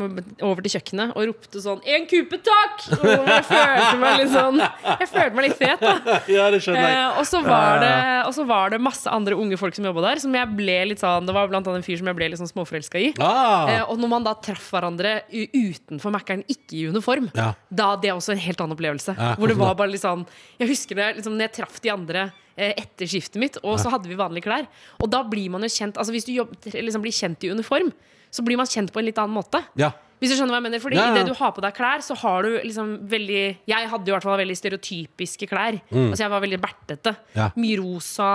over 0.48 0.64
til 0.64 0.74
kjøkkenet 0.78 1.12
og 1.12 1.28
ropte 1.34 1.64
sånn 1.66 1.82
'En 1.84 2.08
kupe, 2.08 2.40
takk!' 2.40 2.88
Og 3.04 3.28
jeg 3.28 3.44
følte 3.52 4.00
meg 4.00 4.20
litt 4.22 4.32
sånn 4.32 4.58
Jeg 4.64 5.10
følte 5.12 5.36
meg 5.36 5.50
litt 5.50 5.58
fet, 5.60 5.80
da. 5.84 6.22
Ja, 6.38 6.48
det 6.56 6.62
skjønner 6.64 6.88
jeg. 6.88 6.96
Eh, 7.04 7.20
og, 7.20 7.26
så 7.28 7.44
var 7.44 7.84
det, 7.84 7.94
og 8.28 8.34
så 8.34 8.48
var 8.48 8.70
det 8.72 8.80
masse 8.80 9.12
andre 9.12 9.36
unge 9.36 9.60
folk 9.60 9.76
som 9.76 9.91
jobba 9.92 10.04
der. 10.10 10.22
Som 10.24 10.34
jeg 10.36 10.50
ble 10.58 10.78
litt 10.90 11.00
sånn 11.04 11.28
Det 11.28 11.34
var 11.36 11.48
blant 11.52 11.68
annet 11.68 11.82
en 11.82 11.86
fyr 11.86 12.00
som 12.02 12.08
jeg 12.10 12.18
ble 12.18 12.30
litt 12.32 12.40
sånn 12.42 12.50
småforelska 12.52 13.00
i. 13.02 13.14
Ah. 13.20 13.68
Eh, 13.70 13.84
og 13.86 14.00
når 14.02 14.10
man 14.16 14.24
da 14.26 14.34
traff 14.40 14.72
hverandre 14.74 15.22
utenfor 15.32 16.12
Mækkern, 16.16 16.44
ikke 16.50 16.74
i 16.80 16.86
uniform, 16.90 17.30
Ja. 17.36 17.54
da 17.70 17.96
det 17.96 18.10
er 18.10 18.16
også 18.16 18.32
en 18.34 18.42
helt 18.44 18.60
annen 18.62 18.76
opplevelse. 18.78 19.16
Ja, 19.18 19.36
hvor 19.36 19.48
det 19.48 19.58
var 19.58 19.76
bare 19.76 19.92
litt 19.92 20.02
sånn 20.02 20.26
Jeg 20.60 20.70
husker 20.70 20.96
det 20.96 21.16
liksom, 21.18 21.36
når 21.38 21.50
jeg 21.50 21.54
traff 21.60 21.82
de 21.82 21.90
andre 21.94 22.32
eh, 22.58 22.74
etter 22.78 23.06
skiftet 23.08 23.40
mitt, 23.40 23.58
og 23.64 23.80
så 23.80 23.90
hadde 23.90 24.08
vi 24.10 24.16
vanlige 24.16 24.44
klær. 24.44 24.68
Og 25.02 25.10
da 25.10 25.24
blir 25.24 25.50
man 25.50 25.62
jo 25.62 25.68
kjent 25.72 25.98
Altså 25.98 26.12
Hvis 26.12 26.26
du 26.26 26.34
jobb, 26.34 26.56
liksom, 26.66 27.02
blir 27.02 27.12
kjent 27.16 27.44
i 27.44 27.52
uniform, 27.52 27.92
så 28.32 28.44
blir 28.44 28.58
man 28.58 28.66
kjent 28.68 28.92
på 28.92 29.00
en 29.00 29.06
litt 29.06 29.18
annen 29.20 29.36
måte. 29.36 29.64
Ja. 29.76 29.92
Hvis 30.22 30.32
du 30.32 30.36
skjønner 30.38 30.54
hva 30.54 30.60
jeg 30.62 30.66
mener 30.68 30.82
Fordi 30.84 30.98
Ja, 31.00 31.08
ja. 31.10 31.14
idet 31.18 31.32
du 31.32 31.34
har 31.40 31.52
på 31.56 31.62
deg 31.66 31.74
klær, 31.74 32.04
så 32.06 32.16
har 32.22 32.46
du 32.46 32.50
liksom 32.62 32.92
veldig 33.10 33.40
Jeg 33.68 33.90
hadde 33.90 34.06
jo 34.06 34.14
i 34.14 34.16
hvert 34.16 34.28
fall 34.28 34.38
veldig 34.42 34.58
stereotypiske 34.60 35.48
klær. 35.50 35.80
Altså 35.92 36.24
Jeg 36.26 36.32
var 36.34 36.44
veldig 36.44 36.60
bertete. 36.62 37.16
Mm. 37.18 37.34
Ja. 37.40 37.48
Mye 37.58 37.80
rosa. 37.82 38.30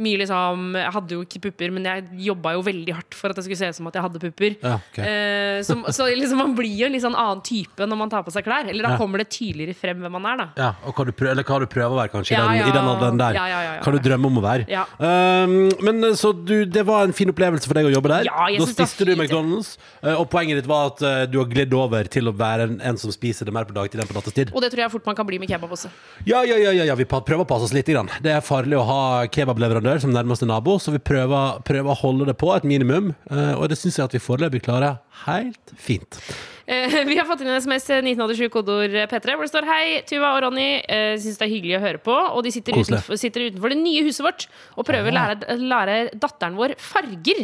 Mye 0.00 0.20
liksom 0.20 0.66
Jeg 0.76 0.92
hadde 0.96 1.16
jo 1.16 1.24
ikke 1.24 1.42
pupper, 1.48 1.72
men 1.76 1.88
jeg 1.88 2.04
jobba 2.28 2.52
jo 2.58 2.64
veldig 2.66 2.94
hardt 2.98 3.16
for 3.16 3.32
at 3.32 3.40
det 3.40 3.46
skulle 3.46 3.60
se 3.60 3.70
ut 3.72 3.78
som 3.80 3.88
at 3.90 3.96
jeg 3.98 4.04
hadde 4.06 4.22
pupper. 4.26 4.56
Ja, 4.62 4.74
ok. 4.78 4.98
eh, 5.04 5.60
så, 5.66 5.76
så 5.96 6.08
liksom 6.12 6.40
man 6.40 6.54
blir 6.56 6.76
jo 6.82 6.88
en 6.88 6.94
litt 6.94 7.04
sånn 7.04 7.16
annen 7.18 7.42
type 7.46 7.88
når 7.88 8.00
man 8.04 8.12
tar 8.12 8.24
på 8.26 8.32
seg 8.34 8.44
klær. 8.46 8.68
Eller 8.70 8.86
da 8.86 8.96
kommer 9.00 9.22
det 9.24 9.28
tydeligere 9.32 9.76
frem 9.76 10.00
hvem 10.04 10.14
man 10.18 10.28
er, 10.32 10.36
da. 10.42 10.46
Ja, 10.60 10.70
og 10.84 10.96
hva 10.96 11.06
du 11.08 11.12
prøver, 11.16 11.32
eller 11.34 11.46
hva 11.48 11.58
du 11.62 11.66
prøver 11.70 11.96
å 11.96 12.00
være, 12.00 12.12
kanskje, 12.14 12.36
i, 12.36 12.40
den, 12.40 12.68
i 12.68 12.74
den 12.76 12.90
alderen 12.92 13.20
der. 13.20 13.38
Ja, 13.40 13.46
ja, 13.50 13.60
ja, 13.64 13.72
ja. 13.78 13.82
Hva 13.84 13.94
du 13.96 14.00
drømmer 14.04 14.32
om 14.32 14.40
å 14.40 14.44
være. 14.44 14.68
Ja. 14.70 14.84
Um, 15.00 15.56
men 15.84 16.04
eh, 16.10 16.16
Så 16.20 16.32
du, 16.36 16.64
det 16.68 16.84
var 16.88 17.08
en 17.08 17.16
fin 17.16 17.30
opplevelse 17.32 17.68
for 17.70 17.78
deg 17.80 17.88
å 17.88 17.94
jobbe 17.94 18.12
der? 18.12 18.30
Da 18.30 18.68
spiste 18.70 19.08
du. 19.08 19.14
McDonald's, 19.20 19.74
eh, 20.02 20.14
og 20.14 20.28
poenget 20.32 20.60
ditt 20.60 20.68
var 20.70 20.92
at 20.92 21.02
eh, 21.04 21.24
du 21.32 21.38
har 21.40 21.48
glidd 21.50 21.74
over 21.76 22.08
til 22.10 22.28
å 22.30 22.34
være 22.36 22.66
en, 22.68 22.76
en 22.90 22.98
som 23.00 23.12
spiser 23.14 23.48
det 23.48 23.54
mer 23.56 23.64
på 23.68 23.74
dagtid 23.76 24.00
enn 24.02 24.10
på 24.10 24.16
nattestid? 24.18 24.52
Og 24.54 24.62
det 24.64 24.70
tror 24.72 24.84
jeg 24.84 24.92
fort 24.96 25.06
man 25.10 25.16
kan 25.18 25.26
bli 25.28 25.38
med 25.42 25.48
kebab 25.50 25.72
også. 25.76 25.90
Ja, 26.28 26.42
ja, 26.44 26.56
ja, 26.60 26.70
ja, 26.76 26.84
ja, 26.90 26.94
vi 26.98 27.06
pa- 27.08 27.22
prøver 27.26 27.46
å 27.46 27.48
passe 27.48 27.68
oss 27.70 27.74
litt. 27.76 27.86
Grann. 27.90 28.10
Det 28.22 28.30
er 28.30 28.42
farlig 28.44 28.76
å 28.78 28.84
ha 28.86 29.00
kebableverandør 29.32 30.00
som 30.04 30.12
nærmeste 30.14 30.46
nabo, 30.46 30.76
så 30.78 30.92
vi 30.94 31.00
prøver, 31.02 31.62
prøver 31.66 31.90
å 31.90 31.98
holde 32.02 32.26
det 32.28 32.36
på 32.38 32.52
et 32.54 32.66
minimum. 32.68 33.14
eh, 33.30 33.54
og 33.56 33.68
det 33.72 33.78
syns 33.80 33.96
jeg 33.98 34.04
at 34.04 34.12
vi 34.14 34.20
foreløpig 34.22 34.62
klarer 34.66 34.98
helt 35.26 35.72
fint. 35.76 36.20
Eh, 36.70 37.04
vi 37.10 37.16
har 37.18 37.26
fått 37.26 37.40
inn 37.42 37.50
en 37.50 37.58
SMS 37.58 37.88
1987 37.98 38.46
kodord 38.54 38.92
P3 39.10 39.34
hvor 39.34 39.42
det 39.46 39.50
står 39.50 39.66
Hei, 39.66 39.84
Tuva 40.06 40.28
og 40.36 40.44
Ronny. 40.44 40.68
Uh, 40.86 41.16
Syns 41.18 41.40
det 41.40 41.46
er 41.48 41.50
hyggelig 41.50 41.78
å 41.80 41.82
høre 41.82 42.00
på. 42.04 42.14
Og 42.14 42.44
de 42.46 42.52
sitter 42.54 42.76
utenfor, 42.78 43.18
sitter 43.18 43.48
utenfor 43.48 43.74
det 43.74 43.78
nye 43.80 44.04
huset 44.06 44.22
vårt 44.22 44.46
og 44.78 44.86
prøver 44.86 45.10
å 45.10 45.16
lære, 45.16 45.56
lære 45.58 45.96
datteren 46.22 46.54
vår 46.58 46.76
farger. 46.78 47.40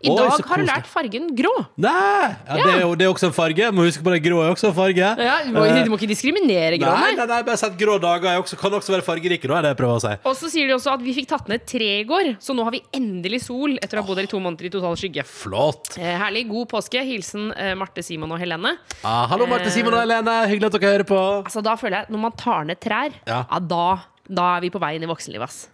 I 0.00 0.08
Oi, 0.08 0.16
dag 0.16 0.32
har 0.48 0.62
hun 0.62 0.68
lært 0.70 0.88
fargen 0.88 1.28
grå. 1.36 1.52
Nei! 1.76 2.30
Ja, 2.48 2.56
Det, 2.56 2.70
er 2.72 2.80
jo, 2.86 2.94
det 2.96 3.04
er 3.06 3.12
også 3.12 3.28
en 3.28 3.36
farge. 3.36 3.68
Må 3.76 3.84
huske 3.84 4.04
på 4.06 4.14
det 4.14 4.22
grå 4.24 4.40
er 4.46 4.54
også 4.54 4.70
en 4.70 4.76
farge. 4.78 5.10
Ja, 5.20 5.36
du, 5.44 5.52
må, 5.52 5.66
Eh, 5.70 5.82
du 5.84 5.92
må 5.92 5.98
ikke 6.00 6.08
diskriminere 6.10 6.78
grå. 6.80 6.94
Nei, 6.96 7.12
Nei. 7.18 7.26
nei, 7.28 7.40
bare 7.46 7.60
sett 7.60 7.76
grå 7.78 7.98
dager 8.02 8.32
er 8.32 8.40
også, 8.40 8.56
kan 8.60 8.74
også 8.80 8.94
være 8.96 9.04
fargerike, 9.06 9.44
da, 9.50 9.58
er 9.60 9.68
det 9.68 9.74
jeg 9.74 9.80
prøver 9.82 10.00
å 10.00 10.02
si. 10.06 10.14
Og 10.30 10.38
så 10.40 10.50
sier 10.52 10.70
de 10.70 10.74
også 10.78 10.94
at 10.96 11.04
vi 11.04 11.14
fikk 11.20 11.28
tatt 11.34 11.52
ned 11.52 11.66
tre 11.68 11.90
i 12.00 12.06
går, 12.08 12.32
så 12.42 12.56
nå 12.56 12.64
har 12.66 12.74
vi 12.74 12.80
endelig 12.96 13.42
sol 13.46 13.76
etter 13.76 14.00
å 14.00 14.04
ha 14.04 14.08
bodd 14.08 14.22
her 14.22 14.28
i 14.28 14.32
to 14.32 14.40
måneder 14.42 14.70
i 14.70 14.72
total 14.72 14.96
skygge. 15.00 15.26
Flott. 15.28 15.92
Eh, 16.00 16.16
herlig. 16.24 16.46
God 16.50 16.70
påske. 16.72 17.04
Hilsen 17.06 17.50
eh, 17.52 17.74
Marte, 17.78 18.04
Simon 18.06 18.32
og 18.36 18.40
Helene. 18.42 18.69
Ah, 19.04 19.26
hallo, 19.30 19.46
Marte, 19.50 19.70
Simon 19.72 19.94
og 19.96 20.00
Helene. 20.04 20.36
Hyggelig 20.50 20.70
at 20.70 20.78
dere 20.78 20.92
hører 20.94 21.06
på. 21.08 21.18
Altså, 21.44 21.62
da 21.64 21.74
føler 21.80 22.02
jeg 22.02 22.12
Når 22.14 22.24
man 22.28 22.32
tar 22.36 22.64
ned 22.68 22.80
trær, 22.80 23.12
Ja. 23.26 23.42
ja. 23.50 23.58
da, 23.60 23.84
da 24.28 24.56
er 24.56 24.60
vi 24.66 24.70
på 24.74 24.80
vei 24.82 24.94
inn 24.98 25.06
i 25.06 25.10
voksenlivet. 25.10 25.48
ass. 25.48 25.68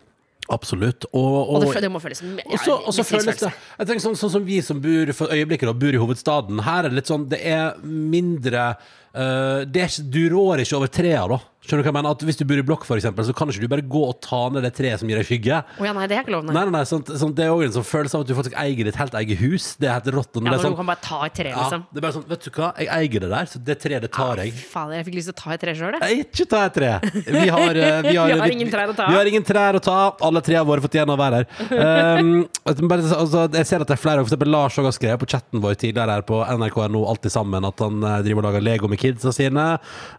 Absolutt. 0.49 1.09
Og, 1.11 1.49
Og 1.51 1.55
og, 1.57 1.65
det, 1.75 1.83
det 1.83 1.91
må 1.91 1.99
føles 1.99 2.21
ja, 2.23 2.35
også, 2.55 2.77
også 2.87 3.05
føles 3.09 3.41
det. 3.41 3.51
Jeg 3.81 3.89
tenker 3.89 4.05
sånn, 4.05 4.15
sånn 4.21 4.31
som 4.37 4.45
vi 4.47 4.61
som 4.63 4.79
bor 4.83 5.11
for 5.19 5.33
øyeblikket 5.35 5.67
da, 5.67 5.75
bor 5.75 5.97
i 5.97 5.99
hovedstaden. 5.99 6.61
Her 6.63 6.85
er 6.85 6.93
det 6.93 7.01
litt 7.01 7.11
sånn 7.11 7.25
Det 7.33 7.41
er 7.43 7.75
mindre 7.83 8.77
eh, 9.17 9.67
det 9.67 9.89
ikke, 9.89 10.07
Du 10.13 10.23
rår 10.37 10.65
ikke 10.65 10.79
over 10.81 10.93
trea, 10.93 11.27
da. 11.33 11.41
Skjønner 11.67 11.83
du 11.83 11.87
hva 11.89 11.91
jeg 11.91 11.97
mener? 11.97 12.15
At 12.15 12.23
Hvis 12.23 12.39
du 12.39 12.45
bor 12.47 12.61
i 12.61 12.65
blokk, 12.67 12.85
for 12.87 13.01
eksempel, 13.01 13.27
så 13.27 13.35
kan 13.35 13.51
ikke 13.51 13.65
du 13.65 13.71
bare 13.71 13.83
gå 13.83 14.03
og 14.07 14.21
ta 14.23 14.45
ned 14.55 14.63
det 14.63 14.71
treet 14.77 15.01
som 15.01 15.11
gir 15.11 15.19
deg 15.19 15.27
skygge. 15.27 15.59
Oh, 15.81 15.87
ja, 15.87 15.95
nei, 15.97 16.05
det 16.07 16.19
er 16.19 16.23
ikke 16.23 16.35
lov, 16.37 16.45
nei. 16.47 16.55
Nei, 16.55 16.65
nei, 16.71 16.83
sånt, 16.87 17.11
sånt, 17.19 17.35
Det 17.39 17.47
er 17.47 17.55
òg 17.55 17.65
en 17.67 17.75
sånn 17.75 17.87
følelse 17.87 18.19
av 18.19 18.23
at 18.23 18.31
du 18.31 18.35
faktisk 18.39 18.59
eier 18.63 18.87
ditt 18.87 18.99
helt 19.01 19.17
eget 19.19 19.41
hus. 19.43 19.67
Det 19.81 19.89
er 19.91 19.97
helt 19.97 20.11
rått. 20.15 20.31
Ja, 20.39 20.45
når 20.47 20.63
sånn, 20.63 20.77
du 20.77 20.79
kan 20.79 20.91
bare 20.93 21.03
ta 21.03 21.19
et 21.27 21.35
tre, 21.41 21.51
ja, 21.51 21.65
liksom. 21.65 21.87
det 21.91 21.99
er 21.99 22.07
bare 22.07 22.17
sånn 22.19 22.27
Vet 22.27 22.47
du 22.47 22.51
hva, 22.55 22.69
jeg 22.79 22.91
eier 22.97 23.25
det 23.25 23.31
der, 23.33 23.51
så 23.51 23.63
det 23.67 23.77
treet, 23.83 24.05
det 24.07 24.11
tar 24.15 24.43
jeg. 24.43 24.55
Fader, 24.71 24.95
jeg 25.01 25.09
fikk 25.09 25.19
lyst 25.19 25.31
til 25.31 25.35
å 25.35 25.41
ta 25.41 25.57
et 25.57 25.65
tre 25.65 25.75
sjøl, 25.81 25.99
jeg. 25.99 26.27
Ikke 26.27 26.47
ta 26.53 26.63
et 26.69 26.77
tre. 26.77 26.93
Vi 27.27 27.47
har, 27.57 27.81
eh, 27.83 27.99
vi 28.07 28.15
har, 28.15 28.31
Vi 28.31 28.39
har 28.45 28.55
ingen 28.55 28.73
trær 28.77 28.93
å 28.93 28.97
ta. 29.01 29.09
Vi 29.11 29.19
har 29.19 29.33
ingen 29.33 29.49
trær 29.51 29.81
å 29.81 29.83
ta. 29.83 29.99
Alle 30.27 30.45
trærne 30.47 30.67
våre 30.71 30.87
fortjener 30.87 31.15
å 31.17 31.21
være 31.25 31.43
her. 31.43 31.51
Um, 31.87 32.47
altså, 32.67 33.43
jeg 33.53 33.67
ser 33.69 33.83
at 33.83 33.91
det 33.91 33.95
er 33.95 34.01
flere, 34.01 34.23
for 34.23 34.31
eksempel 34.31 34.49
Lars 34.51 34.77
har 34.81 34.95
skrevet 34.95 35.21
på 35.21 35.29
chatten 35.31 35.61
vår 35.63 35.77
tidligere 35.79 36.17
her 36.17 36.25
på 36.27 36.39
nrk.no 36.57 37.03
Alltid 37.11 37.33
sammen 37.35 37.67
at 37.69 37.83
han 37.83 38.01
eh, 38.01 38.17
driver 38.27 38.43
og 38.43 38.47
lager 38.49 38.65
Lego 38.65 38.91
med 38.91 39.01
kidsa 39.07 39.33
sine. 39.35 39.65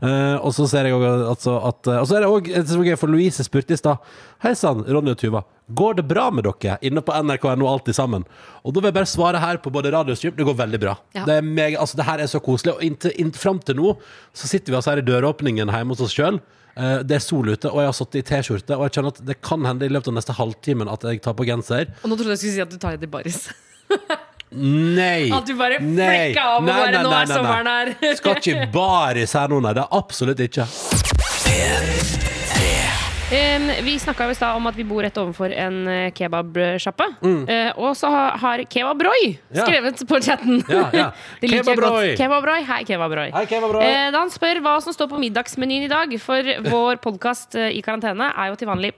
Uh, 0.02 0.38
og 0.42 0.56
så 0.56 0.68
ser 0.70 0.90
jeg 0.90 0.98
også 0.98 1.30
altså, 1.34 1.54
at 1.70 1.92
eh, 1.92 2.00
Og 2.02 2.08
så 2.08 2.18
er 2.18 2.26
det 2.26 2.32
òg 2.32 2.90
for 3.00 3.12
Louise 3.12 3.46
spurte 3.46 3.76
i 3.76 3.80
stad. 3.80 4.04
Hei 4.44 4.54
sann, 4.58 4.84
Ronny 4.88 5.14
og 5.14 5.22
Tuva. 5.22 5.44
Går 5.78 5.98
det 6.00 6.06
bra 6.08 6.30
med 6.32 6.48
dere 6.48 6.78
inne 6.86 7.04
på 7.04 7.16
nrk.no 7.16 7.68
Alltid 7.68 7.98
sammen? 7.98 8.24
Og 8.64 8.74
da 8.74 8.82
vil 8.82 8.92
jeg 8.92 8.98
bare 9.00 9.10
svare 9.10 9.42
her 9.44 9.60
på 9.64 9.74
både 9.74 9.92
radio 9.92 10.16
og 10.16 10.20
stream. 10.20 10.36
Det 10.38 10.46
går 10.48 10.60
veldig 10.62 10.82
bra. 10.84 10.94
Ja. 11.18 11.26
Det, 11.28 11.40
er 11.40 11.48
meg, 11.48 11.76
altså, 11.76 12.00
det 12.00 12.08
her 12.08 12.24
er 12.24 12.32
så 12.32 12.42
koselig. 12.44 12.78
Og 12.78 12.86
inntil, 12.86 13.16
inntil, 13.20 13.42
fram 13.42 13.60
til 13.64 13.80
nå 13.80 13.98
så 14.32 14.48
sitter 14.50 14.72
vi 14.72 14.80
altså 14.80 14.94
her 14.94 15.04
i 15.04 15.08
døråpningen 15.08 15.74
hjemme 15.74 15.98
hos 15.98 16.06
oss 16.08 16.16
sjøl. 16.16 16.40
Det 16.78 17.16
er 17.18 17.22
sol 17.24 17.48
ute, 17.50 17.72
og 17.72 17.82
jeg 17.82 17.90
har 17.90 17.96
sittet 17.98 18.20
i 18.20 18.26
T-skjorte. 18.30 18.78
Og 18.78 18.86
jeg 18.86 18.98
kjenner 19.00 19.16
at 19.16 19.24
det 19.26 19.40
kan 19.42 19.66
hende 19.66 19.88
i 19.88 19.92
løpet 19.92 20.12
av 20.12 20.20
neste 20.20 20.36
halvtimen 20.38 20.92
at 20.94 21.08
jeg 21.10 21.24
tar 21.26 21.36
på 21.38 21.48
genser. 21.50 21.90
Og 22.04 22.12
nå 22.12 22.20
trodde 22.20 22.36
jeg 22.36 22.44
skulle 22.44 22.58
si 22.60 22.66
at 22.68 22.74
du 22.74 22.78
tar 22.78 23.00
det 23.02 23.10
i 23.10 23.16
baris. 23.18 23.48
Nei! 24.52 25.28
At 25.36 25.48
du 25.48 25.56
bare 25.60 25.80
Nei. 25.84 26.32
flekka 26.32 26.44
av 26.54 26.62
og 26.62 26.68
Nei, 26.70 26.78
bare 26.80 26.92
nei, 26.94 27.04
Nå 27.04 27.10
nei, 27.12 27.22
er 27.22 27.34
sommeren 27.34 27.68
her. 27.72 27.94
Skal 28.22 28.40
ikke 28.40 28.70
baris 28.72 29.36
her 29.36 29.52
nå, 29.52 29.60
nei. 29.66 29.74
Det 29.76 29.84
er 29.84 29.98
absolutt 30.00 30.44
ikke. 30.48 30.68
Um, 33.28 33.66
vi 33.84 33.98
snakka 34.00 34.30
i 34.32 34.36
stad 34.38 34.56
om 34.56 34.70
at 34.70 34.76
vi 34.78 34.86
bor 34.88 35.04
rett 35.04 35.18
overfor 35.20 35.52
en 35.52 35.82
eh, 35.92 36.06
kebabsjappe. 36.16 37.08
Uh, 37.20 37.74
og 37.76 37.92
så 38.00 38.08
har, 38.14 38.38
har 38.40 38.64
Kebabroy 38.72 39.34
skrevet 39.52 40.00
Ja. 40.00 40.08
på 40.08 40.20
chatten. 40.24 40.62
Ja, 40.72 40.86
ja. 40.96 41.10
Godt. 41.42 42.16
Kebabroy. 42.22 42.64
Hei, 42.70 42.80
Kebabroy. 42.88 43.34
Hei, 43.36 43.44
Kebabroy. 43.52 43.84
Eh, 43.84 44.08
da 44.16 44.22
han 44.24 44.32
spør 44.32 44.62
hva 44.64 44.78
som 44.86 44.96
står 44.96 45.12
på 45.12 45.20
middagsmenyen 45.20 45.90
i 45.90 45.92
dag, 45.92 46.16
for 46.24 46.54
vår 46.72 47.04
podkast 47.04 47.60
i 47.60 47.84
karantene 47.84 48.32
er 48.32 48.54
jo 48.54 48.62
til 48.64 48.72
vanlig 48.72 48.94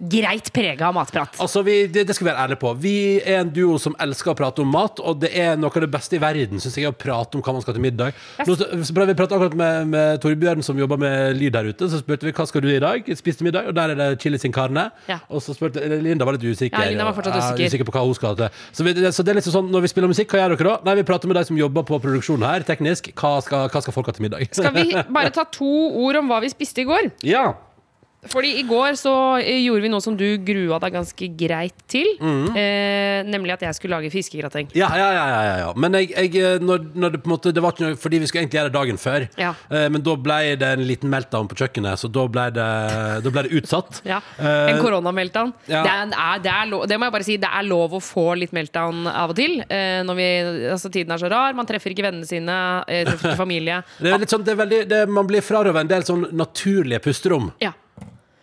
greit 0.00 0.48
prega 0.54 0.88
av 0.88 0.94
matprat. 0.96 1.36
Altså, 1.42 1.62
vi, 1.66 1.84
det, 1.92 2.06
det 2.08 2.16
skal 2.16 2.26
vi 2.26 2.30
være 2.30 2.46
ærlige 2.46 2.60
på. 2.62 2.72
Vi 2.80 2.94
er 3.20 3.42
en 3.42 3.50
duo 3.52 3.76
som 3.82 3.94
elsker 4.00 4.32
å 4.32 4.36
prate 4.38 4.62
om 4.64 4.70
mat, 4.72 5.00
og 5.04 5.20
det 5.22 5.30
er 5.36 5.58
noe 5.60 5.70
av 5.70 5.84
det 5.84 5.90
beste 5.92 6.16
i 6.16 6.22
verden, 6.22 6.62
synes 6.62 6.78
jeg, 6.78 6.88
å 6.88 6.96
prate 6.96 7.36
om 7.36 7.44
hva 7.44 7.54
man 7.56 7.64
skal 7.64 7.76
til 7.76 7.84
middag. 7.84 8.16
Nå, 8.46 8.56
så 8.56 8.70
vi 8.72 9.16
pratet 9.18 9.36
akkurat 9.36 9.56
med, 9.60 9.90
med 9.92 10.22
Torbjørn, 10.24 10.64
som 10.64 10.78
jobber 10.80 11.00
med 11.00 11.36
lyd 11.38 11.58
her 11.58 11.70
ute. 11.70 11.90
Så 11.92 12.00
spurte 12.00 12.28
vi 12.28 12.34
hva 12.36 12.46
skal 12.48 12.64
du 12.64 12.70
i 12.72 12.80
dag? 12.82 13.12
Spiste 13.20 13.46
middag, 13.46 13.68
og 13.70 13.76
der 13.76 13.94
er 13.94 14.00
det 14.00 14.08
chili 14.24 14.40
sin 14.40 14.54
carne. 14.54 14.88
Ja. 15.10 15.20
Og 15.28 15.44
så 15.44 15.56
spurte 15.56 15.84
Linda 16.00 16.28
var 16.28 16.38
litt 16.38 16.46
usikker. 16.48 16.76
Ja, 16.80 16.90
Linda 16.92 17.08
var 17.08 17.16
fortsatt 17.18 17.36
usikker. 17.36 17.54
usikker. 17.60 17.74
usikker 17.76 17.90
på 17.90 17.96
hva 17.98 18.04
hun 18.08 18.16
skal 18.18 18.38
til. 18.40 18.60
Så, 18.72 18.86
vi, 18.86 18.96
så 19.12 19.26
det 19.26 19.34
er 19.34 19.40
litt 19.40 19.50
sånn, 19.50 19.70
når 19.72 19.86
vi 19.86 19.92
spiller 19.92 20.12
musikk, 20.12 20.32
hva 20.32 20.44
gjør 20.44 20.56
dere 20.56 20.70
da? 20.70 20.76
Nei, 20.88 20.98
vi 21.00 21.06
prater 21.12 21.30
med 21.30 21.40
de 21.40 21.46
som 21.50 21.60
jobber 21.60 21.86
på 21.88 22.00
produksjonen 22.02 22.46
her, 22.48 22.66
teknisk. 22.66 23.12
Hva 23.20 23.36
skal, 23.44 23.68
hva 23.72 23.84
skal 23.84 23.96
folk 23.96 24.10
ha 24.10 24.16
til 24.16 24.26
middag? 24.28 24.48
Skal 24.56 24.74
vi 24.76 24.88
bare 25.12 25.32
ta 25.34 25.44
to 25.52 25.70
ord 26.00 26.22
om 26.22 26.30
hva 26.32 26.40
vi 26.44 26.52
spiste 26.52 26.84
i 26.84 26.88
går? 26.88 27.12
Ja. 27.30 27.52
Fordi 28.28 28.50
i 28.60 28.62
går 28.68 28.98
så 29.00 29.12
eh, 29.40 29.62
gjorde 29.64 29.80
vi 29.86 29.88
noe 29.88 30.02
som 30.04 30.16
du 30.18 30.26
grua 30.44 30.76
deg 30.82 30.92
ganske 30.92 31.28
greit 31.40 31.76
til. 31.88 32.04
Mm. 32.20 32.50
eh, 32.52 33.22
nemlig 33.24 33.54
at 33.54 33.62
jeg 33.64 33.74
skulle 33.78 33.96
lage 33.96 34.10
fiskegrateng. 34.12 34.68
Ja, 34.76 34.90
ja, 34.92 35.06
ja, 35.16 35.22
ja, 35.30 35.40
ja, 35.46 35.54
ja. 35.62 35.70
Men 35.80 35.96
jeg, 35.96 36.10
jeg 36.34 36.60
når, 36.60 36.84
når 36.94 37.14
det 37.16 37.20
måte 37.30 37.52
Det 37.56 37.62
var 37.64 37.72
ikke 37.72 37.86
noe 37.88 37.96
Fordi 38.00 38.18
vi 38.20 38.26
skulle 38.28 38.42
egentlig 38.44 38.58
gjøre 38.60 38.70
det 38.70 38.76
dagen 38.76 39.00
før. 39.00 39.24
Ja. 39.40 39.54
Eh, 39.72 39.86
men 39.88 40.04
da 40.04 40.14
ble 40.20 40.38
det 40.60 40.68
en 40.76 40.84
liten 40.84 41.08
meltdown 41.12 41.48
på 41.48 41.56
kjøkkenet, 41.62 41.96
så 42.02 42.10
da 42.12 42.26
ble 42.28 42.44
det, 42.58 42.68
da 43.24 43.32
ble 43.32 43.46
det 43.48 43.54
utsatt. 43.62 44.02
Ja, 44.08 44.20
Eh, 44.40 44.70
En 44.74 44.78
koronameltdown. 44.84 45.52
ja. 45.68 45.80
Det, 45.84 45.90
er, 46.16 46.38
det, 46.44 46.52
er 46.52 46.68
lov, 46.70 46.84
det 46.88 46.96
må 47.00 47.08
jeg 47.08 47.12
bare 47.16 47.26
si, 47.26 47.36
det 47.40 47.48
er 47.50 47.64
lov 47.66 47.96
å 47.96 48.00
få 48.04 48.26
litt 48.38 48.52
meltdown 48.56 49.06
av 49.10 49.32
og 49.32 49.36
til. 49.36 49.58
eh, 49.68 50.00
når 50.06 50.16
vi, 50.20 50.28
altså 50.76 50.90
Tiden 50.92 51.12
er 51.16 51.20
så 51.24 51.28
rar, 51.32 51.56
man 51.56 51.66
treffer 51.68 51.92
ikke 51.94 52.04
vennene 52.06 52.28
sine, 52.28 52.56
eh, 52.88 53.04
treffer 53.08 53.30
ikke 53.32 53.40
familie. 53.44 53.80
det 54.00 54.12
er 54.14 54.22
litt 54.22 54.32
sånn, 54.32 54.44
det 54.46 54.54
er 54.54 54.60
veldig, 54.62 54.80
det, 54.90 55.00
man 55.08 55.28
blir 55.28 55.44
frarøvet 55.44 55.84
en 55.86 55.90
del 55.92 56.04
sånn 56.08 56.26
naturlige 56.36 57.00
pusterom. 57.04 57.50
Ja. 57.64 57.72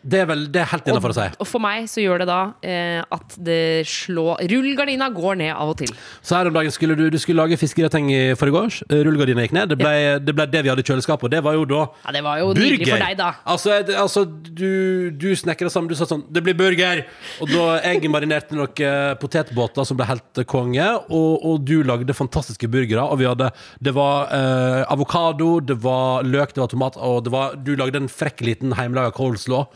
Det 0.07 0.21
er 0.23 0.27
vel 0.29 0.45
det 0.51 0.61
er 0.61 0.69
helt 0.71 0.87
innafor 0.87 1.11
å 1.11 1.17
si. 1.17 1.25
Og 1.43 1.49
for 1.49 1.63
meg 1.63 1.87
så 1.91 2.03
gjør 2.03 2.23
det 2.23 2.27
da 2.29 2.39
eh, 2.63 3.01
at 3.03 3.35
det 3.43 3.83
slår 3.89 4.45
Rullegardina 4.47 5.09
går 5.13 5.39
ned 5.41 5.51
av 5.53 5.73
og 5.73 5.77
til. 5.81 5.91
Så 6.23 6.37
her 6.37 6.49
om 6.49 6.55
dagen 6.55 6.71
skulle 6.71 6.95
du, 6.99 7.07
du 7.11 7.17
skulle 7.19 7.43
lage 7.43 7.59
fiskegrateng 7.59 8.07
i 8.13 8.21
forgårs. 8.39 8.81
Eh, 8.87 9.03
Rullegardina 9.07 9.43
gikk 9.43 9.55
ned. 9.57 9.73
Det 9.73 9.79
ble, 9.81 9.93
det 10.23 10.35
ble 10.37 10.47
det 10.53 10.63
vi 10.63 10.71
hadde 10.71 10.85
i 10.85 10.87
kjøleskapet, 10.87 11.27
og 11.27 11.33
det 11.33 11.41
var 11.43 11.57
jo 11.57 11.65
da 11.67 11.81
Ja, 12.05 12.15
Det 12.15 12.23
var 12.23 12.41
jo 12.41 12.53
nydelig 12.55 12.87
for 12.87 13.03
deg, 13.03 13.17
da. 13.19 13.31
Altså, 13.55 13.75
altså 14.05 14.23
du, 14.27 15.11
du 15.11 15.27
snekra 15.35 15.71
sammen. 15.73 15.91
Du 15.91 15.97
sa 15.99 16.07
sånn 16.07 16.23
'Det 16.31 16.43
blir 16.45 16.55
burger!' 16.57 17.03
Og 17.41 17.51
da 17.51 17.65
jeg 17.83 18.11
marinerte 18.11 18.55
noen 18.55 18.71
eh, 18.79 19.13
potetbåter 19.19 19.85
som 19.87 19.99
ble 19.99 20.07
helt 20.07 20.43
konge, 20.47 20.87
og, 21.09 21.43
og 21.43 21.67
du 21.67 21.81
lagde 21.83 22.15
fantastiske 22.15 22.69
burgere. 22.71 23.03
Og 23.03 23.19
vi 23.19 23.27
hadde 23.27 23.51
Det 23.83 23.93
var 23.95 24.31
eh, 24.31 24.85
avokado, 24.87 25.59
det 25.59 25.77
var 25.83 26.23
løk, 26.23 26.55
det 26.55 26.63
var 26.63 26.71
tomat, 26.71 26.97
og 26.97 27.23
det 27.25 27.31
var, 27.33 27.55
du 27.59 27.75
lagde 27.75 27.99
en 27.99 28.11
frekk 28.11 28.41
liten 28.47 28.73
hjemmelaga 28.77 29.11
coleslaw. 29.11 29.67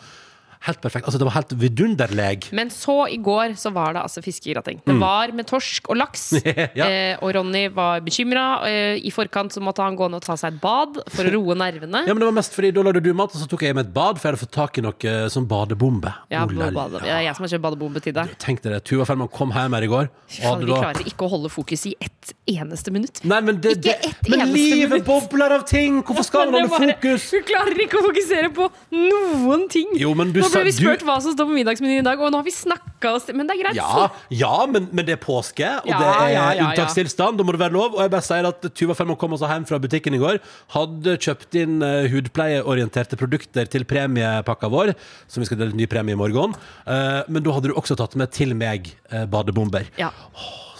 Helt 0.68 0.82
perfekt. 0.84 1.08
Altså, 1.10 1.18
det 1.18 1.26
var 1.26 1.34
helt 1.40 1.54
vidunderleg. 1.58 2.50
Men 2.54 2.70
så 2.74 3.08
i 3.10 3.18
går 3.18 3.56
så 3.58 3.72
var 3.74 3.96
det 3.96 4.04
altså 4.04 4.22
fiskegrateng. 4.22 4.82
Det 4.86 4.94
var 5.02 5.32
med 5.34 5.48
torsk 5.50 5.90
og 5.90 5.98
laks. 5.98 6.28
Mm. 6.38 6.50
Ja. 6.82 6.86
eh, 6.88 7.18
og 7.24 7.34
Ronny 7.36 7.66
var 7.74 8.00
bekymra. 8.06 8.44
Eh, 8.70 9.00
I 9.04 9.12
forkant 9.14 9.52
så 9.54 9.62
måtte 9.64 9.82
han 9.84 9.96
gå 10.00 10.08
ned 10.10 10.20
og 10.22 10.26
ta 10.26 10.36
seg 10.40 10.54
et 10.56 10.62
bad 10.62 11.00
for 11.12 11.28
å 11.28 11.32
roe 11.34 11.56
nervene. 11.58 12.04
Ja, 12.06 12.14
men 12.14 12.22
det 12.24 12.30
var 12.30 12.36
mest 12.38 12.54
fordi 12.56 12.70
Da 12.76 12.84
lagde 12.86 13.02
du 13.04 13.10
mat, 13.18 13.34
og 13.34 13.42
så 13.42 13.48
tok 13.50 13.66
jeg 13.66 13.76
med 13.78 13.90
et 13.90 13.94
bad, 13.96 14.20
for 14.22 14.28
jeg 14.30 14.36
hadde 14.36 14.42
fått 14.46 14.54
tak 14.56 14.78
i 14.80 14.84
noe 14.86 15.14
Som 15.28 15.42
sånn 15.42 15.48
badebombe. 15.52 16.14
Ja, 16.32 16.46
Oh 16.46 16.54
la 16.56 16.70
bade. 16.76 17.02
Ja, 17.08 17.18
jeg 17.26 17.36
som 17.38 17.46
har 17.46 17.52
kjøpt 17.56 17.66
badebombe 17.66 18.02
til 18.06 18.16
deg. 18.16 18.32
Tenk 18.42 18.62
det. 18.66 18.78
Tuva 18.88 19.06
Fellmann 19.10 19.32
kom 19.34 19.52
hjem 19.56 19.76
her 19.78 19.88
i 19.88 19.90
går. 19.92 20.10
Faen, 20.38 20.64
vi 20.66 20.72
klarer 20.78 21.10
ikke 21.12 21.26
å 21.28 21.32
holde 21.34 21.52
fokus 21.52 21.86
i 21.90 21.96
ett 22.02 22.34
eneste 22.52 22.94
minutt. 22.94 23.22
Nei, 23.28 23.42
men 23.46 23.60
det, 23.64 23.76
Ikke 23.80 23.88
det, 23.90 23.98
ett 24.12 24.30
men 24.30 24.46
eneste 24.46 24.58
livet 24.62 24.96
minutt. 24.98 25.08
bobler 25.10 25.58
av 25.58 25.66
ting! 25.70 26.02
Hvorfor 26.06 26.28
skal 26.28 26.52
man 26.54 26.68
holde 26.70 26.94
fokus? 26.94 27.28
Hun 27.34 27.46
klarer 27.50 27.84
ikke 27.86 28.00
å 28.02 28.06
fokusere 28.08 28.52
på 28.56 28.70
noen 28.96 29.68
ting. 29.72 29.94
Jo, 30.00 30.14
men 30.18 30.32
du 30.36 30.42
ble 30.54 30.64
vi 30.68 30.74
du- 30.76 30.80
spurt 30.80 31.06
hva 31.08 31.18
som 31.24 31.36
står 31.36 31.48
på 31.50 31.56
middagsmenyen 31.56 32.04
i 32.04 32.06
dag, 32.06 32.20
og 32.20 32.32
nå 32.34 32.40
har 32.42 32.48
vi 32.48 32.54
snakka 32.56 33.14
oss 33.16 33.28
Men 33.34 33.48
det 33.48 33.56
er 33.56 33.62
greit. 33.64 33.80
Ja, 33.80 34.10
ja 34.30 34.66
men, 34.70 34.88
men 34.92 35.08
det 35.08 35.16
er 35.16 35.22
påske, 35.22 35.68
og 35.82 35.90
det 35.90 36.10
er 36.12 36.32
ja, 36.36 36.46
unntakstilstand. 36.68 37.40
Da 37.40 37.46
må 37.48 37.56
det 37.56 37.62
være 37.64 37.76
lov. 37.76 37.96
Og 37.96 38.02
jeg 38.04 38.14
bare 38.14 38.26
sier 38.26 38.48
at 38.50 38.68
Tuva 38.78 38.96
Fermo 38.98 39.16
kom 39.20 39.34
også 39.38 39.50
hjem 39.50 39.68
fra 39.70 39.80
butikken 39.82 40.18
i 40.18 40.22
går. 40.22 40.42
Hadde 40.76 41.18
kjøpt 41.22 41.60
inn 41.62 41.80
uh, 41.86 42.08
hudpleieorienterte 42.12 43.20
produkter 43.20 43.70
til 43.72 43.86
premiepakka 43.90 44.70
vår, 44.72 44.94
som 45.32 45.44
vi 45.44 45.50
skal 45.50 45.62
dele 45.62 45.78
ny 45.78 45.88
premie 45.92 46.18
i 46.18 46.20
morgen. 46.20 46.56
Uh, 46.86 47.22
men 47.32 47.46
da 47.46 47.56
hadde 47.56 47.72
du 47.72 47.78
også 47.80 47.98
tatt 48.00 48.18
med 48.20 48.34
til 48.36 48.56
meg 48.58 48.92
uh, 49.14 49.26
badebomber. 49.32 49.90
Ja. 50.02 50.12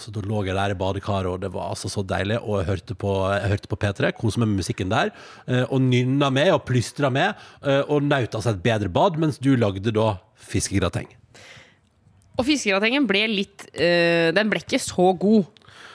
Så 0.02 0.12
da 0.14 0.22
lå 0.26 0.42
jeg 0.46 0.56
der 0.58 0.74
i 0.74 0.78
badekaret, 0.78 1.30
og 1.30 1.40
det 1.44 1.52
var 1.54 1.70
altså 1.70 1.90
så 1.92 2.02
deilig. 2.02 2.40
Og 2.42 2.60
jeg 2.60 2.68
hørte 2.72 2.98
på, 2.98 3.14
jeg 3.30 3.52
hørte 3.54 3.70
på 3.70 3.78
P3, 3.84 4.12
koste 4.18 4.42
meg 4.42 4.50
med 4.50 4.62
musikken 4.64 4.90
der. 4.92 5.12
eh, 5.46 5.64
Og 5.68 5.80
nynna 5.80 6.30
med 6.34 6.52
og 6.52 6.64
plystra 6.66 7.10
med, 7.10 7.34
eh, 7.62 7.82
og 7.86 8.02
nøt 8.02 8.34
altså 8.34 8.50
et 8.50 8.62
bedre 8.62 8.88
bad, 8.88 9.18
mens 9.22 9.38
du 9.38 9.54
lagde 9.56 9.94
da 9.94 10.16
fiskegrateng. 10.36 11.08
Og 12.38 12.46
fiskegratengen 12.48 13.06
ble 13.06 13.26
litt 13.28 13.66
øh, 13.76 14.32
Den 14.34 14.48
ble 14.50 14.62
ikke 14.62 14.80
så 14.80 15.12
god. 15.20 15.44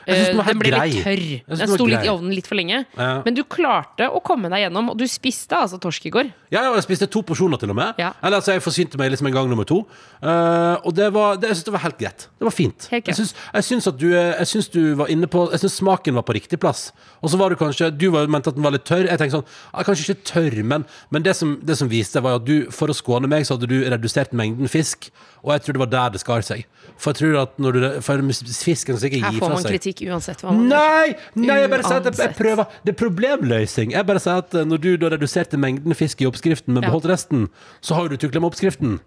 Den 0.07 0.39
Eh, 0.39 0.43
helt 0.47 0.59
ble 0.59 0.69
grei. 0.71 0.87
litt 0.89 1.03
tørr. 1.03 1.23
Synes 1.27 1.47
Den 1.47 1.57
den 1.67 1.75
sto 1.75 1.85
litt 1.85 1.97
grei. 1.99 2.05
i 2.07 2.11
ovnen 2.13 2.33
litt 2.33 2.47
for 2.47 2.55
lenge. 2.55 2.85
Ja. 2.97 3.21
Men 3.25 3.33
du 3.35 3.43
klarte 3.43 4.07
å 4.07 4.21
komme 4.23 4.49
deg 4.49 4.63
gjennom, 4.71 4.89
og 4.93 4.97
du 4.97 5.03
spiste 5.05 5.51
altså 5.57 5.79
torsk 5.83 6.05
i 6.07 6.09
går. 6.13 6.31
Ja, 6.49 6.61
jeg 6.73 6.83
spiste 6.85 7.09
to 7.11 7.21
porsjoner 7.27 7.59
til 7.59 7.69
og 7.69 7.75
med. 7.75 7.95
Ja. 7.99 8.13
Eller 8.23 8.37
altså, 8.39 8.53
jeg 8.55 8.63
forsynte 8.63 8.97
meg 8.97 9.11
liksom 9.11 9.27
en 9.27 9.33
gang 9.33 9.49
nummer 9.51 9.65
to. 9.67 9.81
Uh, 10.23 10.77
og 10.87 10.95
det 10.95 11.11
var, 11.13 11.35
det, 11.35 11.49
jeg 11.51 11.57
syns 11.59 11.67
det 11.67 11.73
var 11.75 11.83
helt 11.83 11.97
greit. 11.99 12.27
Det 12.39 12.47
var 12.47 12.55
fint. 12.55 12.87
Helt 12.89 13.05
greit. 13.05 13.17
Jeg 13.19 13.63
syns, 13.67 13.87
at 13.87 13.97
du, 13.99 14.07
eh, 14.15 14.33
jeg 14.39 14.47
syns 14.47 14.69
du 14.71 14.95
var 14.95 15.07
inne 15.11 15.27
på 15.27 15.51
Jeg 15.51 15.59
syns 15.59 15.75
smaken 15.81 16.15
var 16.15 16.23
på 16.23 16.33
riktig 16.39 16.59
plass. 16.59 16.91
Og 17.21 17.29
så 17.29 17.37
var 17.37 17.49
du 17.49 17.55
kanskje 17.59 17.91
Du 17.97 18.09
var, 18.11 18.27
mente 18.27 18.47
at 18.47 18.55
den 18.55 18.63
var 18.63 18.71
litt 18.71 18.85
tørr. 18.85 19.07
Jeg 19.09 19.19
tenkte 19.19 19.41
sånn 19.41 19.45
ah, 19.73 19.83
Kanskje 19.83 20.13
ikke 20.13 20.23
tørr, 20.31 20.63
men, 20.63 20.85
men 21.11 21.23
det, 21.23 21.35
som, 21.35 21.59
det 21.61 21.77
som 21.77 21.89
viste 21.91 22.13
seg, 22.17 22.23
var 22.23 22.39
at 22.39 22.45
du, 22.47 22.71
for 22.71 22.87
å 22.87 22.95
skåne 22.95 23.27
meg, 23.27 23.45
så 23.45 23.57
hadde 23.57 23.67
du 23.67 23.83
redusert 23.83 24.31
mengden 24.31 24.67
fisk. 24.71 25.11
Og 25.43 25.51
jeg 25.53 25.61
tror 25.67 25.73
det 25.73 25.83
var 25.83 25.91
der 25.91 26.09
det 26.15 26.21
skar 26.23 26.41
seg. 26.41 26.65
For 26.97 27.11
jeg 27.11 27.19
tror 27.21 27.41
at 27.43 27.57
når 27.61 27.71
du 27.77 28.01
For 28.01 28.21
fisken 28.63 28.97
skal 28.97 29.09
ikke 29.11 29.25
Her 29.27 29.37
får 29.37 29.53
man 29.53 29.61
seg. 29.65 29.73
Kritikk 29.97 30.11
uansett 30.13 30.41
hva 30.43 30.53
man. 30.53 30.67
Nei! 30.69 31.15
nei 31.35 31.57
jeg 31.61 31.71
bare 31.71 31.85
sier 31.85 31.99
at 32.01 32.07
jeg, 32.09 32.17
jeg 32.21 32.35
prøver 32.37 32.65
Det 32.85 32.93
er 32.93 32.97
problemløsning. 32.99 33.93
Jeg 33.95 34.07
bare 34.07 34.21
sier 34.23 34.41
at 34.43 34.53
eh, 34.57 34.65
Når 34.67 34.81
du 34.83 34.89
da 35.01 35.11
reduserte 35.13 35.59
mengden 35.59 35.95
fisk 35.97 36.21
i 36.21 36.27
oppskriften, 36.29 36.73
men 36.75 36.85
beholdt 36.85 37.07
resten, 37.09 37.47
så 37.81 37.97
har 37.97 38.09
du 38.11 38.17
tukla 38.17 38.41
med 38.43 38.51
oppskriften. 38.51 38.97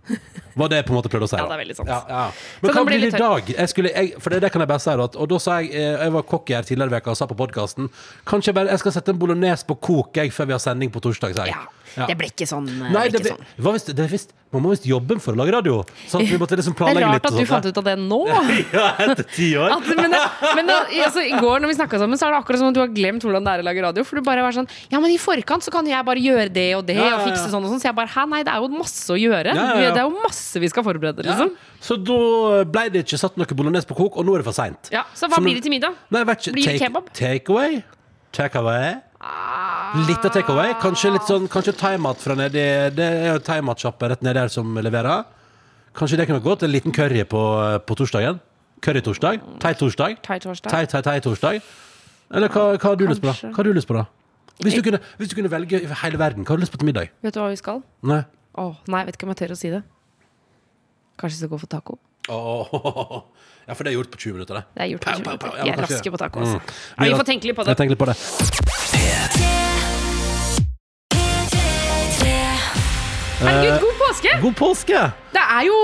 Var 0.59 0.73
det 0.73 0.81
jeg 0.81 0.89
på 0.89 0.95
en 0.95 0.99
måte 0.99 1.13
prøvde 1.13 1.29
å 1.29 1.33
si? 1.33 1.39
Ja, 1.39 1.47
det 1.49 1.57
er 1.57 1.63
veldig 1.65 1.79
sant. 1.79 1.93
Ja, 1.93 2.01
ja. 2.11 2.25
Men 2.63 2.77
hva 2.77 2.85
blir 2.89 3.05
det 3.05 3.13
i 3.15 3.19
dag? 3.21 3.53
Skulle, 3.71 3.93
jeg, 3.95 4.15
for 4.21 4.35
det, 4.35 4.43
det 4.45 4.53
kan 4.55 4.65
jeg 4.65 4.71
bare 4.73 4.83
si. 4.83 4.91
at- 4.91 5.17
Og 5.17 5.31
da 5.31 5.39
sa 5.43 5.61
jeg 5.61 5.75
eh, 5.75 6.05
Jeg 6.05 6.15
var 6.17 6.27
kokk 6.35 6.55
her 6.57 6.67
tidligere 6.67 6.91
i 6.95 6.97
veka 6.99 7.15
og 7.15 7.21
sa 7.21 7.29
på 7.31 7.39
podkasten 7.39 7.91
Kanskje 8.27 8.51
jeg 8.51 8.59
bare 8.59 8.75
jeg 8.75 8.83
skal 8.83 8.93
sette 8.97 9.15
en 9.15 9.21
bolognese 9.21 9.67
på 9.67 9.77
kok 9.81 10.17
jeg, 10.17 10.33
før 10.35 10.51
vi 10.51 10.57
har 10.57 10.63
sending 10.63 10.91
på 10.91 11.03
torsdag. 11.03 11.35
sa 11.37 11.47
jeg. 11.47 11.55
Ja. 11.55 11.80
Ja. 11.97 12.07
Det 12.07 12.17
ble 12.19 12.27
ikke 12.31 12.47
sånn. 12.47 12.69
eh, 12.69 12.91
Nei, 12.93 13.09
ble 13.09 13.11
det, 13.11 13.21
ikke 13.25 13.35
sånn. 13.37 13.47
var 13.67 13.79
det 14.01 14.07
visst, 14.11 14.31
man 14.53 14.63
må 14.63 14.71
visst 14.73 14.85
jobbe 14.87 15.17
for 15.23 15.33
å 15.35 15.39
lage 15.39 15.53
radio. 15.55 15.85
Så 16.11 16.19
vi 16.23 16.37
måtte 16.39 16.57
liksom 16.59 16.75
planlegge 16.75 17.07
litt. 17.15 17.23
Det 17.23 17.31
er 17.31 17.35
rart 17.35 17.39
litt. 17.39 17.41
at 17.41 17.41
du 17.41 17.47
fant 17.47 17.67
ut 17.67 17.79
av 17.79 17.85
det 17.85 17.97
nå. 17.99 18.19
Ja, 18.75 18.87
etter 19.07 19.25
ti 19.35 19.49
år. 19.59 19.71
At, 19.77 19.87
men 19.99 20.11
det, 20.15 20.21
men 20.59 20.67
det, 20.71 20.77
altså, 21.07 21.23
I 21.23 21.35
går 21.39 21.61
når 21.63 21.71
vi 21.73 21.77
snakka 21.79 21.99
sammen, 22.03 22.19
så 22.19 22.27
er 22.27 22.35
det 22.35 22.41
akkurat 22.43 22.59
som 22.63 22.69
om 22.71 22.75
du 22.75 22.81
har 22.83 22.91
glemt 22.95 23.23
hvordan 23.27 23.45
det 23.47 23.53
er 23.55 23.63
å 23.63 23.67
lage 23.69 23.83
radio. 23.87 24.05
For 24.07 24.19
du 24.21 24.27
bare 24.27 24.43
var 24.43 24.53
sånn 24.57 24.69
Ja, 24.91 24.99
men 25.03 25.11
i 25.15 25.19
forkant 25.23 25.63
så 25.67 25.71
kan 25.75 25.87
jeg 25.87 26.05
bare 26.07 26.19
gjøre 26.23 26.49
det 26.53 26.69
og 26.79 26.87
det 26.87 26.97
Ja, 26.99 27.09
ja, 27.11 27.17
og 27.21 27.27
fikse 27.31 27.47
sånn 27.51 27.63
og 27.67 27.71
sånn. 27.75 27.83
Så 27.83 27.91
jeg 27.91 27.97
bare 27.99 28.11
Hæ, 28.15 28.27
nei, 28.31 28.43
det 28.47 28.53
er 28.55 28.63
jo 28.65 28.71
masse 28.75 29.11
å 29.15 29.19
gjøre. 29.19 29.55
Ja, 29.55 29.67
ja, 29.75 29.81
ja. 29.87 29.93
Det 29.95 30.03
er 30.03 30.09
jo 30.09 30.17
masse 30.23 30.59
vi 30.63 30.69
skal 30.73 30.87
forberede, 30.87 31.23
Ja. 31.27 31.35
liksom. 31.35 31.55
Så 31.81 31.97
da 31.97 32.19
ble 32.71 32.89
det 32.91 33.05
ikke 33.07 33.19
satt 33.23 33.37
noe 33.41 33.47
bolognese 33.57 33.87
på 33.89 33.97
kok, 33.99 34.19
og 34.21 34.27
nå 34.27 34.35
er 34.35 34.43
det 34.43 34.49
for 34.51 34.57
seint. 34.57 34.91
Ja, 34.95 35.05
så 35.15 35.29
hva 35.31 35.39
blir 35.43 35.55
det 35.59 35.63
til 35.65 35.73
middag? 35.75 35.95
Nei, 36.11 36.25
vet 36.29 36.43
ikke. 36.43 36.53
Blir 36.59 36.67
det 36.67 36.75
Take- 36.75 36.91
kebab? 36.91 37.13
Takeaway? 37.17 37.83
Takeaway? 38.33 38.99
Litt 40.09 40.25
av 40.25 40.33
takeaway. 40.33 40.73
Kanskje 40.81 41.11
litt 41.13 41.27
sånn 41.29 41.49
Kanskje 41.53 41.75
thaimat 41.77 42.23
fra 42.23 42.33
nedi 42.39 42.63
Det 42.97 43.05
er 43.05 43.27
jo 43.35 43.43
thaimatsjappe 43.45 44.09
rett 44.09 44.23
nedi 44.25 44.41
her 44.41 44.53
som 44.53 44.79
leverer. 44.81 45.27
Kanskje 45.97 46.21
det 46.21 46.27
kunne 46.31 46.41
gått? 46.45 46.63
En 46.65 46.73
liten 46.73 46.95
curry 46.95 47.27
på, 47.29 47.43
på 47.85 47.97
torsdagen? 47.99 48.41
Currytorsdag? 48.81 49.43
Thai-torsdag? 49.61 50.17
Thai-torsdag. 50.25 50.73
Thai-thai-thai-torsdag? 50.73 51.61
Eller 52.33 52.49
hva, 52.49 52.63
hva 52.79 52.93
har 52.93 52.97
du 52.97 53.05
lyst 53.11 53.21
på, 53.21 53.29
da? 53.29 53.51
Hva 53.51 53.59
har 53.59 53.69
du 53.69 53.75
lyst 53.77 53.91
på 53.91 53.97
da? 53.99 54.07
Hvis 54.61 54.77
du, 54.77 54.83
kunne, 54.87 55.01
hvis 55.19 55.33
du 55.33 55.35
kunne 55.37 55.51
velge 55.53 55.81
i 55.83 55.89
hele 56.03 56.21
verden, 56.21 56.47
hva 56.47 56.55
har 56.55 56.61
du 56.61 56.65
lyst 56.65 56.73
på 56.73 56.81
til 56.81 56.89
middag? 56.89 57.11
Vet 57.25 57.37
du 57.37 57.41
hva 57.43 57.51
vi 57.53 57.59
skal? 57.61 57.83
Nei. 58.07 58.23
Åh, 58.61 58.79
nei, 58.89 59.03
jeg 59.03 59.11
vet 59.11 59.19
ikke 59.19 59.29
om 59.29 59.35
jeg 59.35 59.41
tør 59.43 59.55
å 59.57 59.59
si 59.61 59.73
det. 59.75 59.83
Kanskje 61.21 61.35
vi 61.35 61.43
skal 61.43 61.53
gå 61.53 61.61
for 61.61 61.73
taco? 61.77 61.99
Åh, 62.29 63.23
Ja, 63.71 63.75
for 63.75 63.87
det 63.87 63.93
er 63.93 64.01
gjort 64.01 64.11
på 64.11 64.19
20 64.19 64.33
minutter, 64.35 64.55
det. 64.59 64.65
Det 64.75 64.83
er 64.83 64.89
gjort 64.91 65.05
på 65.05 65.13
20 65.15 65.23
pow, 65.23 65.37
pow. 65.39 65.53
minutter. 65.55 65.63
Vi 65.63 65.71
er 65.71 65.83
raske 65.87 66.11
på 66.11 66.19
taco. 66.19 66.41
Mm. 66.41 66.55
Altså. 66.59 66.61
Vi 67.05 67.15
får 67.15 67.29
tenke 67.29 67.47
litt 67.51 67.57
på 67.61 67.63
det. 67.63 67.71
Jeg 67.71 67.79
tenker 67.79 67.95
litt 67.95 68.03
på 68.03 68.11
det. 68.11 69.61
Herregud, 73.41 73.81
god 73.81 73.95
påske! 73.97 74.33
God 74.43 74.57
påske! 74.59 74.99
Det 75.33 75.41
er 75.41 75.63
jo, 75.65 75.77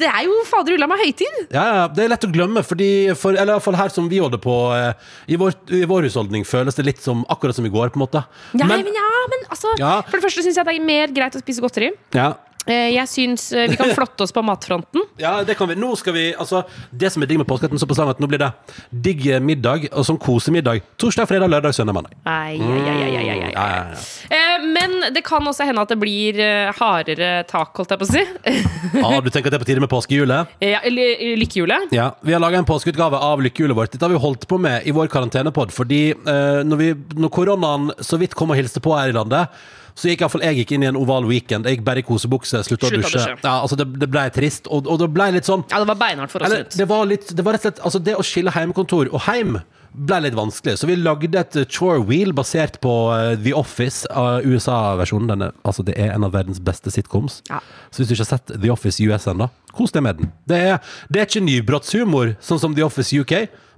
det 0.00 0.06
er 0.08 0.22
jo 0.24 0.38
fader 0.48 0.76
ulla 0.78 0.86
meg 0.88 1.02
høytid. 1.02 1.34
Ja, 1.52 1.64
ja, 1.66 1.82
det 1.92 2.06
er 2.06 2.12
lett 2.14 2.24
å 2.24 2.30
glemme, 2.32 2.62
fordi 2.64 2.88
for, 3.18 3.36
eller 3.36 3.52
i 3.52 3.56
hvert 3.58 3.66
fall 3.66 3.76
her 3.76 3.92
som 3.92 4.06
vi 4.08 4.22
holder 4.22 4.40
på 4.40 4.54
eh, 4.72 5.10
i, 5.28 5.36
vår, 5.40 5.52
I 5.74 5.82
vår 5.90 6.08
husholdning 6.08 6.46
føles 6.48 6.78
det 6.78 6.86
litt 6.86 7.02
som 7.04 7.26
akkurat 7.28 7.58
som 7.58 7.66
i 7.68 7.72
går, 7.74 7.92
på 7.92 8.00
en 8.00 8.06
måte. 8.06 8.24
Ja, 8.56 8.70
men, 8.70 8.88
ja, 8.88 9.10
men 9.34 9.44
altså 9.50 9.74
Ja. 9.82 9.98
For 10.08 10.16
det 10.16 10.24
første 10.30 10.46
syns 10.46 10.56
jeg 10.62 10.70
det 10.70 10.78
er 10.78 10.88
mer 10.94 11.12
greit 11.18 11.36
å 11.36 11.44
spise 11.44 11.64
godteri. 11.64 11.92
ja, 12.16 12.32
Eh, 12.32 12.53
Jeg 12.70 13.08
syns 13.10 13.50
eh, 13.52 13.66
vi 13.70 13.76
kan 13.76 13.90
flotte 13.98 14.24
oss 14.24 14.32
på 14.32 14.42
matfronten. 14.44 15.02
Ja, 15.20 15.36
det 15.44 15.56
kan 15.58 15.68
vi. 15.68 15.76
Nå 15.76 15.90
skal 16.00 16.14
vi, 16.16 16.24
altså 16.32 16.62
Det 16.90 17.10
som 17.12 17.22
er 17.24 17.28
digg 17.30 17.38
med 17.42 17.48
påskehatten, 17.50 17.78
på 17.84 17.96
slang 17.98 18.12
at 18.14 18.22
nå 18.22 18.28
blir 18.30 18.40
det 18.40 18.50
digg 18.90 19.26
middag, 19.44 19.88
og 19.92 20.06
sånn 20.08 20.18
kosemiddag. 20.22 20.80
Torsdag, 21.00 21.28
fredag, 21.28 21.50
lørdag, 21.52 21.74
søndag, 21.76 21.98
mandag. 21.98 22.16
Ai, 22.24 22.56
ai, 22.56 22.78
ai. 22.88 23.10
Ja, 23.14 23.34
ja, 23.34 23.50
ja. 23.52 23.82
Eh, 24.30 24.64
Men 24.64 24.96
det 25.14 25.24
kan 25.26 25.44
også 25.46 25.66
hende 25.68 25.84
at 25.84 25.92
det 25.92 25.98
blir 26.00 26.40
eh, 26.40 26.72
hardere 26.78 27.44
tak, 27.50 27.74
holdt 27.76 27.92
jeg 27.94 28.00
på 28.02 28.08
å 28.08 28.12
si. 28.14 28.24
Ah, 29.04 29.18
du 29.20 29.28
tenker 29.32 29.48
at 29.50 29.54
det 29.54 29.58
er 29.58 29.62
på 29.64 29.68
tide 29.68 29.82
med 29.84 29.90
påskehjulet? 29.92 30.54
Ja, 30.74 30.80
eller 30.86 31.14
eh, 31.18 31.34
lykkehjulet. 31.40 31.92
Ja, 31.94 32.12
Vi 32.24 32.32
har 32.32 32.40
laga 32.42 32.58
en 32.62 32.68
påskeutgave 32.68 33.18
av 33.20 33.42
lykkehjulet 33.44 33.76
vårt. 33.76 33.92
Dette 33.92 34.06
har 34.06 34.12
vi 34.14 34.20
holdt 34.22 34.48
på 34.50 34.58
med 34.60 34.86
i 34.88 34.94
vår 34.94 35.10
karantenepod. 35.12 35.72
Fordi 35.74 36.02
eh, 36.14 36.60
når, 36.64 36.80
vi, 36.80 36.90
når 37.20 37.32
koronaen 37.34 37.90
så 38.00 38.18
vidt 38.20 38.36
kom 38.38 38.54
og 38.54 38.58
hilste 38.60 38.80
på 38.84 38.94
her 38.96 39.12
i 39.12 39.16
landet, 39.16 39.52
så 39.94 40.10
gikk 40.10 40.24
iallfall 40.24 40.42
jeg 40.42 40.58
gikk 40.62 40.72
inn 40.74 40.82
i 40.82 40.88
en 40.90 40.96
oval 40.98 41.26
weekend. 41.28 41.66
Jeg 41.68 41.78
gikk 41.78 41.84
bare 41.86 42.02
i 42.02 42.06
kosebukse, 42.06 42.64
slutta 42.66 42.88
å 42.88 42.94
dusje. 42.96 43.22
Ja, 43.44 43.60
altså 43.60 43.76
det, 43.78 43.86
det 44.02 44.08
ble 44.10 44.24
trist, 44.34 44.66
og, 44.66 44.88
og 44.90 44.98
det 45.04 45.08
ble 45.14 45.30
litt 45.36 45.46
sånn 45.46 45.62
Ja, 45.70 45.78
det 45.84 45.88
var 45.92 46.00
beinhardt 46.00 46.34
for 46.34 46.42
oss. 46.42 46.50
Eller, 46.50 46.66
det 46.74 46.88
var 46.90 47.06
litt 47.06 47.30
Det 47.36 47.44
var 47.46 47.54
rett 47.56 47.64
og 47.64 47.70
slett 47.70 47.84
Altså, 47.86 48.00
det 48.02 48.16
å 48.18 48.24
skille 48.26 48.52
heimekontor 48.54 49.12
og 49.14 49.22
heim 49.28 49.60
ble 49.94 50.16
litt 50.24 50.34
vanskelig, 50.34 50.72
så 50.80 50.88
vi 50.90 50.96
lagde 50.98 51.38
et 51.38 51.54
eh, 51.60 51.66
chore 51.70 52.00
wheel 52.02 52.32
basert 52.34 52.80
på 52.82 52.90
eh, 53.14 53.36
The 53.38 53.52
Office, 53.54 54.02
uh, 54.10 54.40
USA-versjonen. 54.42 55.28
Den 55.30 55.44
er- 55.46 55.52
Altså, 55.62 55.84
det 55.86 55.94
er 55.94 56.10
en 56.16 56.24
av 56.26 56.32
verdens 56.34 56.58
beste 56.58 56.90
sitcoms. 56.90 57.36
Ja. 57.46 57.60
Så 57.94 58.02
hvis 58.02 58.08
du 58.10 58.14
ikke 58.16 58.24
har 58.26 58.32
sett 58.38 58.50
The 58.60 58.72
Office 58.74 58.98
US 59.06 59.28
ennå, 59.30 59.46
kos 59.72 59.94
deg 59.94 60.02
med 60.02 60.18
den. 60.18 60.32
Det 60.50 60.58
er, 60.72 60.80
det 61.14 61.20
er 61.22 61.28
ikke 61.30 61.44
nybrottshumor, 61.46 62.34
sånn 62.42 62.58
som 62.58 62.74
The 62.74 62.82
Office 62.82 63.14
UK, 63.14 63.36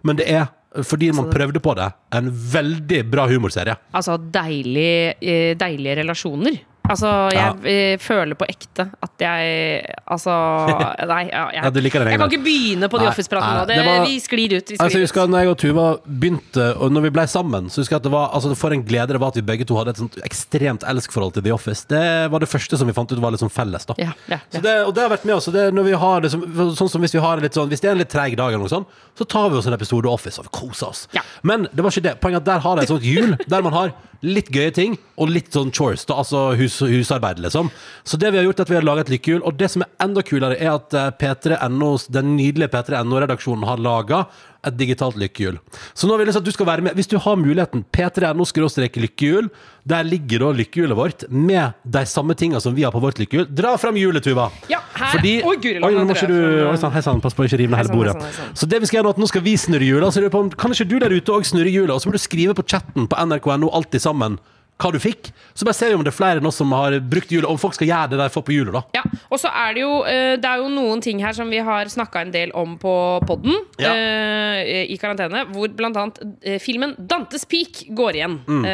men 0.09 0.16
det 0.16 0.30
er, 0.32 0.49
fordi 0.85 1.12
man 1.16 1.31
prøvde 1.33 1.62
på 1.62 1.74
det, 1.79 1.89
en 2.18 2.31
veldig 2.31 3.03
bra 3.11 3.27
humorserie. 3.31 3.77
Altså, 3.97 4.18
deilig, 4.18 5.16
eh, 5.20 5.53
deilige 5.59 6.01
relasjoner. 6.03 6.59
Altså, 6.91 7.11
jeg 7.34 7.66
ja. 7.66 7.97
føler 8.03 8.37
på 8.39 8.47
ekte 8.49 8.87
at 9.03 9.22
jeg 9.22 9.87
Altså, 10.07 10.32
nei. 11.12 11.22
Jeg, 11.30 11.32
Ja, 11.57 11.70
jeg 11.70 12.18
kan 12.20 12.30
ikke 12.30 12.43
begynne 12.45 12.89
på 12.93 13.01
de 13.01 13.07
Office-praten 13.11 13.57
nå. 13.61 13.64
Det, 13.68 13.76
det 13.80 13.87
var- 13.87 14.07
vi 14.07 14.18
sklir 14.22 14.57
ut. 14.57 14.70
Vi 14.70 14.76
Altså, 14.78 14.99
jeg 14.99 15.07
husker 15.09 15.24
ut. 15.24 15.30
når 15.30 15.39
jeg 15.45 15.49
og 15.53 15.59
Tuva 15.62 15.87
begynte, 16.07 16.66
og 16.76 16.93
når 16.93 17.07
vi 17.09 17.11
ble 17.16 17.26
sammen, 17.30 17.70
så 17.72 17.82
husker 17.82 17.97
jeg 17.97 18.03
at 18.03 18.07
det 18.09 18.12
var 18.12 18.30
altså, 18.37 18.55
For 18.57 18.72
en 18.72 18.84
glede 18.87 19.09
det 19.16 19.20
var 19.20 19.28
at 19.34 19.41
vi 19.41 19.43
begge 19.43 19.66
to 19.66 19.76
hadde 19.76 19.91
et 19.95 20.01
sånt 20.03 20.16
ekstremt 20.26 20.87
elskforhold 20.87 21.34
til 21.37 21.43
The 21.43 21.55
Office. 21.55 21.87
Det 21.89 22.30
var 22.30 22.41
det 22.45 22.49
første 22.49 22.78
som 22.78 22.87
vi 22.87 22.95
fant 22.97 23.11
ut 23.12 23.20
var 23.22 23.34
liksom 23.34 23.51
felles. 23.51 23.87
da 23.87 23.95
Ja, 23.99 24.12
det, 24.53 24.76
og 24.87 24.95
det 24.95 25.03
har 25.03 25.11
vært 25.11 25.24
med 25.24 25.34
oss. 25.37 25.47
Det, 25.47 25.68
når 25.74 25.84
vi 25.91 25.93
har 25.93 26.20
liksom, 26.20 26.45
sånn 26.76 26.91
som 26.91 27.01
hvis 27.03 27.14
vi 27.16 27.20
har 27.20 27.41
litt 27.43 27.55
sånn 27.57 27.68
Hvis 27.68 27.80
det 27.82 27.89
er 27.91 27.97
en 27.97 28.03
litt 28.05 28.12
treig 28.12 28.37
dag, 28.37 28.53
eller 28.53 28.64
noe 28.66 28.72
sånt, 28.72 28.87
så 29.18 29.24
tar 29.26 29.51
vi 29.51 29.57
oss 29.59 29.66
en 29.66 29.74
episode 29.76 30.07
Office 30.11 30.39
og 30.39 30.47
vi 30.49 30.55
koser 30.61 30.89
oss. 30.93 31.07
Ja. 31.16 31.22
Men 31.43 31.66
det 31.72 31.82
var 31.82 31.91
ikke 31.91 32.03
det. 32.09 32.20
Poenget 32.20 32.43
er 32.43 32.45
at 32.45 32.51
der 32.53 32.64
har 32.66 32.76
de 32.76 32.82
et 32.82 32.93
sånt 32.93 33.03
hjul 33.07 33.37
der 33.53 33.62
man 33.62 33.72
har 33.72 33.93
litt 34.25 34.51
gøye 34.55 34.73
ting 34.75 34.97
og 35.21 35.31
litt 35.33 35.53
sånn 35.55 35.73
chores, 35.75 36.07
da, 36.09 36.19
altså 36.23 36.49
hus, 36.59 36.79
husarbeid, 36.81 37.41
liksom. 37.45 37.71
Så 38.07 38.19
det 38.21 38.33
vi 38.33 38.41
har 38.41 38.47
gjort, 38.49 38.61
er 38.61 38.69
at 38.69 38.73
vi 38.73 38.79
har 38.79 38.87
laga 38.87 39.05
et 39.05 39.12
lykkehjul. 39.12 39.43
Og 39.49 39.59
det 39.61 39.71
som 39.73 39.85
er 39.85 39.93
enda 40.05 40.25
kulere, 40.27 40.59
er 40.61 40.75
at 40.75 40.97
eh, 40.97 41.12
P3NO, 41.21 41.91
den 42.17 42.35
nydelige 42.39 42.73
P3NO-redaksjonen 42.75 43.67
har 43.69 43.83
laga 43.83 44.25
et 44.67 44.77
digitalt 44.77 45.17
lykkehjul. 45.21 45.59
Så 45.95 46.09
nå 46.11 46.17
vil 46.19 46.27
jeg 46.29 46.35
til 46.37 46.43
at 46.43 46.49
du 46.49 46.53
skal 46.55 46.67
være 46.67 46.83
med. 46.87 46.95
Hvis 46.99 47.09
du 47.11 47.17
har 47.23 47.37
muligheten, 47.39 47.85
P3NO-lykkehjul, 47.95 49.49
der 49.87 50.03
ligger 50.07 50.43
da 50.43 50.51
lykkehjulet 50.59 50.97
vårt 50.99 51.25
med 51.31 51.75
de 51.87 52.03
samme 52.11 52.35
tinga 52.39 52.61
som 52.62 52.75
vi 52.75 52.83
har 52.87 52.93
på 52.95 53.01
vårt 53.03 53.21
lykkehjul. 53.23 53.47
Dra 53.55 53.77
fram 53.79 53.97
hjulet, 54.01 54.25
Tuva! 54.27 54.49
Ja, 54.73 54.81
her- 54.95 55.12
Fordi, 55.17 55.35
Oi, 55.47 55.57
guri 55.62 55.83
oi, 55.83 55.93
nå 55.95 56.05
må 56.09 56.17
ikke 56.17 56.29
du 56.31 56.39
Oi 56.71 56.77
sann, 56.81 56.93
hei 56.93 57.03
sann, 57.05 57.21
pass 57.21 57.35
på 57.35 57.45
å 57.45 57.47
ikke 57.49 57.59
rive 57.61 57.71
ned 57.71 57.85
hele 57.85 57.95
bordet. 57.95 58.17
Så 58.59 58.67
det 58.69 58.81
vi 58.83 58.87
skal 58.91 58.99
gjøre 59.01 59.09
nå, 59.11 59.14
at 59.17 59.23
nå 59.23 59.29
skal 59.31 59.43
vi 59.47 59.55
snurre 59.57 59.87
hjulet. 59.87 60.57
Kan 60.59 60.73
ikke 60.75 60.89
du 60.89 60.99
der 60.99 61.11
ute 61.14 61.33
òg 61.33 61.47
snurre 61.47 61.71
hjulet? 61.71 61.95
Og 61.95 62.01
så 62.03 62.09
må 62.11 62.17
du 62.17 62.23
skrive 62.23 62.55
på 62.59 62.67
chatten 62.67 63.07
på 63.07 63.17
nrk.no 63.27 63.71
alltid 63.71 64.01
sammen 64.03 64.39
hva 64.77 64.91
du 64.93 64.99
fikk. 65.01 65.31
Så 65.57 65.64
bare 65.64 65.72
ser 65.79 65.89
vi 65.89 65.97
om 65.97 66.03
det 66.05 66.11
er 66.12 66.16
flere 66.18 66.43
oss 66.45 66.59
som 66.61 66.72
har 66.77 66.99
brukt 67.01 67.31
hjulet, 67.33 67.49
om 67.49 67.57
folk 67.57 67.72
skal 67.72 67.89
gjøre 67.89 68.11
det 68.12 68.18
de 68.20 68.27
får 68.35 68.43
på 68.45 68.53
hjulet, 68.53 68.74
da. 68.77 68.83
Ja, 68.99 69.03
og 69.33 69.41
så 69.41 69.49
er 69.49 69.72
det 69.77 69.81
jo 69.87 69.93
eh, 70.05 70.35
Det 70.37 70.51
er 70.51 70.61
jo 70.61 70.68
noen 70.68 71.01
ting 71.05 71.22
her 71.24 71.33
som 71.37 71.49
vi 71.49 71.62
har 71.64 71.89
snakka 71.89 72.27
en 72.27 72.33
del 72.35 72.53
om 72.53 72.74
på 72.81 72.93
podden 73.24 73.57
Ja. 73.81 73.95
eh, 73.95 74.83
i 74.93 74.99
karantene, 75.01 75.47
hvor 75.55 75.72
blant 75.77 75.97
annet 75.97 76.20
eh, 76.45 76.59
filmen 76.61 76.93
Dantes 76.99 77.47
Peak 77.49 77.87
går 77.97 78.18
igjen. 78.20 78.37
Mm. 78.47 78.64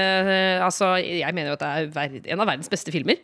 Altså, 0.66 0.96
jeg 1.02 1.34
mener 1.34 1.52
jo 1.52 1.56
at 1.58 1.62
det 1.62 2.02
er 2.02 2.32
en 2.34 2.42
av 2.42 2.50
verdens 2.50 2.70
beste 2.72 2.92
filmer. 2.94 3.20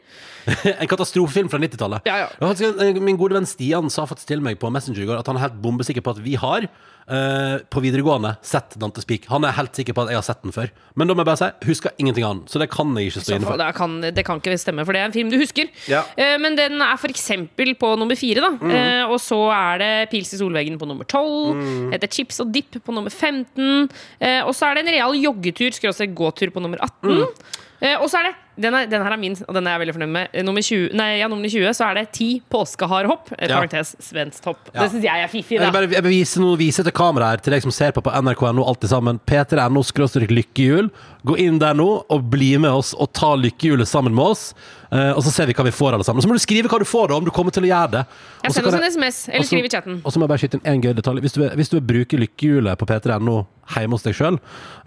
En 0.80 0.88
katastrofefilm 0.88 1.50
fra 1.52 1.58
90-tallet. 1.60 2.06
Ja, 2.08 2.28
ja. 2.28 2.92
Min 3.02 3.18
gode 3.20 3.36
venn 3.36 3.46
Stian 3.48 3.90
sa 3.92 4.06
faktisk 4.08 4.30
til 4.30 4.40
meg 4.44 4.58
på 4.62 4.70
Messenger 4.72 5.02
i 5.02 5.08
går 5.08 5.20
at 5.20 5.28
han 5.28 5.36
er 5.38 5.48
helt 5.48 5.58
bombesikker 5.64 6.04
på 6.04 6.14
at 6.14 6.22
vi 6.24 6.38
har 6.40 6.68
eh, 7.10 7.56
på 7.72 7.82
videregående 7.84 8.34
sett 8.44 8.76
Dantes 8.80 9.08
Peak. 9.08 9.28
Han 9.32 9.46
er 9.48 9.56
helt 9.56 9.74
sikker 9.76 9.96
på 9.96 10.04
at 10.04 10.12
jeg 10.12 10.20
har 10.20 10.26
sett 10.26 10.44
den 10.44 10.54
før. 10.54 10.72
Men 10.98 11.10
da 11.10 11.16
må 11.16 11.24
jeg 11.24 11.30
bare 11.30 11.40
si 11.40 11.70
husker 11.70 11.94
ingenting 11.98 12.26
av 12.26 12.36
den, 12.36 12.44
så 12.50 12.62
det 12.62 12.70
kan 12.72 12.94
jeg 12.98 13.10
ikke 13.10 13.24
stå 13.24 13.36
inne 13.36 13.48
for. 13.48 13.60
det, 13.60 13.68
kan, 13.78 13.98
det 14.02 14.26
kan 14.26 14.42
ikke 14.42 14.58
stemme, 14.60 14.86
for 14.86 14.96
det 14.96 15.02
er 15.02 15.10
en 15.10 15.16
film 15.16 15.32
du 15.32 15.38
husker. 15.40 15.70
Ja. 15.90 16.04
Uh, 16.18 16.36
men 16.42 16.58
den 16.58 16.82
er 16.84 17.08
eksempel 17.08 17.72
på 17.78 17.94
nummer 18.00 18.18
fire, 18.18 18.44
da. 18.44 18.50
Mm. 18.58 18.72
Uh, 18.74 19.14
og 19.14 19.18
så 19.22 19.38
er 19.54 19.82
det 19.82 19.92
Pils 20.12 20.34
i 20.34 20.40
solveggen 20.40 20.78
på 20.80 20.88
nummer 20.88 21.08
tolv. 21.08 21.56
Mm. 21.56 21.92
Heter 21.94 22.10
Chips 22.12 22.42
og 22.44 22.52
Dip 22.54 22.78
på 22.84 22.94
nummer 22.94 23.12
15. 23.12 23.88
Eh, 24.20 24.42
og 24.44 24.54
så 24.56 24.68
er 24.68 24.78
det 24.78 24.84
en 24.84 24.94
real 24.96 25.16
joggetur, 25.18 25.72
skråstrek 25.74 26.14
gåtur, 26.16 26.52
på 26.54 26.62
nummer 26.62 26.80
18. 26.84 27.08
Mm. 27.08 27.64
Eh, 27.80 27.94
og 28.02 28.08
så 28.10 28.18
er 28.18 28.24
det 28.30 28.34
den, 28.58 28.74
er, 28.74 28.88
den 28.90 29.02
her 29.06 29.12
er 29.14 29.20
min, 29.22 29.36
og 29.46 29.54
den 29.54 29.66
er 29.70 29.76
jeg 29.76 29.80
veldig 29.84 29.92
fornøyd 29.94 30.10
med. 30.10 30.30
Eh, 30.34 30.42
Nummer 30.42 30.64
20, 30.66 30.88
nei, 30.98 31.04
ja, 31.20 31.28
nummer 31.30 31.46
20 31.46 31.68
så 31.78 31.84
er 31.86 31.94
det 32.00 32.06
ti 32.16 32.26
påskeharhopp. 32.50 33.28
Eh, 33.38 33.46
Ja. 33.46 33.60
Parentes 33.60 33.92
svensk 34.02 34.48
hopp. 34.50 34.64
Ja. 34.74 34.80
Det 34.82 34.88
syns 34.96 35.04
jeg 35.06 35.22
er 35.22 35.30
fiffig, 35.30 35.54
Jeg 35.54 35.60
vil 35.62 35.68
da. 35.68 35.76
bare 35.76 35.90
jeg 35.94 36.02
vil 36.02 36.10
vise, 36.16 36.40
noe, 36.42 36.56
vise 36.58 36.82
til 36.82 36.90
kamera 36.92 37.28
her 37.30 37.36
til 37.44 37.54
deg 37.54 37.62
som 37.62 37.70
ser 37.70 37.92
på 37.94 38.02
på 38.02 38.10
nrk.no 38.10 38.64
alltid 38.66 38.90
sammen. 38.90 39.20
P3NO 39.30 39.84
skråstrek 39.86 40.34
lykkehjul. 40.34 40.90
Gå 41.24 41.36
inn 41.38 41.60
der 41.62 41.74
nå 41.78 41.86
og 42.10 42.26
bli 42.32 42.50
med 42.58 42.70
oss 42.74 42.94
og 42.98 43.12
ta 43.14 43.30
lykkehjulet 43.38 43.86
sammen 43.86 44.12
med 44.18 44.24
oss. 44.34 44.54
Eh, 44.90 45.12
og 45.14 45.22
så 45.22 45.30
ser 45.30 45.46
vi 45.46 45.54
hva 45.54 45.68
vi 45.68 45.70
får 45.78 45.94
alle 45.94 46.04
sammen. 46.08 46.20
Så 46.24 46.26
må 46.26 46.34
du 46.34 46.42
skrive 46.42 46.66
hva 46.72 46.80
du 46.82 46.84
får, 46.88 47.08
da, 47.12 47.14
om 47.22 47.24
du 47.24 47.30
kommer 47.30 47.54
til 47.54 47.62
å 47.62 47.70
gjøre 47.70 47.90
det. 47.94 48.04
Så 48.48 48.54
Send 48.58 48.66
oss 48.72 48.74
en 48.74 48.88
SMS, 48.90 49.22
eller 49.28 49.46
og 49.46 49.50
skriv 49.52 49.64
i 49.64 49.70
chatten. 49.70 50.00
Og 50.02 50.10
så 50.10 50.18
må 50.18 50.26
jeg 50.26 50.34
bare 50.34 50.42
skyte 50.42 50.58
inn 50.58 50.66
en 50.74 50.82
gøy 50.82 50.94
detalj. 50.98 51.22
Hvis 51.22 51.38
du, 51.38 51.46
hvis 51.54 51.70
du 51.70 51.78
vil 51.78 51.86
bruke 51.94 52.18
lykkehjulet 52.26 52.74
på 52.82 52.90
P3NO 52.90 53.38
hjemme 53.76 53.94
hos 53.94 54.02
deg 54.02 54.18
sjøl, 54.18 54.38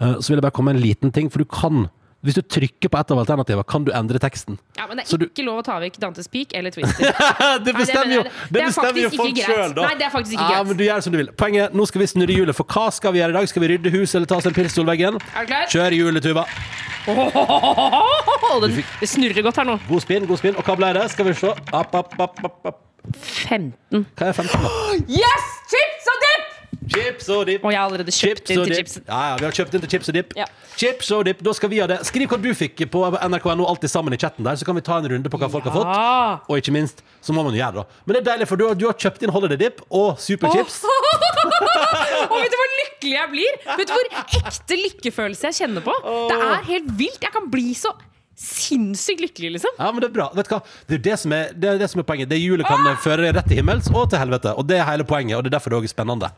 så 0.02 0.28
vil 0.28 0.36
jeg 0.36 0.44
bare 0.44 0.52
komme 0.52 0.74
med 0.74 0.82
en 0.82 0.86
liten 0.90 1.12
ting. 1.14 1.30
For 1.32 1.38
du 1.40 1.48
kan, 1.48 1.86
hvis 2.22 2.36
du 2.38 2.42
trykker 2.42 2.86
på 2.92 2.98
et 3.00 3.10
av 3.10 3.18
alternativene, 3.18 3.64
kan 3.66 3.82
du 3.84 3.90
endre 3.98 4.18
teksten. 4.22 4.58
Ja, 4.78 4.86
men 4.86 4.96
det 5.00 5.06
Så 5.10 5.14
er 5.16 5.24
du- 5.24 5.26
ikke 5.26 5.44
lov 5.44 5.58
å 5.58 5.64
ta 5.66 5.78
vekk 5.82 5.96
Dantes 5.98 6.28
Peak 6.30 6.54
eller 6.54 6.70
Twister. 6.74 7.10
det 7.64 7.74
bestemmer 7.74 8.14
jo, 8.14 8.22
det 8.22 8.32
Det 8.52 8.60
er 8.62 8.66
bestemmer 8.70 9.02
jo 9.02 9.10
folk 9.10 9.36
sjøl, 9.42 9.74
da. 9.74 9.82
Nei, 9.88 9.94
det 9.98 10.06
er 10.06 10.12
faktisk 10.14 10.32
ikke 10.38 10.46
ja, 10.46 10.58
greit. 10.60 10.66
men 10.68 10.76
du 10.78 10.84
gjør 10.86 11.02
som 11.02 11.12
du 11.12 11.18
vil. 11.18 11.32
Poenget, 11.42 11.74
nå 11.74 11.86
skal 11.90 12.04
vi 12.04 12.06
snurre 12.12 12.36
hjulet, 12.38 12.54
for 12.54 12.64
hva 12.70 12.86
skal 12.94 13.12
vi 13.12 13.18
gjøre 13.24 13.34
i 13.34 13.38
dag? 13.40 13.48
Skal 13.50 13.62
vi 13.66 13.72
rydde 13.74 13.90
huset 13.96 14.14
eller 14.20 14.30
ta 14.30 14.36
oss 14.38 14.46
en 14.46 14.54
pils 14.54 14.72
solveggen? 14.78 15.18
Er 15.34 15.42
du 15.42 15.50
klar? 15.50 15.66
Kjør 15.74 15.98
hjulet, 15.98 16.22
Tuva. 16.22 16.46
Åh, 17.10 18.60
den, 18.62 18.76
det 19.00 19.08
snurrer 19.10 19.42
godt 19.42 19.58
her 19.58 19.66
nå. 19.68 19.78
God 19.88 20.04
spinn, 20.04 20.26
god 20.30 20.38
spinn. 20.38 20.54
Og 20.58 20.62
hva 20.66 20.76
ble 20.78 20.92
det? 20.98 21.08
Skal 21.14 21.26
vi 21.26 21.34
se. 21.34 21.50
App, 21.74 21.94
app, 21.98 22.14
app. 22.22 22.78
15. 23.12 24.06
Hva 24.14 24.28
er 24.30 24.36
15, 24.38 24.62
da? 24.62 24.70
Yes! 25.22 25.51
Chips 26.92 27.28
og 27.32 27.46
dip! 27.48 27.64
Og 27.64 27.72
jeg 27.72 27.80
har 27.80 27.88
allerede 27.88 28.12
kjøpt 28.14 28.42
Chips 28.44 28.52
inn 28.54 28.62
til 28.66 28.74
chips. 28.78 28.96
Ja, 29.06 29.20
ja, 29.30 29.38
vi 29.40 29.46
har 29.48 29.56
kjøpt 29.58 29.76
inn 29.78 29.84
til 29.84 29.92
chips 29.94 30.12
og 30.12 30.16
dip. 30.18 30.34
Ja. 30.38 30.46
Chips 30.76 31.10
og 31.16 31.24
dip, 31.28 31.42
da 31.46 31.54
skal 31.56 31.72
vi 31.72 31.80
ha 31.82 31.88
det. 31.90 31.98
Skriv 32.08 32.30
hva 32.30 32.38
du 32.42 32.50
fikk 32.56 32.84
på 32.92 33.04
nrk.no 33.16 33.66
alltid 33.70 33.92
sammen 33.92 34.16
i 34.16 34.20
chatten 34.20 34.46
der, 34.46 34.60
så 34.60 34.68
kan 34.68 34.78
vi 34.78 34.84
ta 34.86 35.00
en 35.00 35.08
runde 35.14 35.32
på 35.32 35.40
hva 35.40 35.50
folk 35.52 35.68
har 35.68 35.76
fått. 35.76 36.46
Og 36.52 36.62
ikke 36.62 36.74
minst, 36.76 37.02
så 37.24 37.34
må 37.36 37.44
man 37.46 37.56
gjøre 37.56 37.80
det. 37.80 37.84
da. 37.86 38.02
Men 38.06 38.16
det 38.18 38.22
er 38.22 38.28
deilig, 38.32 38.50
for 38.52 38.60
du 38.60 38.66
har, 38.68 38.78
du 38.78 38.86
har 38.90 38.98
kjøpt 39.06 39.26
inn 39.26 39.34
Holiday 39.34 39.60
Dip 39.64 39.82
og 39.90 40.14
Superchips. 40.22 40.82
Og 42.22 42.38
vet 42.38 42.52
du 42.52 42.56
hvor 42.56 42.72
lykkelig 42.78 43.12
jeg 43.16 43.30
blir? 43.32 43.56
Vet 43.80 43.90
du 43.90 43.92
hvor 43.92 44.08
ekte 44.38 44.78
lykkefølelse 44.78 45.50
jeg 45.50 45.58
kjenner 45.64 45.84
på? 45.84 45.94
Det 46.30 46.38
er 46.38 46.64
helt 46.70 46.90
vilt. 46.98 47.20
Jeg 47.24 47.34
kan 47.34 47.48
bli 47.52 47.72
så 47.76 47.92
sinnssykt 48.42 49.20
lykkelig, 49.22 49.50
liksom. 49.56 49.74
Ja, 49.78 49.90
men 49.92 50.02
det 50.02 50.08
er 50.10 50.14
bra. 50.16 50.28
Vet 50.34 50.48
du 50.48 50.54
hva? 50.54 50.60
Det 50.88 50.98
er 50.98 51.02
det 51.04 51.18
som 51.20 51.34
er, 51.36 51.52
det 51.54 51.68
er, 51.68 51.80
det 51.82 51.88
som 51.92 52.02
er 52.02 52.06
poenget. 52.08 52.30
Det 52.30 52.38
hjulet 52.40 52.66
kan 52.66 52.86
føre 53.02 53.26
deg 53.26 53.36
rett 53.36 53.50
til 53.50 53.60
himmels 53.60 53.90
og 53.92 54.08
til 54.10 54.22
helvete. 54.22 54.54
Og 54.58 54.66
det 54.68 54.80
er 54.80 54.88
hele 54.88 55.06
poenget, 55.08 55.36
og 55.38 55.44
det 55.44 55.52
er 55.52 55.58
derfor 55.58 55.74
det 55.74 55.82
òg 55.82 55.88
er 55.88 55.92
spennende. 55.92 56.32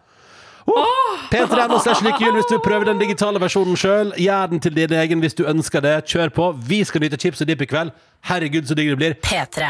Uh, 0.66 1.28
P3NO 1.28 1.78
slash 1.82 2.00
lykkehjul 2.04 2.38
hvis 2.38 2.48
du 2.48 2.56
prøver 2.64 2.88
den 2.88 3.00
digitale 3.02 3.40
versjonen 3.42 3.76
sjøl. 3.76 4.14
Gjør 4.16 4.52
den 4.52 4.62
til 4.64 4.76
din 4.76 4.94
egen 4.96 5.20
hvis 5.20 5.36
du 5.36 5.44
ønsker 5.50 5.84
det. 5.84 5.98
Kjør 6.08 6.32
på. 6.32 6.50
Vi 6.68 6.80
skal 6.88 7.04
nyte 7.04 7.20
chips 7.20 7.44
og 7.44 7.50
dip 7.50 7.64
i 7.64 7.68
kveld. 7.68 7.92
Herregud, 8.24 8.64
så 8.68 8.76
digg 8.78 8.94
det 8.94 9.00
blir. 9.00 9.18
P3. 9.20 9.68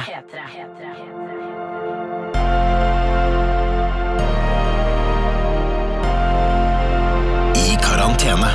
I 7.58 7.76
karantene 7.82 8.54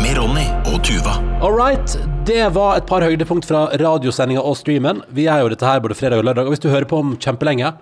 med 0.00 0.16
Ronny 0.18 0.46
og 0.70 0.78
Tuva. 0.86 1.18
All 1.42 1.56
right. 1.58 1.98
Det 2.26 2.44
var 2.54 2.78
et 2.78 2.86
par 2.86 3.02
høydepunkt 3.02 3.48
fra 3.48 3.66
radiosendinga 3.80 4.42
og 4.46 4.54
streamen. 4.60 5.02
Vi 5.10 5.26
er 5.26 5.42
jo 5.42 5.50
dette 5.50 5.66
her 5.66 5.82
både 5.82 5.98
fredag 5.98 6.22
og 6.22 6.30
lørdag. 6.30 6.46
Og 6.46 6.54
hvis 6.54 6.62
du 6.62 6.70
hører 6.70 6.86
på 6.86 7.02
om 7.02 7.16
kjempelenge 7.18 7.74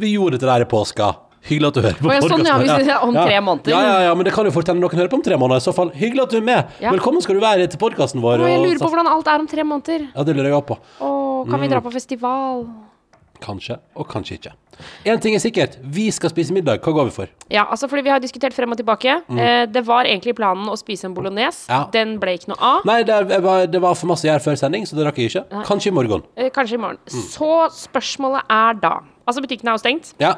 Vi 0.00 0.14
gjorde 0.14 0.38
dette 0.38 0.48
der 0.48 0.64
i 0.64 0.70
påska. 0.70 1.12
Hyggelig 1.48 1.70
at 1.70 1.76
du 1.76 1.80
hører 1.80 1.96
på 1.96 2.10
Å 2.10 2.12
ja, 2.14 2.20
sånn, 2.20 2.44
ja, 2.44 2.56
er 2.60 3.04
om 3.06 3.16
tre 3.16 3.38
måneder. 3.40 3.72
Ja, 3.72 3.80
ja, 3.80 3.96
ja, 4.10 4.12
men 4.18 4.28
det 4.28 4.34
kan 4.36 4.44
jo 4.44 4.52
fort 4.52 4.68
hende 4.68 4.84
noen 4.84 4.98
hører 4.98 5.08
på 5.08 5.16
om 5.20 5.24
tre 5.24 5.38
måneder. 5.40 5.62
I 5.62 5.64
så 5.64 5.74
fall, 5.76 5.92
hyggelig 5.96 6.26
at 6.26 6.34
du 6.34 6.38
er 6.40 6.46
med. 6.46 6.76
Ja. 6.84 6.92
Velkommen 6.92 7.24
skal 7.24 7.38
du 7.38 7.42
være 7.44 7.68
til 7.72 7.80
podkasten 7.80 8.20
vår. 8.24 8.44
Og 8.44 8.52
jeg 8.52 8.60
lurer 8.60 8.82
på 8.82 8.92
hvordan 8.92 9.08
alt 9.08 9.32
er 9.32 9.40
om 9.40 9.48
tre 9.48 9.64
måneder. 9.64 10.10
Ja, 10.12 10.26
det 10.28 10.36
lurer 10.36 10.50
jeg 10.50 10.58
også 10.58 10.68
på. 10.74 10.78
Åh, 11.08 11.42
kan 11.48 11.64
vi 11.64 11.72
dra 11.72 11.80
på 11.84 11.92
festival? 11.96 12.66
Kanskje, 13.40 13.78
og 13.96 14.04
kanskje 14.10 14.36
ikke. 14.36 14.52
Én 15.08 15.20
ting 15.20 15.34
er 15.36 15.40
sikkert. 15.40 15.78
Vi 15.80 16.06
skal 16.12 16.32
spise 16.32 16.52
middag. 16.56 16.80
Hva 16.84 16.92
går 16.96 17.08
vi 17.08 17.14
for? 17.14 17.32
Ja, 17.52 17.64
altså 17.72 17.88
fordi 17.88 18.04
vi 18.06 18.12
har 18.12 18.20
diskutert 18.20 18.52
frem 18.56 18.72
og 18.72 18.78
tilbake. 18.80 19.16
Eh, 19.32 19.64
det 19.68 19.82
var 19.88 20.08
egentlig 20.08 20.34
planen 20.36 20.68
å 20.68 20.76
spise 20.80 21.08
en 21.08 21.16
bolognese. 21.16 21.64
Mm. 21.68 21.72
Ja. 21.72 21.80
Den 21.94 22.14
ble 22.20 22.36
ikke 22.36 22.52
noe 22.52 22.60
av. 22.60 22.84
Nei, 22.88 23.00
det 23.08 23.40
var, 23.44 23.64
det 23.68 23.80
var 23.82 23.96
for 23.96 24.12
masse 24.12 24.28
gjær 24.28 24.44
før 24.44 24.60
sending, 24.60 24.84
så 24.88 24.98
det 24.98 25.08
rakk 25.08 25.20
jeg 25.20 25.32
ikke. 25.32 25.64
Kanskje 25.68 25.92
i 25.92 25.96
morgen. 25.96 26.24
Eh, 26.36 26.52
kanskje 26.54 26.76
i 26.76 26.82
morgen. 26.84 27.00
Mm. 27.08 27.24
Så 27.32 27.50
spørsmålet 27.86 28.44
er 28.60 28.84
da 28.84 28.98
Altså, 29.30 29.44
butikken 29.44 29.68
er 29.70 29.76
jo 29.76 29.78
stengt. 29.78 30.08
Ja. 30.18 30.32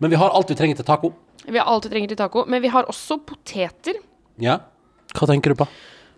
Men 0.00 0.12
vi 0.12 0.16
har 0.20 0.30
alt 0.36 0.50
vi 0.50 0.56
trenger 0.58 0.80
til 0.80 0.88
taco. 0.88 1.12
Vi 1.46 1.58
har 1.58 1.68
alt 1.70 1.86
vi 1.86 1.92
trenger 1.94 2.12
til 2.12 2.20
taco. 2.20 2.44
Men 2.46 2.62
vi 2.64 2.68
har 2.72 2.88
også 2.90 3.18
poteter. 3.24 4.00
Ja. 4.42 4.58
Hva 5.16 5.28
tenker 5.30 5.54
du 5.54 5.62
på? 5.62 5.68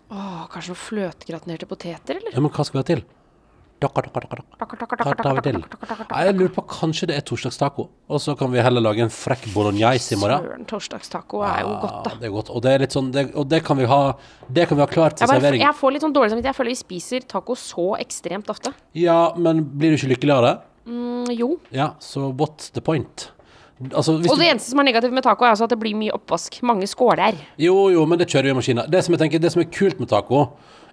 Åh, 0.09 0.43
kanskje 0.49 0.73
noen 0.73 0.81
fløtegratinerte 0.81 1.67
poteter, 1.69 2.17
eller? 2.17 2.33
Ja, 2.33 2.41
men 2.41 2.51
hva 2.51 2.65
skal 2.65 2.79
vi 2.79 2.83
ha 2.83 2.87
til? 2.95 3.03
Dakka. 3.79 4.01
Takker, 4.11 4.75
takker, 4.75 4.99
Hva 5.07 5.13
tar 5.15 5.37
vi 5.37 5.43
til? 5.45 5.59
Nei, 6.09 6.23
Jeg 6.25 6.35
lurer 6.35 6.51
på 6.51 6.63
Kanskje 6.67 7.07
det 7.07 7.15
er 7.15 7.23
torsdagstaco. 7.23 7.85
Og 8.11 8.19
så 8.19 8.35
kan 8.35 8.51
vi 8.51 8.59
heller 8.59 8.83
lage 8.83 9.05
en 9.05 9.13
frekk 9.13 9.45
bolognese 9.53 10.17
i 10.17 10.19
morgen. 10.19 10.43
Søren, 10.43 10.65
torsdagstaco 10.67 11.39
er 11.47 11.61
jo 11.63 11.69
godt, 11.85 12.01
da. 12.03 12.11
Ja, 12.11 12.19
det 12.19 12.27
er 12.27 12.33
godt. 12.33 12.51
Og 12.51 12.65
det 12.65 12.73
er 12.73 12.83
litt 12.83 12.97
sånn 12.97 13.11
det, 13.15 13.23
Og 13.39 13.47
det 13.47 13.61
kan 13.63 13.79
vi 13.79 13.87
ha 13.87 14.01
Det 14.51 14.67
kan 14.67 14.75
vi 14.75 14.83
ha 14.83 14.89
klart 14.91 15.15
til 15.15 15.23
Jeg, 15.23 15.31
bare, 15.31 15.39
servering. 15.39 15.63
jeg 15.63 15.79
får 15.79 15.95
litt 15.95 16.03
sånn 16.03 16.15
dårlig 16.17 16.33
samvittighet. 16.33 16.51
Jeg 16.51 16.59
føler 16.59 16.75
vi 16.75 16.81
spiser 16.83 17.27
taco 17.31 17.55
så 17.55 17.87
ekstremt 18.03 18.51
ofte. 18.51 18.73
Ja, 18.99 19.33
men 19.37 19.63
blir 19.63 19.95
du 19.95 20.01
ikke 20.01 20.11
lykkelig 20.17 20.35
av 20.35 20.43
det? 20.43 20.55
Mm, 20.91 21.31
jo. 21.39 21.49
Ja, 21.71 21.93
så 22.03 22.33
what's 22.35 22.73
the 22.73 22.81
point? 22.81 23.29
Altså, 23.93 24.17
Og 24.19 24.37
det 24.39 24.49
eneste 24.49 24.73
som 24.73 24.79
er 24.81 24.89
negativt 24.89 25.13
med 25.15 25.23
taco, 25.23 25.45
er 25.45 25.53
altså 25.53 25.63
at 25.69 25.71
det 25.71 25.79
blir 25.79 25.95
mye 25.95 26.11
oppvask. 26.11 26.57
Mange 26.67 26.87
skåler. 26.87 27.37
jo, 27.57 27.89
jo, 27.93 28.05
men 28.05 28.19
det 28.19 28.27
kjører 28.27 28.49
vi 28.49 28.55
i 28.55 28.59
maskiner. 28.59 28.89
Det 28.91 29.03
som 29.05 29.15
jeg 29.15 29.21
tenker, 29.23 29.39
det 29.39 29.51
som 29.53 29.61
er 29.63 29.69
kult 29.71 29.99
med 29.99 30.09
taco, 30.11 30.45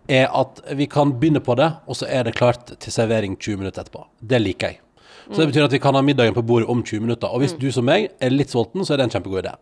er 0.09 0.29
at 0.31 0.61
vi 0.79 0.87
kan 0.87 1.11
begynne 1.19 1.41
på 1.43 1.57
det, 1.59 1.67
og 1.87 1.97
så 1.99 2.07
er 2.07 2.23
det 2.29 2.37
klart 2.39 2.77
til 2.79 2.93
servering 2.95 3.35
20 3.37 3.57
minutter 3.59 3.83
etterpå. 3.83 4.05
Det 4.23 4.39
liker 4.41 4.69
jeg. 4.69 4.81
Så 5.27 5.41
det 5.43 5.49
betyr 5.51 5.65
at 5.67 5.73
vi 5.75 5.81
kan 5.83 5.95
ha 5.99 6.03
middagen 6.07 6.35
på 6.37 6.43
bordet 6.47 6.69
om 6.71 6.85
20 6.85 7.01
minutter. 7.03 7.27
Og 7.27 7.43
hvis 7.43 7.57
du 7.59 7.67
som 7.75 7.85
meg 7.89 8.13
er 8.23 8.31
litt 8.31 8.53
sulten, 8.55 8.85
så 8.87 8.95
er 8.95 9.01
det 9.01 9.09
en 9.09 9.15
kjempegod 9.17 9.43
idé. 9.43 9.57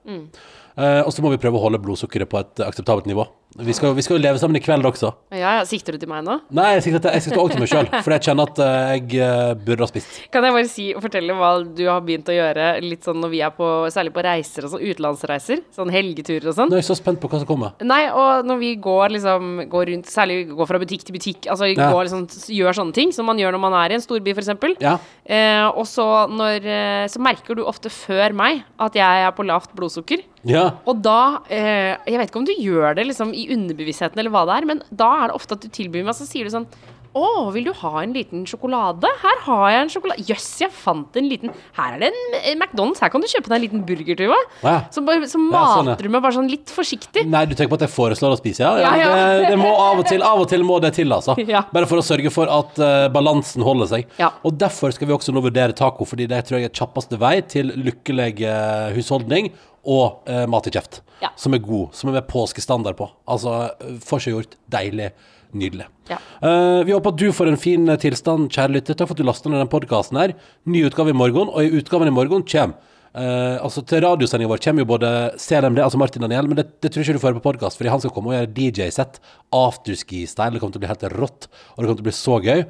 Eh, 0.76 1.00
og 1.06 1.08
så 1.14 1.22
må 1.24 1.30
vi 1.32 1.38
prøve 1.40 1.56
å 1.56 1.62
holde 1.62 1.78
blodsukkeret 1.80 2.28
på 2.28 2.42
et 2.42 2.60
akseptabelt 2.66 3.06
nivå. 3.08 3.24
Vi 3.54 3.72
skal, 3.76 3.92
vi 3.94 4.02
skal 4.02 4.16
jo 4.16 4.22
leve 4.24 4.38
sammen 4.42 4.56
i 4.58 4.60
kveld 4.64 4.82
også. 4.88 5.12
Ja, 5.30 5.52
ja, 5.60 5.64
Sikter 5.68 5.94
du 5.94 5.98
til 6.02 6.08
meg 6.10 6.24
nå? 6.26 6.40
Nei, 6.50 6.72
jeg 6.74 6.82
sikter, 6.88 7.02
til- 7.04 7.12
jeg 7.14 7.22
skal 7.22 7.38
også 7.38 7.52
til 7.54 7.62
meg 7.62 7.70
sjøl, 7.70 7.88
for 8.04 8.14
jeg 8.16 8.24
kjenner 8.26 8.48
at 8.50 8.58
eh, 8.64 8.94
jeg 8.96 9.20
eh, 9.22 9.52
burde 9.66 9.84
ha 9.84 9.88
spist. 9.90 10.16
Kan 10.34 10.42
jeg 10.48 10.56
bare 10.56 10.70
si 10.72 10.86
og 10.96 11.04
fortelle 11.04 11.36
hva 11.38 11.50
du 11.62 11.84
har 11.86 12.00
begynt 12.02 12.26
å 12.32 12.34
gjøre 12.34 12.66
litt 12.82 13.06
sånn 13.06 13.20
når 13.22 13.30
vi 13.30 13.42
er 13.46 13.52
på, 13.54 13.68
særlig 13.94 14.10
på 14.16 14.24
reiser 14.26 14.66
og 14.66 14.74
sånn, 14.74 14.82
utenlandsreiser, 14.90 15.62
sånn 15.76 15.92
helgeturer 15.94 16.50
og 16.50 16.56
sånn? 16.58 16.72
Nå 16.72 16.78
er 16.80 16.82
jeg 16.82 16.88
så 16.90 16.98
spent 16.98 17.22
på 17.22 17.30
hva 17.30 17.42
som 17.44 17.50
kommer. 17.52 17.76
Nei, 17.86 18.02
og 18.10 18.48
når 18.50 18.58
vi 18.64 18.72
går 18.88 19.14
liksom 19.20 19.68
går 19.70 19.90
rundt, 19.92 20.10
særlig 20.10 20.40
går 20.50 20.70
fra 20.72 20.82
butikk 20.82 21.06
til 21.06 21.14
butikk, 21.20 21.46
altså 21.54 21.70
Ja. 21.70 21.92
går 21.94 22.08
liksom, 22.08 22.26
gjør 22.58 22.74
sånne 22.82 22.94
ting 22.98 23.14
som 23.14 23.30
man 23.30 23.38
gjør 23.38 23.54
når 23.54 23.62
man 23.68 23.78
er 23.84 23.94
i 23.94 23.98
en 24.00 24.04
storby, 24.04 24.34
eksempel. 24.34 24.74
Ja. 24.82 24.96
Eh, 25.24 25.62
og 25.70 25.86
så 25.88 26.26
når 26.28 26.66
eh, 26.68 27.06
Så 27.08 27.20
merker 27.22 27.54
du 27.56 27.62
ofte 27.64 27.88
før 27.88 28.34
meg 28.36 28.64
at 28.82 28.92
jeg 28.98 29.22
er 29.24 29.30
på 29.32 29.46
lavt 29.46 29.70
blodsukker. 29.78 30.20
Ja. 30.44 30.74
Og 30.84 30.98
da 31.00 31.38
eh, 31.48 31.94
Jeg 32.04 32.18
vet 32.20 32.28
ikke 32.28 32.40
om 32.42 32.44
du 32.44 32.52
gjør 32.52 32.94
det 32.98 33.06
liksom 33.08 33.30
i 33.32 33.43
underbevisstheten 33.52 34.20
eller 34.20 34.32
hva 34.34 34.44
det 34.48 34.58
er, 34.58 34.68
men 34.72 34.82
da 34.90 35.12
er 35.20 35.30
det 35.30 35.38
ofte 35.38 35.58
at 35.58 35.64
du 35.64 35.72
tilbyr 35.72 36.06
meg, 36.06 36.16
så 36.16 36.28
sier 36.28 36.48
du 36.48 36.54
sånn 36.54 36.68
å, 37.14 37.50
vil 37.54 37.68
du 37.68 37.70
ha 37.78 37.92
en 38.02 38.10
liten 38.14 38.42
sjokolade? 38.48 39.06
Her 39.22 39.42
har 39.46 39.64
jeg 39.70 39.82
en 39.84 39.90
sjokolade. 39.92 40.24
Jøss, 40.26 40.48
jeg 40.64 40.74
fant 40.74 41.14
en 41.18 41.28
liten 41.30 41.52
Her 41.76 41.94
er 41.94 42.00
det 42.02 42.08
en 42.10 42.38
eh, 42.40 42.56
McDonald's. 42.56 42.98
Her 43.02 43.12
kan 43.12 43.22
du 43.22 43.28
kjøpe 43.30 43.52
deg 43.52 43.54
en 43.54 43.62
liten 43.62 43.84
burger, 43.86 44.18
Tuva. 44.18 44.38
Ja. 44.64 44.72
Så, 44.90 45.04
bare, 45.06 45.28
så 45.30 45.38
Ja, 45.38 45.44
mater 45.44 45.76
sånn, 45.78 45.90
ja. 45.92 45.96
du 46.00 46.10
meg 46.10 46.24
bare 46.24 46.34
sånn 46.34 46.50
litt 46.50 46.72
forsiktig. 46.74 47.22
Nei, 47.30 47.44
du 47.46 47.54
tenker 47.54 47.70
på 47.70 47.78
at 47.78 47.86
jeg 47.86 47.94
foreslår 47.94 48.34
å 48.34 48.40
spise, 48.40 48.66
ja? 48.66 48.90
Det, 48.98 49.52
det 49.52 49.58
må 49.60 49.70
av 49.70 50.02
og 50.02 50.08
til 50.10 50.26
Av 50.26 50.42
og 50.42 50.48
til 50.50 50.66
må 50.66 50.80
det 50.82 50.90
til, 50.98 51.14
altså. 51.14 51.36
Bare 51.38 51.90
for 51.90 52.02
å 52.02 52.06
sørge 52.06 52.32
for 52.34 52.50
at 52.50 52.82
uh, 52.82 53.06
balansen 53.14 53.62
holder 53.66 53.92
seg. 53.92 54.10
Og 54.42 54.58
derfor 54.58 54.94
skal 54.96 55.10
vi 55.10 55.14
også 55.14 55.34
nå 55.34 55.44
vurdere 55.44 55.76
taco, 55.76 56.08
fordi 56.08 56.26
det 56.30 56.42
tror 56.48 56.58
jeg 56.58 56.72
er 56.72 56.74
kjappeste 56.74 57.20
vei 57.20 57.36
til 57.46 57.70
lykkelig 57.78 58.32
eh, 58.42 58.90
husholdning 58.96 59.52
og 59.84 60.30
eh, 60.30 60.44
mat 60.50 60.68
i 60.68 60.72
kjeft. 60.74 61.02
Ja. 61.22 61.30
Som 61.40 61.56
er 61.56 61.62
god. 61.64 61.94
Som 61.96 62.10
er 62.10 62.18
med 62.18 62.28
påskestandard 62.30 62.98
på. 62.98 63.08
Altså 63.30 63.54
eh, 63.68 63.96
forseggjort, 64.04 64.56
deilig, 64.72 65.10
nydelig. 65.56 65.88
Ja. 66.10 66.18
Eh, 66.42 66.80
vi 66.88 66.94
håper 66.94 67.14
at 67.14 67.20
du 67.20 67.28
får 67.34 67.52
en 67.52 67.60
fin 67.60 67.88
eh, 67.88 68.00
tilstand, 68.00 68.50
kjære 68.54 68.78
lytter. 68.78 68.98
Takk 68.98 69.10
for 69.10 69.16
at 69.16 69.22
du 69.22 69.28
lasta 69.28 69.52
ned 69.52 69.62
den 69.62 69.72
podkasten 69.72 70.20
her. 70.20 70.34
Ny 70.68 70.84
utgave 70.88 71.14
i 71.14 71.16
morgen, 71.16 71.52
og 71.52 71.62
i 71.64 71.80
utgaven 71.80 72.10
i 72.10 72.14
morgen 72.14 72.44
kommer 72.48 72.92
uh, 73.14 73.62
altså 73.62 73.84
Til 73.86 74.02
radiosendinga 74.02 74.50
vår 74.50 74.62
kommer 74.64 74.82
jo 74.82 74.88
både 74.90 75.10
CLMD, 75.38 75.78
altså 75.84 76.00
Martin 76.00 76.24
Daniel, 76.24 76.48
men 76.50 76.58
det, 76.58 76.66
det 76.82 76.90
tror 76.90 77.02
jeg 77.02 77.08
ikke 77.08 77.20
du 77.20 77.22
får 77.22 77.30
høre 77.30 77.42
på 77.42 77.46
podkast, 77.46 77.78
fordi 77.78 77.92
han 77.92 78.02
skal 78.02 78.12
komme 78.14 78.32
og 78.32 78.36
gjøre 78.36 78.50
DJ-sett. 78.56 79.20
Afterski-style. 79.54 80.56
Det 80.56 80.62
kommer 80.62 80.74
til 80.74 80.82
å 80.82 80.84
bli 80.84 80.90
helt 80.90 81.06
rått, 81.14 81.46
og 81.46 81.78
det 81.78 81.86
kommer 81.86 82.00
til 82.00 82.06
å 82.06 82.08
bli 82.10 82.16
så 82.18 82.40
gøy. 82.42 82.64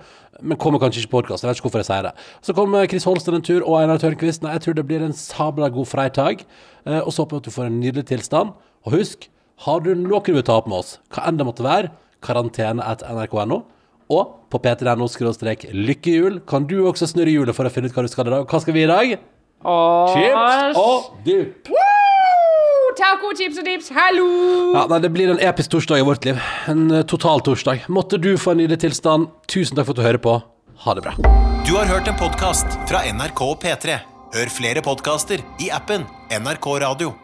Men 0.45 0.61
kommer 0.61 0.83
kanskje 0.83 1.03
ikke 1.03 1.13
på 1.13 1.21
podkast. 1.23 1.45
Jeg 1.45 1.51
vet 1.51 1.61
ikke 1.61 1.69
hvorfor 1.71 1.81
jeg 1.81 1.89
sier 1.89 2.07
det. 2.07 2.15
Så 2.45 2.55
kommer 2.57 2.89
Chris 2.91 3.07
Holsten 3.09 3.39
en 3.39 3.45
tur, 3.45 3.63
og 3.65 3.79
Einar 3.81 4.01
Tørnquist. 4.03 4.45
Nei, 4.45 4.53
jeg 4.59 4.67
tror 4.67 4.77
det 4.77 4.87
blir 4.91 5.05
en 5.07 5.17
sabla 5.17 5.71
god 5.73 5.89
freitag. 5.89 6.45
Eh, 6.85 7.01
og 7.01 7.13
så 7.15 7.25
håper 7.25 7.39
jeg 7.39 7.45
at 7.45 7.49
du 7.49 7.55
får 7.55 7.71
en 7.71 7.79
nydelig 7.81 8.07
tilstand. 8.13 8.53
Og 8.85 8.99
husk, 8.99 9.29
har 9.65 9.81
du 9.81 9.95
noe 9.97 10.21
du 10.27 10.35
vil 10.37 10.45
ta 10.45 10.59
opp 10.61 10.69
med 10.69 10.83
oss, 10.83 10.99
hva 11.15 11.25
enn 11.31 11.39
det 11.41 11.47
måtte 11.49 11.65
være, 11.65 11.93
karantene 12.25 12.85
at 12.85 13.07
nrk.no. 13.09 13.63
Og 14.13 14.35
på 14.53 14.61
p3.no 14.61 15.09
skråstrek 15.09 15.65
lykkehjul 15.73 16.43
kan 16.49 16.69
du 16.69 16.83
også 16.85 17.09
snurre 17.09 17.33
hjulet 17.33 17.57
for 17.57 17.65
å 17.65 17.73
finne 17.73 17.89
ut 17.89 17.97
hva 17.97 18.05
du 18.05 18.13
skal 18.13 18.29
i 18.29 18.37
dag. 18.37 18.45
Hva 18.51 18.61
skal 18.61 18.77
vi 18.77 18.85
i 18.85 18.91
dag? 18.91 19.17
Og 19.65 20.13
Chips 20.13 20.81
og 20.81 21.13
dip. 21.25 21.73
Taco, 22.95 23.33
chips 23.35 23.59
og 23.59 23.67
dips, 23.67 23.91
hallo! 23.95 24.27
Ja, 24.77 24.85
nei, 24.91 25.01
Det 25.03 25.11
blir 25.15 25.33
en 25.33 25.41
episk 25.43 25.73
torsdag 25.75 26.03
i 26.03 26.07
vårt 26.07 26.27
liv. 26.29 26.39
En 26.71 26.87
uh, 26.93 27.03
total 27.03 27.43
torsdag. 27.43 27.89
Måtte 27.89 28.21
du 28.23 28.35
få 28.39 28.55
en 28.55 28.63
nydelig 28.63 28.85
tilstand. 28.87 29.31
Tusen 29.51 29.75
takk 29.75 29.91
for 29.91 29.97
at 29.97 30.03
du 30.03 30.07
hører 30.07 30.23
på. 30.23 30.37
Ha 30.87 30.95
det 30.95 31.07
bra. 31.07 31.17
Du 31.67 31.75
har 31.75 31.91
hørt 31.91 32.11
en 32.11 32.19
podkast 32.21 32.79
fra 32.91 33.03
NRK 33.11 33.45
og 33.49 33.59
P3. 33.65 33.99
Hør 34.35 34.51
flere 34.51 34.83
podkaster 34.85 35.43
i 35.63 35.71
appen 35.75 36.07
NRK 36.31 36.73
Radio. 36.87 37.15